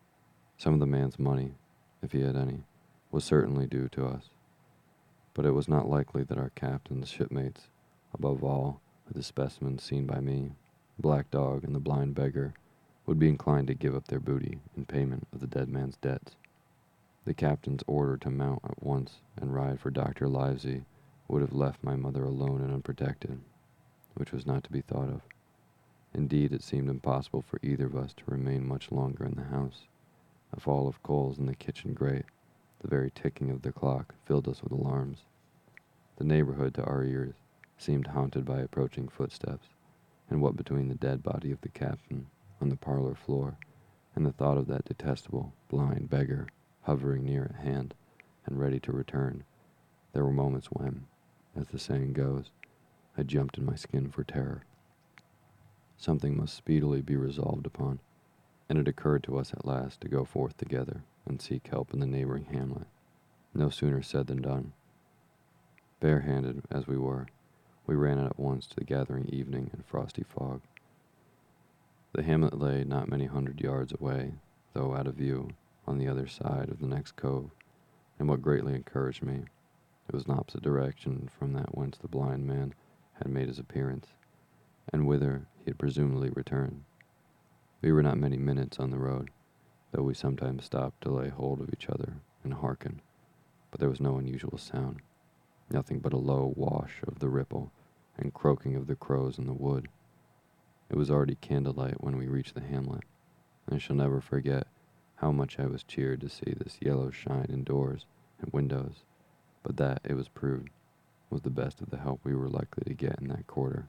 Some 0.57 0.75
of 0.75 0.81
the 0.81 0.87
man's 0.87 1.19
money, 1.19 1.55
if 2.03 2.13
he 2.13 2.21
had 2.21 2.37
any, 2.37 2.65
was 3.11 3.25
certainly 3.25 3.67
due 3.67 3.89
to 3.89 4.07
us, 4.07 4.31
but 5.35 5.47
it 5.47 5.53
was 5.53 5.69
not 5.69 5.89
likely 5.89 6.25
that 6.25 6.39
our 6.39 6.51
captain's 6.51 7.09
shipmates, 7.09 7.69
above 8.13 8.43
all 8.43 8.81
the 9.11 9.23
specimens 9.23 9.83
seen 9.83 10.07
by 10.07 10.21
me, 10.21 10.53
Black 10.99 11.31
Dog 11.31 11.65
and 11.65 11.75
the 11.75 11.81
blind 11.81 12.15
beggar, 12.15 12.55
would 13.07 13.19
be 13.19 13.29
inclined 13.29 13.67
to 13.69 13.75
give 13.75 13.95
up 13.95 14.09
their 14.09 14.21
booty 14.21 14.59
in 14.77 14.85
payment 14.85 15.27
of 15.33 15.41
the 15.41 15.47
dead 15.47 15.69
man's 15.69 15.97
debts. 15.97 16.37
The 17.25 17.35
captain's 17.35 17.83
order 17.87 18.17
to 18.19 18.31
mount 18.31 18.61
at 18.65 18.83
once 18.83 19.21
and 19.37 19.55
ride 19.55 19.81
for 19.81 19.91
Dr. 19.91 20.29
Livesey 20.29 20.85
would 21.29 21.41
have 21.43 21.53
left 21.53 21.85
my 21.85 21.97
mother 21.97 22.25
alone 22.25 22.61
and 22.61 22.73
unprotected, 22.73 23.41
which 24.15 24.33
was 24.33 24.47
not 24.47 24.65
to 24.65 24.73
be 24.73 24.81
thought 24.81 25.09
of. 25.09 25.23
Indeed, 26.15 26.53
it 26.53 26.63
seemed 26.63 26.89
impossible 26.89 27.43
for 27.43 27.61
either 27.63 27.87
of 27.87 27.97
us 27.97 28.13
to 28.15 28.23
remain 28.27 28.67
much 28.67 28.91
longer 28.91 29.25
in 29.25 29.35
the 29.35 29.45
house. 29.45 29.87
A 30.53 30.61
fall 30.61 30.89
of 30.89 31.03
coals 31.03 31.39
in 31.39 31.47
the 31.47 31.55
kitchen 31.55 31.93
grate, 31.93 32.25
the 32.81 32.89
very 32.89 33.11
ticking 33.11 33.51
of 33.51 33.63
the 33.63 33.73
clock, 33.73 34.15
filled 34.25 34.49
us 34.49 34.63
with 34.63 34.73
alarms. 34.73 35.25
The 36.17 36.25
neighborhood, 36.25 36.75
to 36.75 36.85
our 36.85 37.03
ears, 37.03 37.35
seemed 37.77 38.09
haunted 38.09 38.45
by 38.45 38.61
approaching 38.61 39.09
footsteps, 39.09 39.69
and 40.31 40.41
what 40.41 40.57
between 40.57 40.89
the 40.89 40.95
dead 40.95 41.23
body 41.23 41.51
of 41.51 41.61
the 41.61 41.69
captain 41.69 42.27
on 42.61 42.69
the 42.69 42.77
parlor 42.77 43.15
floor 43.15 43.57
and 44.15 44.25
the 44.27 44.33
thought 44.33 44.59
of 44.59 44.67
that 44.67 44.85
detestable, 44.85 45.53
blind 45.69 46.11
beggar 46.11 46.49
hovering 46.83 47.25
near 47.25 47.45
at 47.45 47.65
hand 47.65 47.95
and 48.47 48.59
ready 48.59 48.81
to 48.81 48.93
return. 48.93 49.45
There 50.13 50.25
were 50.25 50.33
moments 50.33 50.69
when, 50.69 51.07
as 51.57 51.69
the 51.69 51.79
saying 51.79 52.15
goes, 52.15 52.51
I 53.17 53.23
jumped 53.23 53.59
in 53.59 53.67
my 53.67 53.77
skin 53.77 54.11
for 54.11 54.25
terror. 54.25 54.65
Something 55.97 56.37
must 56.37 56.55
speedily 56.55 57.03
be 57.03 57.17
resolved 57.17 57.67
upon, 57.67 58.01
and 58.69 58.79
it 58.79 58.89
occurred 58.89 59.23
to 59.25 59.39
us 59.39 59.53
at 59.53 59.67
last 59.67 60.01
to 60.01 60.09
go 60.09 60.25
forth 60.25 60.57
together 60.57 61.03
and 61.29 61.41
seek 61.41 61.67
help 61.69 61.93
in 61.93 62.01
the 62.01 62.07
neighboring 62.07 62.47
hamlet. 62.47 62.87
No 63.55 63.69
sooner 63.71 64.03
said 64.03 64.27
than 64.27 64.43
done. 64.43 64.73
Barehanded 66.01 66.63
as 66.71 66.87
we 66.87 66.97
were, 66.97 67.27
we 67.87 67.95
ran 67.95 68.19
out 68.19 68.27
at 68.27 68.39
once 68.39 68.67
to 68.67 68.77
the 68.77 68.85
gathering 68.85 69.27
evening 69.29 69.71
and 69.73 69.85
frosty 69.85 70.23
fog. 70.23 70.63
The 72.13 72.23
hamlet 72.23 72.59
lay 72.59 72.85
not 72.85 73.09
many 73.09 73.27
hundred 73.27 73.61
yards 73.61 73.93
away, 73.93 74.33
though 74.73 74.95
out 74.95 75.07
of 75.07 75.15
view, 75.15 75.51
on 75.87 75.99
the 75.99 76.09
other 76.09 76.27
side 76.27 76.69
of 76.69 76.81
the 76.81 76.87
next 76.87 77.17
cove, 77.17 77.51
and 78.19 78.29
what 78.29 78.43
greatly 78.43 78.75
encouraged 78.75 79.23
me, 79.23 79.45
It 80.09 80.15
was 80.15 80.25
an 80.25 80.33
opposite 80.33 80.63
direction 80.63 81.29
from 81.39 81.53
that 81.53 81.77
whence 81.77 81.99
the 81.99 82.09
blind 82.09 82.47
man 82.47 82.75
had 83.15 83.29
made 83.29 83.49
his 83.49 83.59
appearance, 83.59 84.09
and 84.91 85.07
whither 85.07 85.47
he 85.59 85.67
had 85.67 85.79
presumably 85.79 86.31
returned. 86.31 86.85
We 87.83 87.93
were 87.93 88.03
not 88.03 88.17
many 88.17 88.39
minutes 88.39 88.79
on 88.79 88.91
the 88.91 88.99
road, 88.99 89.31
though 89.93 90.03
we 90.03 90.15
sometimes 90.15 90.65
stopped 90.65 91.01
to 91.03 91.11
lay 91.11 91.29
hold 91.29 91.61
of 91.61 91.71
each 91.73 91.89
other 91.89 92.15
and 92.45 92.55
hearken, 92.55 93.01
but 93.71 93.81
there 93.81 93.89
was 93.89 94.01
no 94.01 94.17
unusual 94.17 94.59
sound, 94.59 95.01
nothing 95.71 95.99
but 95.99 96.13
a 96.13 96.19
low 96.19 96.53
wash 96.57 97.01
of 97.07 97.19
the 97.19 97.29
ripple 97.29 97.73
and 98.17 98.35
croaking 98.35 98.77
of 98.77 98.87
the 98.87 98.97
crows 98.97 99.39
in 99.39 99.47
the 99.47 99.53
wood. 99.53 99.89
It 100.91 100.97
was 100.97 101.11
already 101.11 101.37
candlelight 101.37 102.03
when 102.03 102.17
we 102.17 102.29
reached 102.29 102.55
the 102.55 102.61
hamlet, 102.61 103.05
and 103.67 103.77
I 103.77 103.79
shall 103.79 103.97
never 103.97 104.21
forget 104.21 104.67
how 105.17 105.33
much 105.33 105.59
I 105.59 105.67
was 105.67 105.83
cheered 105.83 106.21
to 106.21 106.29
see 106.29 106.55
this 106.57 106.79
yellow 106.81 107.11
shine 107.11 107.47
in 107.49 107.65
doors 107.65 108.07
and 108.41 108.53
windows, 108.53 109.05
but 109.63 109.77
that, 109.77 110.01
it 110.05 110.15
was 110.15 110.29
proved, 110.29 110.71
was 111.31 111.43
the 111.43 111.51
best 111.51 111.81
of 111.81 111.91
the 111.91 111.99
help 111.99 112.21
we 112.25 112.35
were 112.35 112.49
likely 112.49 112.85
to 112.85 112.95
get 112.95 113.21
in 113.21 113.29
that 113.29 113.47
quarter. 113.47 113.89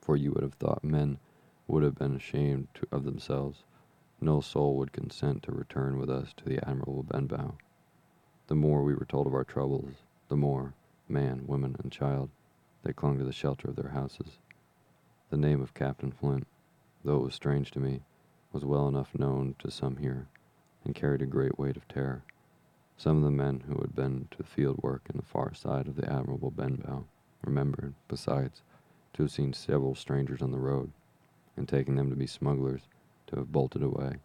For 0.00 0.16
you 0.16 0.32
would 0.32 0.42
have 0.42 0.54
thought 0.54 0.82
men 0.82 1.18
would 1.66 1.82
have 1.82 1.96
been 1.96 2.14
ashamed 2.16 2.68
to, 2.74 2.86
of 2.90 3.04
themselves. 3.04 3.64
No 4.24 4.40
soul 4.40 4.76
would 4.76 4.92
consent 4.92 5.42
to 5.42 5.50
return 5.50 5.98
with 5.98 6.08
us 6.08 6.32
to 6.36 6.44
the 6.44 6.64
Admiral 6.64 7.02
Benbow. 7.02 7.58
The 8.46 8.54
more 8.54 8.84
we 8.84 8.94
were 8.94 9.04
told 9.04 9.26
of 9.26 9.34
our 9.34 9.42
troubles, 9.42 9.96
the 10.28 10.36
more, 10.36 10.74
man, 11.08 11.44
woman, 11.48 11.74
and 11.82 11.90
child, 11.90 12.30
they 12.84 12.92
clung 12.92 13.18
to 13.18 13.24
the 13.24 13.32
shelter 13.32 13.68
of 13.68 13.74
their 13.74 13.90
houses. 13.90 14.38
The 15.30 15.36
name 15.36 15.60
of 15.60 15.74
Captain 15.74 16.12
Flint, 16.12 16.46
though 17.04 17.16
it 17.16 17.24
was 17.24 17.34
strange 17.34 17.72
to 17.72 17.80
me, 17.80 18.02
was 18.52 18.64
well 18.64 18.86
enough 18.86 19.12
known 19.18 19.56
to 19.58 19.72
some 19.72 19.96
here, 19.96 20.28
and 20.84 20.94
carried 20.94 21.22
a 21.22 21.26
great 21.26 21.58
weight 21.58 21.76
of 21.76 21.88
terror. 21.88 22.22
Some 22.96 23.16
of 23.16 23.24
the 23.24 23.30
men 23.32 23.64
who 23.66 23.80
had 23.80 23.96
been 23.96 24.28
to 24.30 24.44
field 24.44 24.78
work 24.84 25.02
in 25.10 25.16
the 25.16 25.26
far 25.26 25.52
side 25.52 25.88
of 25.88 25.96
the 25.96 26.08
Admiral 26.08 26.52
Benbow 26.52 27.08
remembered, 27.44 27.94
besides, 28.06 28.62
to 29.14 29.24
have 29.24 29.32
seen 29.32 29.52
several 29.52 29.96
strangers 29.96 30.42
on 30.42 30.52
the 30.52 30.60
road, 30.60 30.92
and 31.56 31.68
taking 31.68 31.96
them 31.96 32.08
to 32.08 32.14
be 32.14 32.28
smugglers, 32.28 32.82
to 33.32 33.38
have 33.38 33.52
bolted 33.52 33.82
away, 33.82 34.16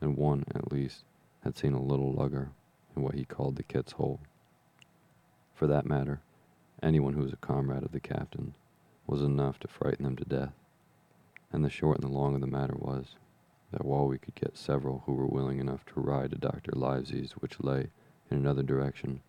and 0.00 0.16
one, 0.16 0.44
at 0.54 0.70
least, 0.70 1.04
had 1.42 1.56
seen 1.56 1.72
a 1.72 1.82
little 1.82 2.12
lugger 2.12 2.50
in 2.94 3.02
what 3.02 3.14
he 3.14 3.24
called 3.24 3.56
the 3.56 3.62
Kit's 3.62 3.92
Hole. 3.92 4.20
For 5.54 5.66
that 5.66 5.86
matter, 5.86 6.20
anyone 6.82 7.14
who 7.14 7.22
was 7.22 7.32
a 7.32 7.36
comrade 7.36 7.82
of 7.82 7.92
the 7.92 8.00
captain 8.00 8.54
was 9.06 9.22
enough 9.22 9.58
to 9.60 9.68
frighten 9.68 10.04
them 10.04 10.16
to 10.16 10.24
death, 10.24 10.52
and 11.52 11.64
the 11.64 11.70
short 11.70 11.98
and 11.98 12.04
the 12.04 12.16
long 12.16 12.34
of 12.34 12.40
the 12.40 12.46
matter 12.46 12.74
was 12.76 13.16
that 13.72 13.84
while 13.84 14.06
we 14.06 14.18
could 14.18 14.34
get 14.34 14.56
several 14.56 15.02
who 15.06 15.14
were 15.14 15.26
willing 15.26 15.58
enough 15.58 15.84
to 15.86 16.00
ride 16.00 16.30
to 16.30 16.36
Dr. 16.36 16.72
Livesey's, 16.72 17.32
which 17.32 17.60
lay 17.60 17.88
in 18.30 18.36
another 18.36 18.62
direction, 18.62 19.22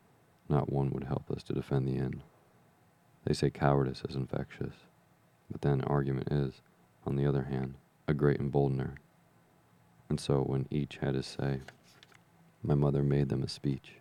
not 0.49 0.71
one 0.71 0.91
would 0.91 1.05
help 1.05 1.31
us 1.31 1.43
to 1.43 1.53
defend 1.53 1.87
the 1.87 1.95
inn. 1.97 2.21
They 3.25 3.33
say 3.33 3.49
cowardice 3.49 4.03
is 4.07 4.15
infectious, 4.15 4.73
but 5.49 5.61
then 5.61 5.81
argument 5.81 6.31
is, 6.31 6.61
on 7.05 7.15
the 7.15 7.25
other 7.25 7.43
hand, 7.43 7.75
a 8.09 8.13
great 8.13 8.39
emboldener. 8.39 8.95
And 10.09 10.19
so 10.19 10.41
when 10.41 10.65
each 10.71 10.97
had 11.01 11.15
his 11.15 11.25
say, 11.25 11.59
my 12.63 12.73
mother 12.73 13.03
made 13.03 13.27
them 13.27 13.43
a 13.43 13.49
speech. 13.49 13.95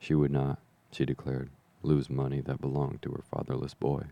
She 0.00 0.14
would 0.14 0.32
not, 0.32 0.58
she 0.90 1.04
declared, 1.04 1.50
lose 1.82 2.10
money 2.10 2.40
that 2.40 2.60
belonged 2.60 3.02
to 3.02 3.12
her 3.12 3.22
fatherless 3.30 3.74
boy. 3.74 4.06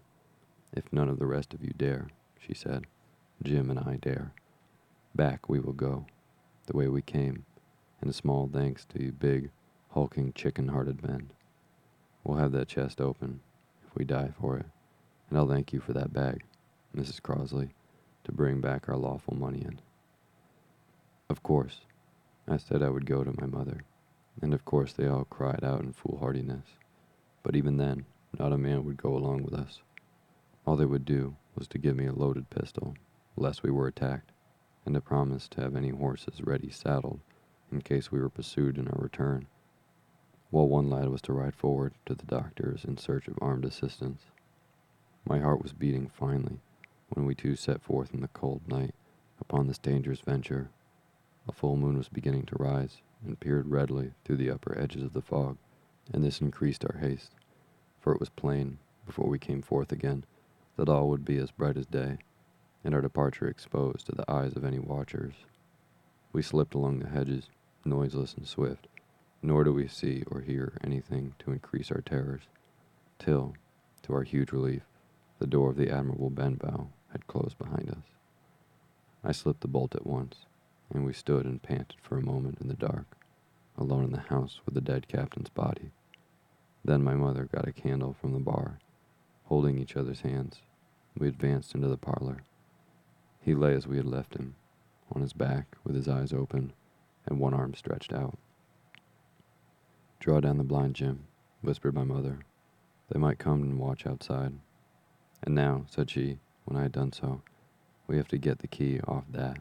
If 0.73 0.93
none 0.93 1.09
of 1.09 1.19
the 1.19 1.27
rest 1.27 1.53
of 1.53 1.65
you 1.65 1.73
dare, 1.77 2.09
she 2.39 2.55
said, 2.55 2.87
Jim 3.43 3.69
and 3.71 3.81
I 3.81 3.97
dare. 4.01 4.33
Back 5.15 5.49
we 5.49 5.59
will 5.59 5.73
go, 5.73 6.07
the 6.67 6.77
way 6.77 6.87
we 6.87 7.03
came, 7.03 7.45
and 8.01 8.09
a 8.09 8.15
small 8.15 8.49
thanks 8.53 8.85
to 8.87 9.03
you 9.03 9.11
big, 9.11 9.51
hulking, 9.91 10.33
chicken-hearted 10.33 11.03
men. 11.03 11.33
We'll 12.23 12.39
have 12.39 12.53
that 12.53 12.69
chest 12.69 13.01
open, 13.01 13.41
if 13.85 13.97
we 13.97 14.05
die 14.05 14.31
for 14.41 14.57
it, 14.57 14.67
and 15.29 15.37
I'll 15.37 15.49
thank 15.49 15.73
you 15.73 15.81
for 15.81 15.93
that 15.95 16.13
bag, 16.13 16.45
Mrs. 16.97 17.21
Crossley, 17.21 17.71
to 18.25 18.33
bring 18.33 18.61
back 18.61 18.89
our 18.89 18.97
lawful 18.97 19.35
money 19.35 19.61
in. 19.61 19.81
Of 21.29 21.43
course, 21.43 21.81
I 22.49 22.57
said 22.57 22.83
I 22.83 22.91
would 22.91 23.07
go 23.07 23.23
to 23.23 23.41
my 23.41 23.47
mother, 23.47 23.85
and 24.43 24.53
of 24.53 24.65
course 24.65 24.93
they 24.93 25.07
all 25.07 25.25
cried 25.25 25.63
out 25.63 25.81
in 25.81 25.93
foolhardiness. 25.93 26.67
But 27.43 27.57
even 27.57 27.77
then, 27.77 28.05
not 28.39 28.53
a 28.53 28.59
man 28.59 28.85
would 28.85 28.97
go 28.97 29.17
along 29.17 29.45
with 29.45 29.55
us. 29.55 29.81
All 30.67 30.77
they 30.77 30.87
would 30.87 31.05
do 31.05 31.37
was 31.55 31.69
to 31.69 31.79
give 31.79 31.97
me 31.97 32.07
a 32.07 32.13
loaded 32.13 32.51
pistol, 32.51 32.95
lest 33.37 33.63
we 33.63 33.71
were 33.71 33.87
attacked 33.87 34.33
and 34.85 34.97
a 34.97 35.01
promise 35.01 35.49
to 35.49 35.61
have 35.61 35.77
any 35.77 35.91
horses 35.91 36.41
ready 36.43 36.71
saddled 36.71 37.21
in 37.71 37.81
case 37.81 38.11
we 38.11 38.21
were 38.21 38.29
pursued 38.29 38.79
in 38.79 38.89
our 38.89 39.01
return, 39.01 39.47
while 40.51 40.69
one 40.69 40.91
lad 40.91 41.09
was 41.09 41.23
to 41.23 41.33
ride 41.33 41.55
forward 41.55 41.95
to 42.07 42.15
the 42.15 42.27
doctor's 42.27 42.85
in 42.85 42.97
search 42.97 43.29
of 43.29 43.39
armed 43.41 43.65
assistance. 43.65 44.23
My 45.25 45.39
heart 45.39 45.63
was 45.63 45.73
beating 45.73 46.09
finely 46.09 46.61
when 47.11 47.27
we 47.27 47.35
two 47.35 47.57
set 47.57 47.83
forth 47.83 48.15
in 48.15 48.21
the 48.21 48.29
cold 48.29 48.63
night 48.69 48.95
upon 49.41 49.67
this 49.67 49.79
dangerous 49.79 50.21
venture. 50.21 50.71
A 51.49 51.53
full 51.53 51.77
moon 51.77 51.99
was 51.99 52.09
beginning 52.09 52.47
to 52.47 52.57
rise 52.57 53.03
and 53.25 53.39
peered 53.39 53.67
redly 53.69 54.13
through 54.25 54.37
the 54.37 54.51
upper 54.51 54.79
edges 54.79 55.03
of 55.03 55.13
the 55.13 55.23
fog, 55.23 55.59
and 56.13 56.25
this 56.25 56.41
increased 56.41 56.85
our 56.85 56.99
haste, 56.99 57.33
for 57.99 58.13
it 58.13 58.21
was 58.21 58.29
plain, 58.29 58.79
before 59.07 59.29
we 59.29 59.39
came 59.39 59.63
forth 59.63 59.93
again, 59.93 60.25
that 60.77 60.89
all 60.89 61.09
would 61.09 61.25
be 61.25 61.37
as 61.37 61.51
bright 61.51 61.77
as 61.77 61.87
day 61.87 62.19
and 62.85 62.95
our 62.95 63.01
departure 63.01 63.49
exposed 63.49 64.07
to 64.07 64.13
the 64.13 64.31
eyes 64.31 64.55
of 64.57 64.65
any 64.65 64.79
watchers. 64.79 65.35
We 66.33 66.43
slipped 66.43 66.75
along 66.75 67.01
the 67.01 67.09
hedges, 67.09 67.51
noiseless 67.85 68.35
and 68.35 68.47
swift, 68.47 68.87
nor 69.43 69.65
do 69.65 69.73
we 69.73 69.89
see 69.89 70.23
or 70.31 70.41
hear 70.41 70.79
anything 70.83 71.35
to 71.41 71.53
increase 71.53 71.91
our 71.91 72.01
terrors, 72.01 72.43
till, 73.19 73.55
to 74.03 74.15
our 74.15 74.23
huge 74.23 74.53
relief, 74.53 74.83
the 75.39 75.47
door 75.47 75.71
of 75.71 75.77
the 75.77 75.91
Admiral 75.91 76.31
Benbow 76.31 76.89
had 77.13 77.27
closed 77.27 77.59
behind 77.59 77.91
us. 77.91 78.05
I 79.23 79.33
slipped 79.33 79.61
the 79.61 79.69
bolt 79.69 79.95
at 79.95 80.07
once, 80.07 80.47
and 80.93 81.05
we 81.05 81.13
stood 81.13 81.45
and 81.45 81.63
panted 81.63 81.97
for 82.01 82.19
a 82.19 82.25
moment 82.25 82.59
in 82.61 82.69
the 82.69 82.75
dark, 82.75 83.17
alone 83.77 84.05
in 84.05 84.13
the 84.13 84.21
house 84.21 84.61
with 84.65 84.75
the 84.75 84.81
dead 84.81 85.09
captain's 85.09 85.51
body. 85.51 85.91
Then 86.85 87.05
my 87.05 87.15
mother 87.15 87.49
got 87.53 87.69
a 87.69 87.73
candle 87.73 88.15
from 88.15 88.33
the 88.33 88.39
bar. 88.39 88.79
Holding 89.45 89.79
each 89.79 89.97
other's 89.97 90.21
hands, 90.21 90.63
we 91.19 91.29
advanced 91.29 91.75
into 91.75 91.89
the 91.89 91.97
parlor. 91.97 92.45
He 93.41 93.55
lay 93.55 93.75
as 93.75 93.87
we 93.87 93.97
had 93.97 94.07
left 94.07 94.37
him, 94.37 94.55
on 95.13 95.23
his 95.23 95.33
back 95.33 95.77
with 95.85 95.97
his 95.97 96.09
eyes 96.09 96.33
open 96.33 96.73
and 97.27 97.39
one 97.39 97.55
arm 97.55 97.75
stretched 97.75 98.13
out. 98.13 98.39
Draw 100.19 100.41
down 100.41 100.59
the 100.59 100.65
blind, 100.65 100.95
Jim, 100.95 101.27
whispered 101.63 101.95
my 101.95 102.05
mother. 102.05 102.41
They 103.11 103.19
might 103.19 103.39
come 103.39 103.63
and 103.63 103.79
watch 103.79 104.07
outside. 104.07 104.53
And 105.43 105.55
now, 105.55 105.87
said 105.89 106.11
she, 106.11 106.39
when 106.65 106.79
I 106.79 106.83
had 106.83 106.93
done 106.93 107.13
so, 107.13 107.43
we 108.07 108.17
have 108.17 108.29
to 108.29 108.39
get 108.39 108.59
the 108.59 108.67
key 108.67 109.01
off 109.07 109.25
that. 109.31 109.59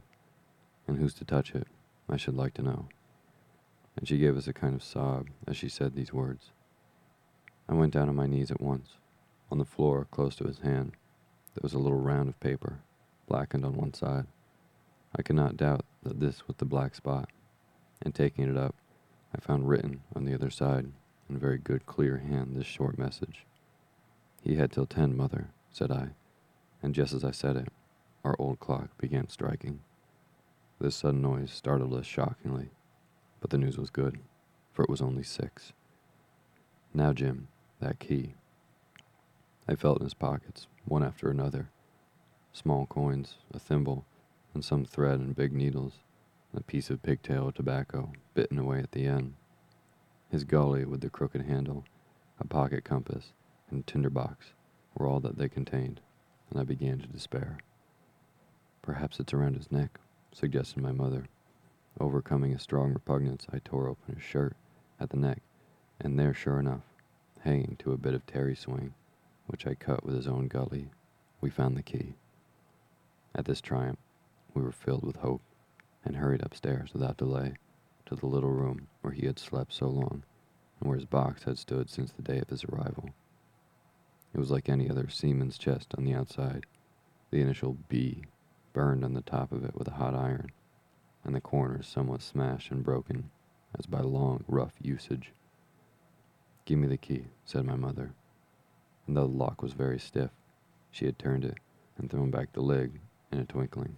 And 0.87 0.97
who's 0.97 1.13
to 1.15 1.25
touch 1.25 1.53
it, 1.53 1.67
I 2.09 2.17
should 2.17 2.35
like 2.35 2.53
to 2.55 2.63
know. 2.63 2.87
And 3.95 4.07
she 4.07 4.17
gave 4.17 4.37
us 4.37 4.47
a 4.47 4.53
kind 4.53 4.75
of 4.75 4.83
sob 4.83 5.27
as 5.47 5.57
she 5.57 5.69
said 5.69 5.95
these 5.95 6.13
words. 6.13 6.51
I 7.67 7.73
went 7.73 7.93
down 7.93 8.09
on 8.09 8.15
my 8.15 8.25
knees 8.25 8.49
at 8.49 8.61
once. 8.61 8.97
On 9.51 9.57
the 9.57 9.65
floor, 9.65 10.07
close 10.09 10.35
to 10.37 10.45
his 10.45 10.59
hand, 10.59 10.93
there 11.53 11.61
was 11.61 11.73
a 11.73 11.79
little 11.79 11.99
round 11.99 12.29
of 12.29 12.39
paper 12.39 12.79
blackened 13.27 13.65
on 13.65 13.75
one 13.75 13.93
side. 13.93 14.25
I 15.15 15.21
could 15.21 15.35
not 15.35 15.57
doubt 15.57 15.85
that 16.03 16.19
this 16.19 16.47
was 16.47 16.55
the 16.57 16.65
black 16.65 16.95
spot, 16.95 17.29
and 18.01 18.13
taking 18.13 18.49
it 18.49 18.57
up, 18.57 18.75
I 19.35 19.39
found 19.39 19.67
written 19.67 20.01
on 20.15 20.25
the 20.25 20.33
other 20.33 20.49
side, 20.49 20.91
in 21.29 21.37
very 21.37 21.57
good, 21.57 21.85
clear 21.85 22.17
hand, 22.17 22.55
this 22.55 22.65
short 22.65 22.97
message. 22.97 23.45
He 24.43 24.55
had 24.55 24.71
till 24.71 24.85
ten, 24.85 25.15
mother, 25.15 25.49
said 25.71 25.91
I, 25.91 26.09
and 26.81 26.95
just 26.95 27.13
as 27.13 27.23
I 27.23 27.31
said 27.31 27.55
it, 27.55 27.67
our 28.23 28.35
old 28.39 28.59
clock 28.59 28.97
began 28.97 29.29
striking. 29.29 29.79
This 30.79 30.95
sudden 30.95 31.21
noise 31.21 31.51
startled 31.51 31.93
us 31.93 32.05
shockingly, 32.05 32.69
but 33.41 33.49
the 33.49 33.57
news 33.57 33.77
was 33.77 33.89
good, 33.89 34.19
for 34.71 34.83
it 34.83 34.89
was 34.89 35.01
only 35.01 35.23
six. 35.23 35.73
Now, 36.93 37.13
Jim, 37.13 37.47
that 37.79 37.99
key. 37.99 38.35
I 39.67 39.75
felt 39.75 39.99
in 39.99 40.05
his 40.05 40.13
pockets, 40.13 40.67
one 40.85 41.03
after 41.03 41.29
another, 41.29 41.69
small 42.53 42.85
coins, 42.87 43.35
a 43.53 43.59
thimble, 43.59 44.05
and 44.53 44.65
some 44.65 44.85
thread 44.85 45.19
and 45.19 45.35
big 45.35 45.53
needles, 45.53 45.99
and 46.51 46.61
a 46.61 46.63
piece 46.63 46.89
of 46.89 47.03
pigtail 47.03 47.51
tobacco 47.51 48.11
bitten 48.33 48.57
away 48.57 48.79
at 48.79 48.91
the 48.91 49.05
end. 49.05 49.35
His 50.31 50.43
gully 50.43 50.85
with 50.85 51.01
the 51.01 51.09
crooked 51.09 51.43
handle, 51.43 51.85
a 52.39 52.47
pocket 52.47 52.83
compass, 52.83 53.33
and 53.69 53.85
tinder 53.85 54.09
box 54.09 54.53
were 54.95 55.07
all 55.07 55.19
that 55.19 55.37
they 55.37 55.49
contained, 55.49 56.01
and 56.49 56.59
I 56.59 56.63
began 56.63 56.99
to 56.99 57.07
despair. 57.07 57.57
Perhaps 58.81 59.19
it's 59.19 59.33
around 59.33 59.55
his 59.55 59.71
neck, 59.71 59.99
suggested 60.31 60.81
my 60.81 60.91
mother. 60.91 61.27
Overcoming 61.99 62.53
a 62.53 62.59
strong 62.59 62.93
repugnance, 62.93 63.45
I 63.51 63.59
tore 63.59 63.87
open 63.87 64.15
his 64.15 64.23
shirt 64.23 64.55
at 64.99 65.09
the 65.09 65.17
neck, 65.17 65.41
and 65.99 66.17
there, 66.17 66.33
sure 66.33 66.59
enough, 66.59 66.83
hanging 67.41 67.75
to 67.79 67.91
a 67.91 67.97
bit 67.97 68.13
of 68.13 68.25
terry 68.25 68.55
swing, 68.55 68.93
which 69.47 69.67
I 69.67 69.73
cut 69.73 70.03
with 70.03 70.15
his 70.15 70.27
own 70.27 70.47
gully, 70.47 70.89
we 71.41 71.49
found 71.49 71.75
the 71.75 71.83
key. 71.83 72.15
At 73.35 73.45
this 73.45 73.61
triumph, 73.61 73.99
we 74.53 74.61
were 74.61 74.71
filled 74.71 75.03
with 75.03 75.17
hope 75.17 75.41
and 76.03 76.15
hurried 76.15 76.41
upstairs 76.41 76.93
without 76.93 77.17
delay 77.17 77.53
to 78.05 78.15
the 78.15 78.25
little 78.25 78.51
room 78.51 78.87
where 79.01 79.13
he 79.13 79.25
had 79.25 79.39
slept 79.39 79.73
so 79.73 79.87
long 79.87 80.23
and 80.79 80.89
where 80.89 80.97
his 80.97 81.05
box 81.05 81.43
had 81.43 81.57
stood 81.57 81.89
since 81.89 82.11
the 82.11 82.21
day 82.21 82.39
of 82.39 82.49
his 82.49 82.63
arrival. 82.65 83.09
It 84.33 84.39
was 84.39 84.51
like 84.51 84.69
any 84.69 84.89
other 84.89 85.09
seaman's 85.09 85.57
chest 85.57 85.93
on 85.97 86.05
the 86.05 86.13
outside, 86.13 86.65
the 87.31 87.41
initial 87.41 87.77
B 87.87 88.25
burned 88.73 89.03
on 89.03 89.13
the 89.13 89.21
top 89.21 89.51
of 89.51 89.63
it 89.63 89.75
with 89.75 89.87
a 89.87 89.95
hot 89.95 90.13
iron, 90.13 90.51
and 91.23 91.35
the 91.35 91.41
corners 91.41 91.87
somewhat 91.87 92.21
smashed 92.21 92.71
and 92.71 92.83
broken, 92.83 93.31
as 93.77 93.85
by 93.85 94.01
long, 94.01 94.43
rough 94.47 94.73
usage. 94.81 95.33
Give 96.65 96.77
me 96.77 96.87
the 96.87 96.97
key, 96.97 97.25
said 97.45 97.65
my 97.65 97.75
mother, 97.75 98.13
and 99.07 99.17
though 99.17 99.27
the 99.27 99.33
lock 99.33 99.61
was 99.61 99.73
very 99.73 99.99
stiff, 99.99 100.31
she 100.91 101.05
had 101.05 101.17
turned 101.17 101.43
it 101.43 101.57
and 101.97 102.09
thrown 102.09 102.29
back 102.29 102.53
the 102.53 102.61
lid 102.61 102.99
in 103.31 103.39
a 103.39 103.45
twinkling. 103.45 103.97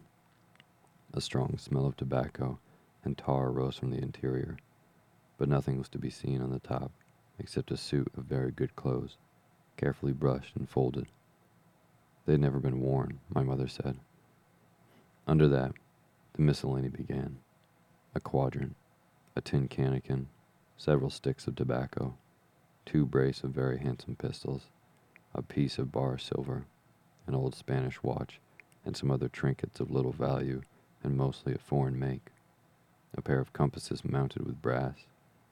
A 1.14 1.22
strong 1.22 1.58
smell 1.58 1.86
of 1.86 1.98
tobacco 1.98 2.60
and 3.04 3.18
tar 3.18 3.52
rose 3.52 3.78
from 3.78 3.90
the 3.90 4.02
interior, 4.02 4.58
but 5.38 5.50
nothing 5.50 5.78
was 5.78 5.90
to 5.90 6.00
be 6.00 6.10
seen 6.10 6.42
on 6.42 6.52
the 6.52 6.60
top 6.60 6.92
except 7.38 7.72
a 7.72 7.78
suit 7.78 8.08
of 8.16 8.24
very 8.24 8.52
good 8.52 8.76
clothes, 8.76 9.18
carefully 9.78 10.13
brushed 10.13 10.55
and 10.55 10.69
folded. 10.69 11.07
They 12.26 12.34
had 12.34 12.41
never 12.41 12.59
been 12.59 12.82
worn, 12.82 13.19
my 13.30 13.43
mother 13.43 13.67
said. 13.67 13.97
Under 15.28 15.47
that, 15.47 15.74
the 16.34 16.41
miscellany 16.41 16.89
began 16.89 17.38
a 18.13 18.19
quadrant, 18.19 18.76
a 19.36 19.41
tin 19.41 19.67
cannikin, 19.67 20.28
several 20.78 21.09
sticks 21.09 21.47
of 21.47 21.55
tobacco, 21.55 22.15
two 22.86 23.05
brace 23.05 23.43
of 23.43 23.51
very 23.51 23.80
handsome 23.80 24.15
pistols, 24.15 24.67
a 25.34 25.41
piece 25.41 25.78
of 25.78 25.91
bar 25.91 26.17
silver, 26.17 26.65
an 27.28 27.36
old 27.36 27.55
Spanish 27.55 28.03
watch, 28.03 28.39
and 28.86 28.97
some 28.97 29.11
other 29.11 29.30
trinkets 29.30 29.80
of 29.80 29.91
little 29.91 30.11
value 30.11 30.61
and 31.03 31.15
mostly 31.15 31.53
of 31.53 31.61
foreign 31.61 31.97
make, 31.97 32.30
a 33.15 33.22
pair 33.22 33.39
of 33.39 33.53
compasses 33.53 34.03
mounted 34.03 34.45
with 34.45 34.61
brass, 34.61 35.05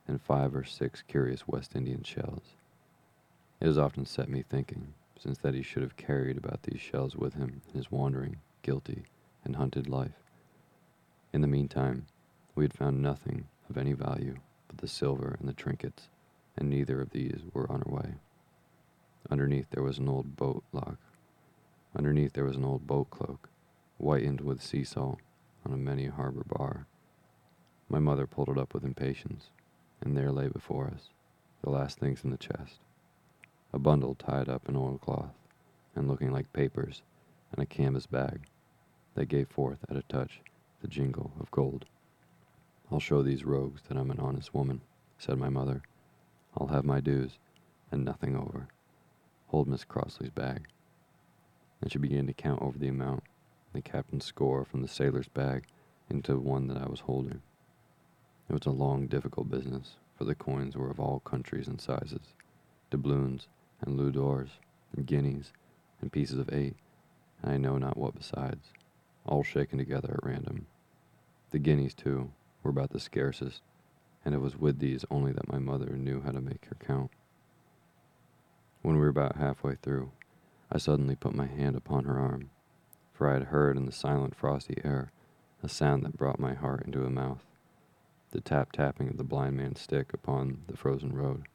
and 0.08 0.22
five 0.22 0.56
or 0.56 0.64
six 0.64 1.02
curious 1.08 1.48
West 1.48 1.76
Indian 1.76 2.04
shells. 2.04 2.56
It 3.62 3.66
has 3.66 3.78
often 3.78 4.06
set 4.06 4.30
me 4.30 4.42
thinking, 4.42 4.94
since 5.20 5.38
that 5.40 5.54
he 5.54 5.62
should 5.62 5.84
have 5.84 5.98
carried 5.98 6.38
about 6.38 6.64
these 6.64 6.80
shells 6.80 7.18
with 7.18 7.34
him 7.34 7.62
in 7.68 7.76
his 7.76 7.92
wandering, 7.92 8.38
guilty, 8.62 9.04
and 9.44 9.58
hunted 9.58 9.90
life. 9.90 10.24
In 11.34 11.42
the 11.42 11.48
meantime, 11.48 12.06
we 12.56 12.64
had 12.64 12.74
found 12.74 13.02
nothing 13.02 13.50
of 13.70 13.78
any 13.78 13.92
value 13.92 14.38
but 14.70 14.78
the 14.78 14.88
silver 14.88 15.36
and 15.40 15.50
the 15.50 15.54
trinkets, 15.54 16.08
and 16.56 16.70
neither 16.70 17.02
of 17.02 17.10
these 17.10 17.42
were 17.54 17.70
on 17.70 17.84
our 17.86 17.94
way. 17.94 18.14
Underneath 19.30 19.70
there 19.72 19.84
was 19.84 19.98
an 19.98 20.08
old 20.08 20.38
boat 20.38 20.64
lock. 20.72 20.98
Underneath 21.94 22.34
there 22.34 22.46
was 22.46 22.56
an 22.56 22.64
old 22.64 22.88
boat 22.88 23.10
cloak, 23.10 23.50
whitened 23.98 24.40
with 24.40 24.64
sea 24.64 24.86
salt, 24.86 25.20
on 25.66 25.74
a 25.74 25.78
many 25.78 26.06
harbor 26.06 26.46
bar. 26.48 26.88
My 27.90 28.00
mother 28.00 28.26
pulled 28.26 28.50
it 28.50 28.58
up 28.58 28.74
with 28.74 28.86
impatience, 28.86 29.50
and 30.00 30.16
there 30.16 30.32
lay 30.32 30.48
before 30.48 30.88
us 30.88 31.10
the 31.62 31.70
last 31.70 32.00
things 32.00 32.24
in 32.24 32.30
the 32.30 32.38
chest 32.38 32.80
a 33.72 33.78
bundle 33.78 34.16
tied 34.16 34.50
up 34.50 34.68
in 34.68 34.76
oilcloth 34.76 35.36
and 35.96 36.08
looking 36.08 36.32
like 36.32 36.52
papers, 36.54 37.04
and 37.52 37.62
a 37.62 37.66
canvas 37.66 38.08
bag 38.08 38.48
that 39.16 39.28
gave 39.28 39.48
forth 39.48 39.80
at 39.90 39.98
a 39.98 40.02
touch 40.04 40.42
the 40.82 40.88
jingle 40.88 41.32
of 41.40 41.52
gold. 41.52 41.86
I'll 42.92 43.00
show 43.00 43.22
these 43.22 43.44
rogues 43.44 43.82
that 43.88 43.98
I'm 43.98 44.12
an 44.12 44.20
honest 44.20 44.54
woman, 44.54 44.82
said 45.18 45.38
my 45.38 45.50
mother. 45.50 45.84
I'll 46.58 46.68
have 46.68 46.86
my 46.86 47.00
dues, 47.00 47.38
and 47.92 48.04
nothing 48.04 48.36
over. 48.36 48.68
Hold 49.48 49.68
Miss 49.68 49.84
Crossley's 49.84 50.32
bag. 50.32 50.68
And 51.82 51.92
she 51.92 52.00
began 52.00 52.28
to 52.28 52.34
count 52.34 52.62
over 52.62 52.78
the 52.78 52.88
amount, 52.88 53.24
the 53.74 53.82
captain's 53.82 54.26
score 54.26 54.66
from 54.66 54.82
the 54.82 54.88
sailor's 54.88 55.28
bag 55.28 55.66
into 56.10 56.40
one 56.40 56.68
that 56.68 56.78
I 56.78 56.88
was 56.88 57.02
holding. 57.02 57.42
It 58.50 58.54
was 58.54 58.66
a 58.66 58.72
long, 58.72 59.08
difficult 59.08 59.50
business, 59.50 59.98
for 60.18 60.24
the 60.24 60.36
coins 60.36 60.76
were 60.76 60.90
of 60.90 61.00
all 61.00 61.20
countries 61.20 61.68
and 61.68 61.80
sizes 61.80 62.34
doubloons 62.90 63.48
and 63.82 63.98
louis 63.98 64.12
d'ors, 64.12 64.60
and 64.96 65.06
guineas 65.06 65.54
and 66.02 66.12
pieces 66.12 66.40
of 66.40 66.54
eight, 66.54 66.76
and 67.42 67.52
I 67.52 67.58
know 67.58 67.78
not 67.78 67.98
what 67.98 68.16
besides, 68.16 68.74
all 69.26 69.44
shaken 69.44 69.78
together 69.78 70.14
at 70.14 70.26
random. 70.26 70.68
The 71.52 71.60
guineas, 71.60 71.94
too, 71.94 72.32
were 72.64 72.72
about 72.72 72.92
the 72.92 73.00
scarcest, 73.00 73.62
and 74.26 74.36
it 74.36 74.42
was 74.42 74.58
with 74.58 74.80
these 74.80 75.06
only 75.10 75.32
that 75.32 75.52
my 75.52 75.60
mother 75.60 75.98
knew 75.98 76.22
how 76.22 76.32
to 76.32 76.42
make 76.42 76.66
her 76.66 76.78
count. 76.80 77.12
When 78.82 78.96
we 78.96 79.02
were 79.02 79.08
about 79.08 79.38
halfway 79.38 79.76
through, 79.76 80.12
I 80.72 80.78
suddenly 80.78 81.16
put 81.16 81.36
my 81.36 81.48
hand 81.48 81.76
upon 81.76 82.06
her 82.06 82.20
arm, 82.20 82.50
for 83.14 83.30
I 83.30 83.34
had 83.34 83.44
heard 83.44 83.78
in 83.78 83.86
the 83.86 83.92
silent 83.92 84.36
frosty 84.36 84.78
air 84.84 85.12
a 85.62 85.70
sound 85.70 86.04
that 86.04 86.18
brought 86.18 86.40
my 86.40 86.54
heart 86.54 86.86
into 86.86 87.06
a 87.06 87.10
mouth 87.10 87.46
the 88.32 88.42
tap 88.42 88.72
tapping 88.72 89.10
of 89.10 89.18
the 89.18 89.24
blind 89.24 89.58
man's 89.58 89.82
stick 89.82 90.14
upon 90.14 90.60
the 90.68 90.78
frozen 90.78 91.14
road. 91.14 91.48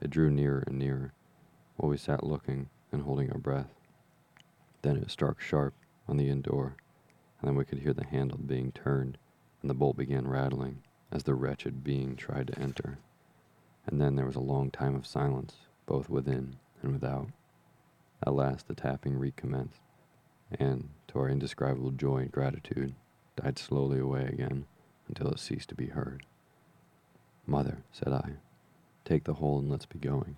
It 0.00 0.10
drew 0.10 0.30
nearer 0.30 0.64
and 0.66 0.78
nearer, 0.78 1.12
while 1.76 1.90
we 1.90 1.96
sat 1.96 2.24
looking 2.24 2.68
and 2.92 3.02
holding 3.02 3.30
our 3.30 3.38
breath. 3.38 3.74
Then 4.82 4.96
it 4.96 5.10
struck 5.10 5.40
sharp 5.40 5.74
on 6.08 6.16
the 6.16 6.28
inn 6.28 6.42
door, 6.42 6.76
and 7.40 7.48
then 7.48 7.56
we 7.56 7.64
could 7.64 7.78
hear 7.78 7.92
the 7.92 8.04
handle 8.06 8.38
being 8.38 8.72
turned, 8.72 9.18
and 9.60 9.70
the 9.70 9.74
bolt 9.74 9.96
began 9.96 10.28
rattling 10.28 10.82
as 11.10 11.22
the 11.24 11.34
wretched 11.34 11.84
being 11.84 12.16
tried 12.16 12.48
to 12.48 12.58
enter. 12.58 12.98
And 13.86 14.00
then 14.00 14.16
there 14.16 14.26
was 14.26 14.36
a 14.36 14.40
long 14.40 14.70
time 14.70 14.94
of 14.94 15.06
silence, 15.06 15.54
both 15.86 16.08
within 16.08 16.56
and 16.82 16.92
without. 16.92 17.28
At 18.26 18.34
last 18.34 18.66
the 18.66 18.74
tapping 18.74 19.18
recommenced, 19.18 19.80
and, 20.58 20.88
to 21.08 21.18
our 21.18 21.28
indescribable 21.28 21.90
joy 21.90 22.18
and 22.18 22.32
gratitude, 22.32 22.94
died 23.36 23.58
slowly 23.58 23.98
away 23.98 24.24
again 24.24 24.66
until 25.08 25.28
it 25.30 25.38
ceased 25.38 25.68
to 25.68 25.74
be 25.74 25.86
heard. 25.86 26.24
Mother, 27.46 27.78
said 27.92 28.12
I, 28.12 28.32
take 29.04 29.24
the 29.24 29.34
whole 29.34 29.58
and 29.58 29.70
let's 29.70 29.86
be 29.86 29.98
going, 29.98 30.36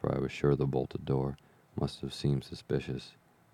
for 0.00 0.14
I 0.14 0.18
was 0.18 0.32
sure 0.32 0.56
the 0.56 0.66
bolted 0.66 1.04
door 1.04 1.36
must 1.78 2.00
have 2.00 2.14
seemed 2.14 2.44
suspicious 2.44 3.12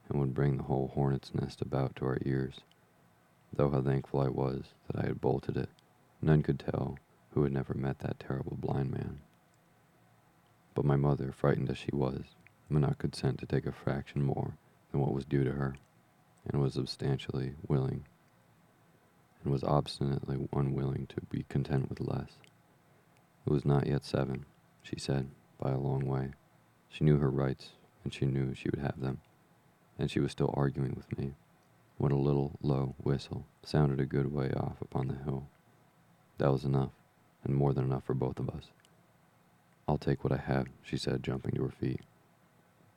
and 0.08 0.20
would 0.20 0.34
bring 0.34 0.56
the 0.56 0.62
whole 0.62 0.88
hornet's 0.94 1.34
nest 1.34 1.60
about 1.60 1.96
to 1.96 2.06
our 2.06 2.18
ears. 2.24 2.60
Though 3.52 3.70
how 3.70 3.82
thankful 3.82 4.20
I 4.20 4.28
was 4.28 4.74
that 4.86 5.02
I 5.02 5.06
had 5.06 5.20
bolted 5.20 5.56
it, 5.56 5.70
none 6.22 6.42
could 6.42 6.60
tell 6.60 6.98
who 7.30 7.42
had 7.42 7.52
never 7.52 7.74
met 7.74 7.98
that 7.98 8.20
terrible 8.20 8.56
blind 8.56 8.92
man. 8.92 9.20
But 10.74 10.84
my 10.84 10.96
mother, 10.96 11.32
frightened 11.32 11.70
as 11.70 11.78
she 11.78 11.90
was, 11.92 12.22
would 12.70 12.80
not 12.80 12.98
consent 12.98 13.38
to 13.38 13.46
take 13.46 13.66
a 13.66 13.72
fraction 13.72 14.22
more 14.22 14.56
than 14.90 15.00
what 15.00 15.12
was 15.12 15.24
due 15.24 15.44
to 15.44 15.52
her, 15.52 15.76
and 16.46 16.60
was 16.62 16.74
substantially 16.74 17.54
willing 17.66 18.04
and 19.42 19.52
was 19.52 19.64
obstinately 19.64 20.48
unwilling 20.52 21.06
to 21.06 21.20
be 21.30 21.44
content 21.48 21.88
with 21.88 22.00
less. 22.00 22.38
It 23.46 23.52
was 23.52 23.64
not 23.64 23.86
yet 23.86 24.04
seven, 24.04 24.44
she 24.82 24.98
said, 24.98 25.28
by 25.60 25.70
a 25.70 25.78
long 25.78 26.06
way. 26.06 26.30
She 26.88 27.04
knew 27.04 27.18
her 27.18 27.30
rights, 27.30 27.70
and 28.04 28.12
she 28.12 28.26
knew 28.26 28.54
she 28.54 28.70
would 28.70 28.80
have 28.80 29.00
them, 29.00 29.20
and 29.98 30.10
she 30.10 30.20
was 30.20 30.32
still 30.32 30.54
arguing 30.56 30.94
with 30.94 31.16
me 31.18 31.34
when 31.98 32.12
a 32.12 32.18
little 32.18 32.58
low 32.62 32.94
whistle 33.02 33.46
sounded 33.62 34.00
a 34.00 34.06
good 34.06 34.32
way 34.32 34.50
off 34.52 34.80
upon 34.80 35.08
the 35.08 35.14
hill. 35.24 35.48
That 36.38 36.52
was 36.52 36.64
enough, 36.64 36.92
and 37.44 37.54
more 37.54 37.72
than 37.72 37.84
enough 37.84 38.04
for 38.04 38.14
both 38.14 38.38
of 38.38 38.50
us. 38.50 38.70
I'll 39.88 39.98
take 39.98 40.24
what 40.24 40.32
I 40.32 40.38
have, 40.38 40.66
she 40.82 40.96
said, 40.96 41.22
jumping 41.22 41.54
to 41.54 41.64
her 41.64 41.70
feet. 41.70 42.00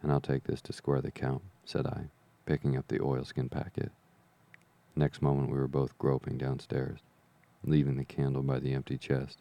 And 0.02 0.12
I'll 0.12 0.22
take 0.22 0.44
this 0.44 0.62
to 0.64 0.74
square 0.74 1.02
the 1.02 1.12
count, 1.12 1.44
said 1.66 1.86
I, 1.88 2.10
picking 2.46 2.78
up 2.78 2.88
the 2.88 3.02
oilskin 3.02 3.50
packet 3.50 3.92
Next 5.00 5.22
moment, 5.22 5.50
we 5.50 5.58
were 5.58 5.70
both 5.70 5.98
groping 5.98 6.38
downstairs, 6.38 7.00
leaving 7.64 7.96
the 7.96 8.04
candle 8.04 8.44
by 8.44 8.60
the 8.60 8.74
empty 8.74 8.98
chest, 8.98 9.40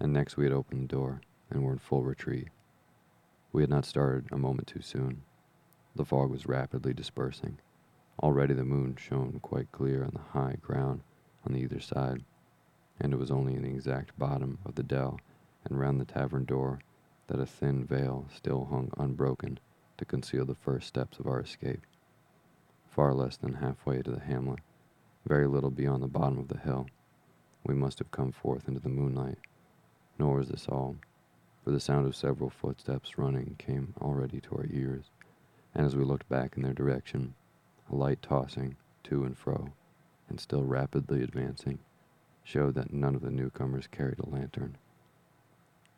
and 0.00 0.12
next 0.12 0.36
we 0.36 0.44
had 0.44 0.52
opened 0.52 0.82
the 0.82 0.96
door 0.96 1.20
and 1.50 1.62
were 1.62 1.72
in 1.72 1.78
full 1.78 2.02
retreat. 2.02 2.48
We 3.52 3.62
had 3.62 3.70
not 3.70 3.84
started 3.84 4.30
a 4.30 4.38
moment 4.38 4.68
too 4.68 4.80
soon. 4.82 5.22
The 5.96 6.04
fog 6.04 6.30
was 6.30 6.46
rapidly 6.46 6.94
dispersing. 6.94 7.58
Already 8.22 8.54
the 8.54 8.64
moon 8.64 8.96
shone 8.96 9.40
quite 9.42 9.72
clear 9.72 10.04
on 10.04 10.12
the 10.12 10.38
high 10.38 10.56
ground 10.60 11.02
on 11.46 11.56
either 11.56 11.80
side, 11.80 12.22
and 13.00 13.12
it 13.12 13.18
was 13.18 13.30
only 13.30 13.54
in 13.54 13.62
the 13.62 13.70
exact 13.70 14.16
bottom 14.18 14.58
of 14.64 14.74
the 14.74 14.82
dell 14.82 15.18
and 15.64 15.78
round 15.78 16.00
the 16.00 16.04
tavern 16.04 16.44
door 16.44 16.78
that 17.26 17.40
a 17.40 17.46
thin 17.46 17.84
veil 17.84 18.26
still 18.34 18.66
hung 18.66 18.92
unbroken 18.98 19.58
to 19.98 20.04
conceal 20.04 20.44
the 20.44 20.54
first 20.54 20.86
steps 20.86 21.18
of 21.18 21.26
our 21.26 21.40
escape. 21.40 21.80
Far 22.88 23.14
less 23.14 23.36
than 23.36 23.54
halfway 23.54 24.02
to 24.02 24.10
the 24.10 24.20
hamlet, 24.20 24.60
very 25.26 25.46
little 25.46 25.70
beyond 25.70 26.02
the 26.02 26.08
bottom 26.08 26.38
of 26.38 26.48
the 26.48 26.58
hill. 26.58 26.86
We 27.64 27.74
must 27.74 27.98
have 27.98 28.10
come 28.10 28.32
forth 28.32 28.68
into 28.68 28.80
the 28.80 28.88
moonlight. 28.88 29.38
Nor 30.18 30.36
was 30.36 30.48
this 30.48 30.66
all, 30.68 30.96
for 31.62 31.70
the 31.70 31.80
sound 31.80 32.06
of 32.06 32.16
several 32.16 32.50
footsteps 32.50 33.18
running 33.18 33.54
came 33.58 33.94
already 34.00 34.40
to 34.40 34.54
our 34.56 34.66
ears, 34.70 35.04
and 35.74 35.86
as 35.86 35.94
we 35.94 36.04
looked 36.04 36.28
back 36.28 36.56
in 36.56 36.62
their 36.62 36.72
direction, 36.72 37.34
a 37.90 37.94
light 37.94 38.22
tossing 38.22 38.76
to 39.04 39.24
and 39.24 39.36
fro, 39.36 39.72
and 40.28 40.40
still 40.40 40.64
rapidly 40.64 41.22
advancing, 41.22 41.78
showed 42.44 42.74
that 42.74 42.92
none 42.92 43.14
of 43.14 43.20
the 43.20 43.30
newcomers 43.30 43.86
carried 43.86 44.18
a 44.18 44.28
lantern. 44.28 44.76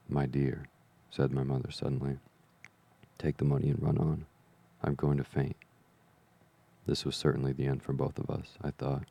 My 0.09 0.27
dear, 0.27 0.67
said 1.11 1.33
my 1.33 1.45
mother 1.45 1.71
suddenly, 1.71 2.19
take 3.19 3.37
the 3.37 3.45
money 3.45 3.71
and 3.71 3.83
run 3.83 3.99
on. 3.99 4.27
I'm 4.83 4.95
going 4.95 5.19
to 5.19 5.25
faint. 5.25 5.57
This 6.87 7.05
was 7.05 7.15
certainly 7.15 7.53
the 7.53 7.67
end 7.67 7.83
for 7.83 7.93
both 7.93 8.19
of 8.19 8.29
us, 8.29 8.59
I 8.63 8.73
thought. 8.73 9.05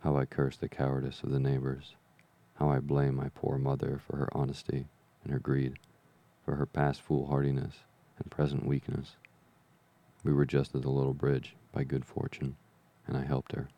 How 0.00 0.16
I 0.16 0.24
cursed 0.24 0.60
the 0.60 0.68
cowardice 0.68 1.22
of 1.22 1.30
the 1.30 1.40
neighbors. 1.40 1.96
How 2.54 2.70
I 2.70 2.78
blamed 2.78 3.16
my 3.16 3.28
poor 3.34 3.58
mother 3.58 4.00
for 4.06 4.16
her 4.16 4.28
honesty 4.32 4.86
and 5.26 5.32
her 5.32 5.40
greed, 5.40 5.76
for 6.44 6.54
her 6.54 6.66
past 6.66 7.02
foolhardiness 7.02 7.74
and 8.16 8.30
present 8.30 8.64
weakness. 8.64 9.16
We 10.22 10.32
were 10.32 10.46
just 10.46 10.72
at 10.76 10.82
the 10.82 10.88
little 10.88 11.14
bridge, 11.14 11.56
by 11.72 11.82
good 11.82 12.04
fortune, 12.04 12.54
and 13.08 13.16
I 13.16 13.24
helped 13.24 13.50
her, 13.50 13.68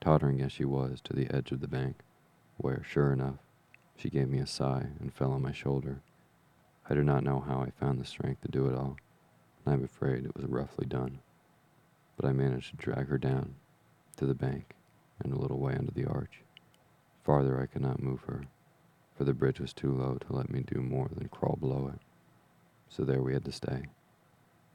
tottering 0.00 0.40
as 0.40 0.52
she 0.52 0.64
was 0.64 1.00
to 1.00 1.12
the 1.12 1.28
edge 1.34 1.50
of 1.50 1.60
the 1.60 1.66
bank, 1.66 1.96
where, 2.56 2.84
sure 2.84 3.12
enough, 3.12 3.38
she 3.96 4.10
gave 4.10 4.28
me 4.28 4.38
a 4.38 4.46
sigh 4.46 4.86
and 5.00 5.12
fell 5.12 5.32
on 5.32 5.42
my 5.42 5.50
shoulder. 5.50 6.02
I 6.88 6.94
do 6.94 7.02
not 7.02 7.24
know 7.24 7.40
how 7.40 7.60
I 7.62 7.70
found 7.70 8.00
the 8.00 8.04
strength 8.04 8.42
to 8.42 8.48
do 8.48 8.68
it 8.68 8.76
all, 8.76 8.96
and 9.64 9.74
I'm 9.74 9.82
afraid 9.82 10.24
it 10.24 10.36
was 10.36 10.46
roughly 10.46 10.86
done. 10.86 11.18
But 12.16 12.28
I 12.28 12.32
managed 12.32 12.70
to 12.70 12.76
drag 12.76 13.08
her 13.08 13.18
down 13.18 13.56
to 14.18 14.24
the 14.24 14.34
bank 14.34 14.76
and 15.18 15.32
a 15.32 15.38
little 15.38 15.58
way 15.58 15.74
under 15.74 15.90
the 15.90 16.06
arch. 16.06 16.42
Farther 17.24 17.60
I 17.60 17.66
could 17.66 17.82
not 17.82 18.00
move 18.00 18.20
her, 18.28 18.44
for 19.20 19.24
the 19.24 19.34
bridge 19.34 19.60
was 19.60 19.74
too 19.74 19.92
low 19.92 20.16
to 20.16 20.32
let 20.34 20.48
me 20.48 20.62
do 20.62 20.80
more 20.80 21.10
than 21.14 21.28
crawl 21.28 21.58
below 21.60 21.92
it. 21.92 22.00
So 22.88 23.04
there 23.04 23.20
we 23.20 23.34
had 23.34 23.44
to 23.44 23.52
stay. 23.52 23.82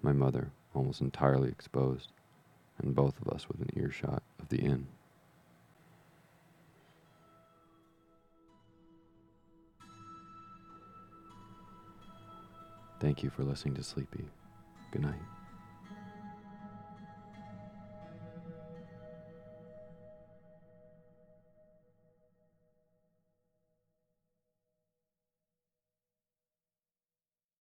My 0.03 0.11
mother, 0.11 0.51
almost 0.75 1.01
entirely 1.01 1.49
exposed, 1.49 2.11
and 2.77 2.93
both 2.93 3.19
of 3.19 3.33
us 3.33 3.47
within 3.49 3.71
earshot 3.75 4.21
of 4.39 4.49
the 4.49 4.59
inn. 4.59 4.85
Thank 12.99 13.23
you 13.23 13.31
for 13.31 13.43
listening 13.43 13.73
to 13.73 13.83
Sleepy. 13.83 14.25
Good 14.91 15.01
night. 15.01 15.34